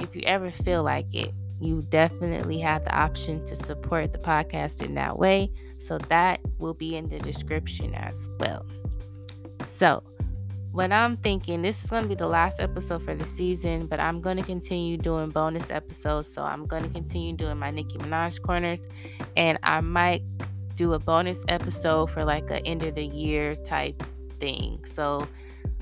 if 0.00 0.14
you 0.14 0.22
ever 0.24 0.50
feel 0.50 0.82
like 0.82 1.12
it 1.14 1.32
you 1.60 1.82
definitely 1.88 2.58
have 2.58 2.84
the 2.84 2.94
option 2.94 3.44
to 3.46 3.56
support 3.56 4.12
the 4.12 4.18
podcast 4.18 4.82
in 4.82 4.94
that 4.94 5.18
way 5.18 5.50
so 5.78 5.98
that 5.98 6.40
will 6.58 6.74
be 6.74 6.96
in 6.96 7.08
the 7.08 7.18
description 7.20 7.94
as 7.94 8.28
well 8.38 8.66
so 9.74 10.02
what 10.76 10.92
I'm 10.92 11.16
thinking, 11.16 11.62
this 11.62 11.82
is 11.82 11.88
going 11.88 12.02
to 12.02 12.08
be 12.10 12.14
the 12.14 12.26
last 12.26 12.60
episode 12.60 13.02
for 13.02 13.14
the 13.14 13.24
season, 13.24 13.86
but 13.86 13.98
I'm 13.98 14.20
going 14.20 14.36
to 14.36 14.42
continue 14.42 14.98
doing 14.98 15.30
bonus 15.30 15.70
episodes. 15.70 16.30
So 16.30 16.42
I'm 16.42 16.66
going 16.66 16.82
to 16.82 16.90
continue 16.90 17.32
doing 17.32 17.56
my 17.56 17.70
Nicki 17.70 17.96
Minaj 17.96 18.42
corners, 18.42 18.82
and 19.38 19.58
I 19.62 19.80
might 19.80 20.22
do 20.74 20.92
a 20.92 20.98
bonus 20.98 21.42
episode 21.48 22.10
for 22.10 22.26
like 22.26 22.50
a 22.50 22.64
end 22.66 22.82
of 22.82 22.94
the 22.94 23.06
year 23.06 23.56
type 23.56 24.02
thing. 24.38 24.84
So 24.84 25.26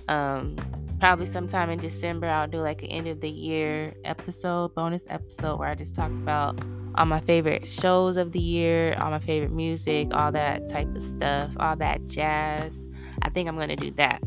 um 0.09 0.57
probably 1.01 1.27
sometime 1.27 1.71
in 1.71 1.79
December 1.79 2.27
I'll 2.27 2.49
do 2.49 2.59
like 2.59 2.83
an 2.83 2.89
end 2.89 3.07
of 3.07 3.21
the 3.21 3.29
year 3.29 3.95
episode, 4.05 4.75
bonus 4.75 5.03
episode 5.09 5.59
where 5.59 5.69
I 5.69 5.75
just 5.75 5.95
talk 5.95 6.11
about 6.11 6.61
all 6.95 7.07
my 7.07 7.21
favorite 7.21 7.67
shows 7.67 8.17
of 8.17 8.33
the 8.33 8.39
year, 8.39 8.97
all 9.01 9.11
my 9.11 9.19
favorite 9.19 9.53
music, 9.53 10.09
all 10.13 10.33
that 10.33 10.69
type 10.69 10.95
of 10.95 11.03
stuff, 11.03 11.51
all 11.59 11.77
that 11.77 12.07
jazz. 12.07 12.87
I 13.23 13.31
think 13.31 13.49
I'm 13.49 13.57
going 13.57 13.69
to 13.69 13.77
do 13.77 13.91
that 13.93 14.23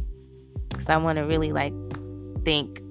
cuz 0.73 0.89
I 0.89 0.97
want 0.97 1.17
to 1.17 1.23
really 1.23 1.51
like 1.51 1.73
think 2.43 2.81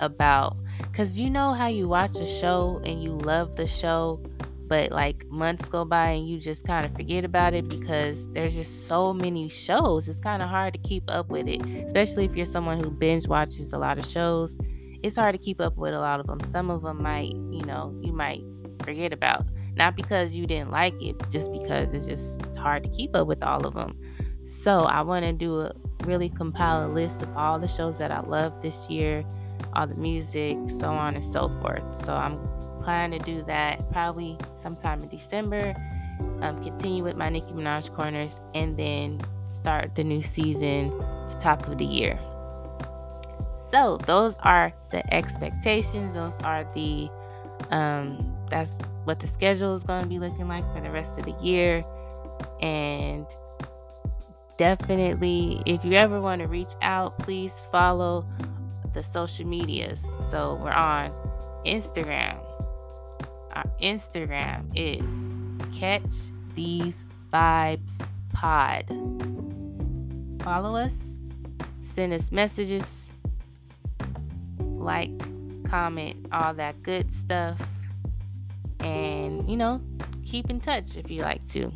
about 0.00 0.56
cuz 0.92 1.18
you 1.18 1.30
know 1.30 1.52
how 1.52 1.66
you 1.66 1.88
watch 1.88 2.16
a 2.16 2.26
show 2.26 2.80
and 2.84 3.02
you 3.02 3.12
love 3.12 3.56
the 3.56 3.66
show 3.66 4.20
but 4.68 4.90
like 4.90 5.26
months 5.28 5.68
go 5.68 5.84
by 5.84 6.10
and 6.10 6.28
you 6.28 6.38
just 6.38 6.64
kind 6.66 6.84
of 6.84 6.94
forget 6.94 7.24
about 7.24 7.54
it 7.54 7.68
because 7.68 8.28
there's 8.32 8.54
just 8.54 8.86
so 8.86 9.12
many 9.12 9.48
shows. 9.48 10.08
It's 10.08 10.20
kind 10.20 10.42
of 10.42 10.48
hard 10.48 10.74
to 10.74 10.80
keep 10.80 11.04
up 11.08 11.28
with 11.28 11.46
it, 11.48 11.64
especially 11.84 12.24
if 12.24 12.34
you're 12.34 12.46
someone 12.46 12.82
who 12.82 12.90
binge 12.90 13.28
watches 13.28 13.72
a 13.72 13.78
lot 13.78 13.98
of 13.98 14.06
shows. 14.06 14.58
It's 15.02 15.16
hard 15.16 15.34
to 15.34 15.38
keep 15.38 15.60
up 15.60 15.76
with 15.76 15.94
a 15.94 16.00
lot 16.00 16.20
of 16.20 16.26
them. 16.26 16.40
Some 16.50 16.70
of 16.70 16.82
them 16.82 17.02
might, 17.02 17.32
you 17.32 17.62
know, 17.64 17.96
you 18.02 18.12
might 18.12 18.42
forget 18.82 19.12
about. 19.12 19.46
Not 19.76 19.94
because 19.94 20.34
you 20.34 20.46
didn't 20.46 20.70
like 20.70 21.00
it, 21.02 21.16
just 21.30 21.52
because 21.52 21.92
it's 21.92 22.06
just 22.06 22.40
it's 22.42 22.56
hard 22.56 22.82
to 22.84 22.88
keep 22.88 23.14
up 23.14 23.26
with 23.26 23.42
all 23.42 23.66
of 23.66 23.74
them. 23.74 23.98
So 24.46 24.80
I 24.80 25.02
want 25.02 25.24
to 25.24 25.32
do 25.32 25.60
a 25.60 25.72
really 26.04 26.30
compile 26.30 26.86
a 26.86 26.88
list 26.88 27.20
of 27.22 27.36
all 27.36 27.58
the 27.58 27.68
shows 27.68 27.98
that 27.98 28.10
I 28.10 28.20
love 28.20 28.62
this 28.62 28.88
year, 28.88 29.24
all 29.74 29.86
the 29.86 29.94
music, 29.94 30.56
so 30.80 30.88
on 30.90 31.14
and 31.14 31.24
so 31.24 31.48
forth. 31.60 32.04
So 32.04 32.14
I'm 32.14 32.38
planning 32.86 33.18
to 33.18 33.26
do 33.26 33.42
that 33.42 33.90
probably 33.90 34.38
sometime 34.62 35.02
in 35.02 35.08
December. 35.08 35.74
Um, 36.40 36.62
continue 36.62 37.02
with 37.02 37.16
my 37.16 37.28
Nicki 37.28 37.52
Minaj 37.52 37.92
corners 37.92 38.40
and 38.54 38.76
then 38.76 39.20
start 39.48 39.96
the 39.96 40.04
new 40.04 40.22
season 40.22 40.90
the 41.28 41.36
top 41.40 41.66
of 41.66 41.78
the 41.78 41.84
year. 41.84 42.16
So 43.72 43.96
those 44.06 44.36
are 44.44 44.72
the 44.92 45.02
expectations. 45.12 46.14
Those 46.14 46.32
are 46.44 46.64
the 46.76 47.10
um, 47.70 48.36
that's 48.48 48.78
what 49.02 49.18
the 49.18 49.26
schedule 49.26 49.74
is 49.74 49.82
going 49.82 50.02
to 50.02 50.08
be 50.08 50.20
looking 50.20 50.46
like 50.46 50.64
for 50.72 50.80
the 50.80 50.90
rest 50.90 51.18
of 51.18 51.24
the 51.24 51.34
year. 51.44 51.84
And 52.60 53.26
definitely, 54.58 55.60
if 55.66 55.84
you 55.84 55.94
ever 55.94 56.20
want 56.20 56.40
to 56.40 56.46
reach 56.46 56.72
out, 56.82 57.18
please 57.18 57.60
follow 57.72 58.24
the 58.92 59.02
social 59.02 59.44
medias. 59.44 60.06
So 60.30 60.60
we're 60.62 60.70
on 60.70 61.10
Instagram. 61.66 62.45
Our 63.56 63.64
Instagram 63.80 64.66
is 64.74 65.02
Catch 65.74 66.02
These 66.54 67.06
Vibes 67.32 67.90
Pod. 68.34 68.84
Follow 70.42 70.76
us, 70.76 71.00
send 71.82 72.12
us 72.12 72.30
messages, 72.30 73.08
like, 74.60 75.10
comment, 75.70 76.26
all 76.32 76.52
that 76.52 76.82
good 76.82 77.10
stuff. 77.10 77.58
And, 78.80 79.48
you 79.48 79.56
know, 79.56 79.80
keep 80.22 80.50
in 80.50 80.60
touch 80.60 80.98
if 80.98 81.10
you 81.10 81.22
like 81.22 81.48
to. 81.52 81.72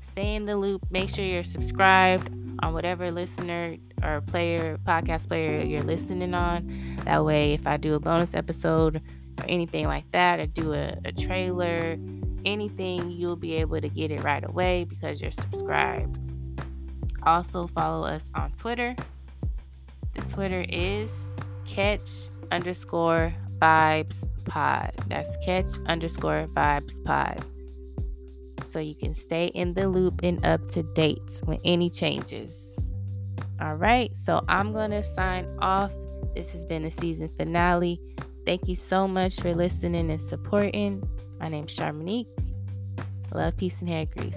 Stay 0.00 0.36
in 0.36 0.46
the 0.46 0.56
loop. 0.56 0.86
Make 0.92 1.10
sure 1.10 1.24
you're 1.24 1.42
subscribed 1.42 2.30
on 2.62 2.72
whatever 2.72 3.10
listener 3.10 3.78
or 4.00 4.20
player, 4.20 4.78
podcast 4.86 5.26
player 5.26 5.60
you're 5.60 5.82
listening 5.82 6.34
on. 6.34 7.00
That 7.04 7.24
way, 7.24 7.52
if 7.52 7.66
I 7.66 7.78
do 7.78 7.94
a 7.94 7.98
bonus 7.98 8.32
episode 8.32 9.02
or 9.44 9.50
anything 9.50 9.86
like 9.86 10.10
that, 10.12 10.40
or 10.40 10.46
do 10.46 10.72
a, 10.72 10.96
a 11.04 11.12
trailer, 11.12 11.96
anything, 12.44 13.10
you'll 13.10 13.36
be 13.36 13.54
able 13.54 13.80
to 13.80 13.88
get 13.88 14.10
it 14.10 14.22
right 14.22 14.44
away 14.48 14.84
because 14.84 15.20
you're 15.20 15.32
subscribed. 15.32 16.18
Also, 17.22 17.66
follow 17.68 18.06
us 18.06 18.30
on 18.34 18.52
Twitter. 18.52 18.94
The 20.14 20.22
Twitter 20.22 20.64
is 20.68 21.12
catch 21.64 22.10
underscore 22.50 23.34
vibes 23.58 24.28
pod. 24.44 24.92
That's 25.08 25.36
catch 25.44 25.66
underscore 25.86 26.46
vibes 26.54 27.02
pod. 27.04 27.44
So 28.64 28.78
you 28.78 28.94
can 28.94 29.14
stay 29.14 29.46
in 29.46 29.74
the 29.74 29.88
loop 29.88 30.20
and 30.22 30.44
up 30.44 30.68
to 30.70 30.82
date 30.94 31.40
with 31.46 31.60
any 31.64 31.90
changes. 31.90 32.74
All 33.60 33.76
right, 33.76 34.12
so 34.24 34.44
I'm 34.48 34.72
going 34.72 34.90
to 34.90 35.02
sign 35.02 35.46
off. 35.60 35.92
This 36.34 36.50
has 36.50 36.64
been 36.66 36.82
the 36.82 36.90
season 36.90 37.28
finale. 37.28 38.00
Thank 38.44 38.68
you 38.68 38.74
so 38.74 39.08
much 39.08 39.40
for 39.40 39.54
listening 39.54 40.10
and 40.10 40.20
supporting. 40.20 41.02
My 41.40 41.48
name's 41.48 41.74
Sharmanique. 41.74 42.28
Love, 43.32 43.56
peace, 43.56 43.80
and 43.80 43.88
hair 43.88 44.06
grease. 44.06 44.36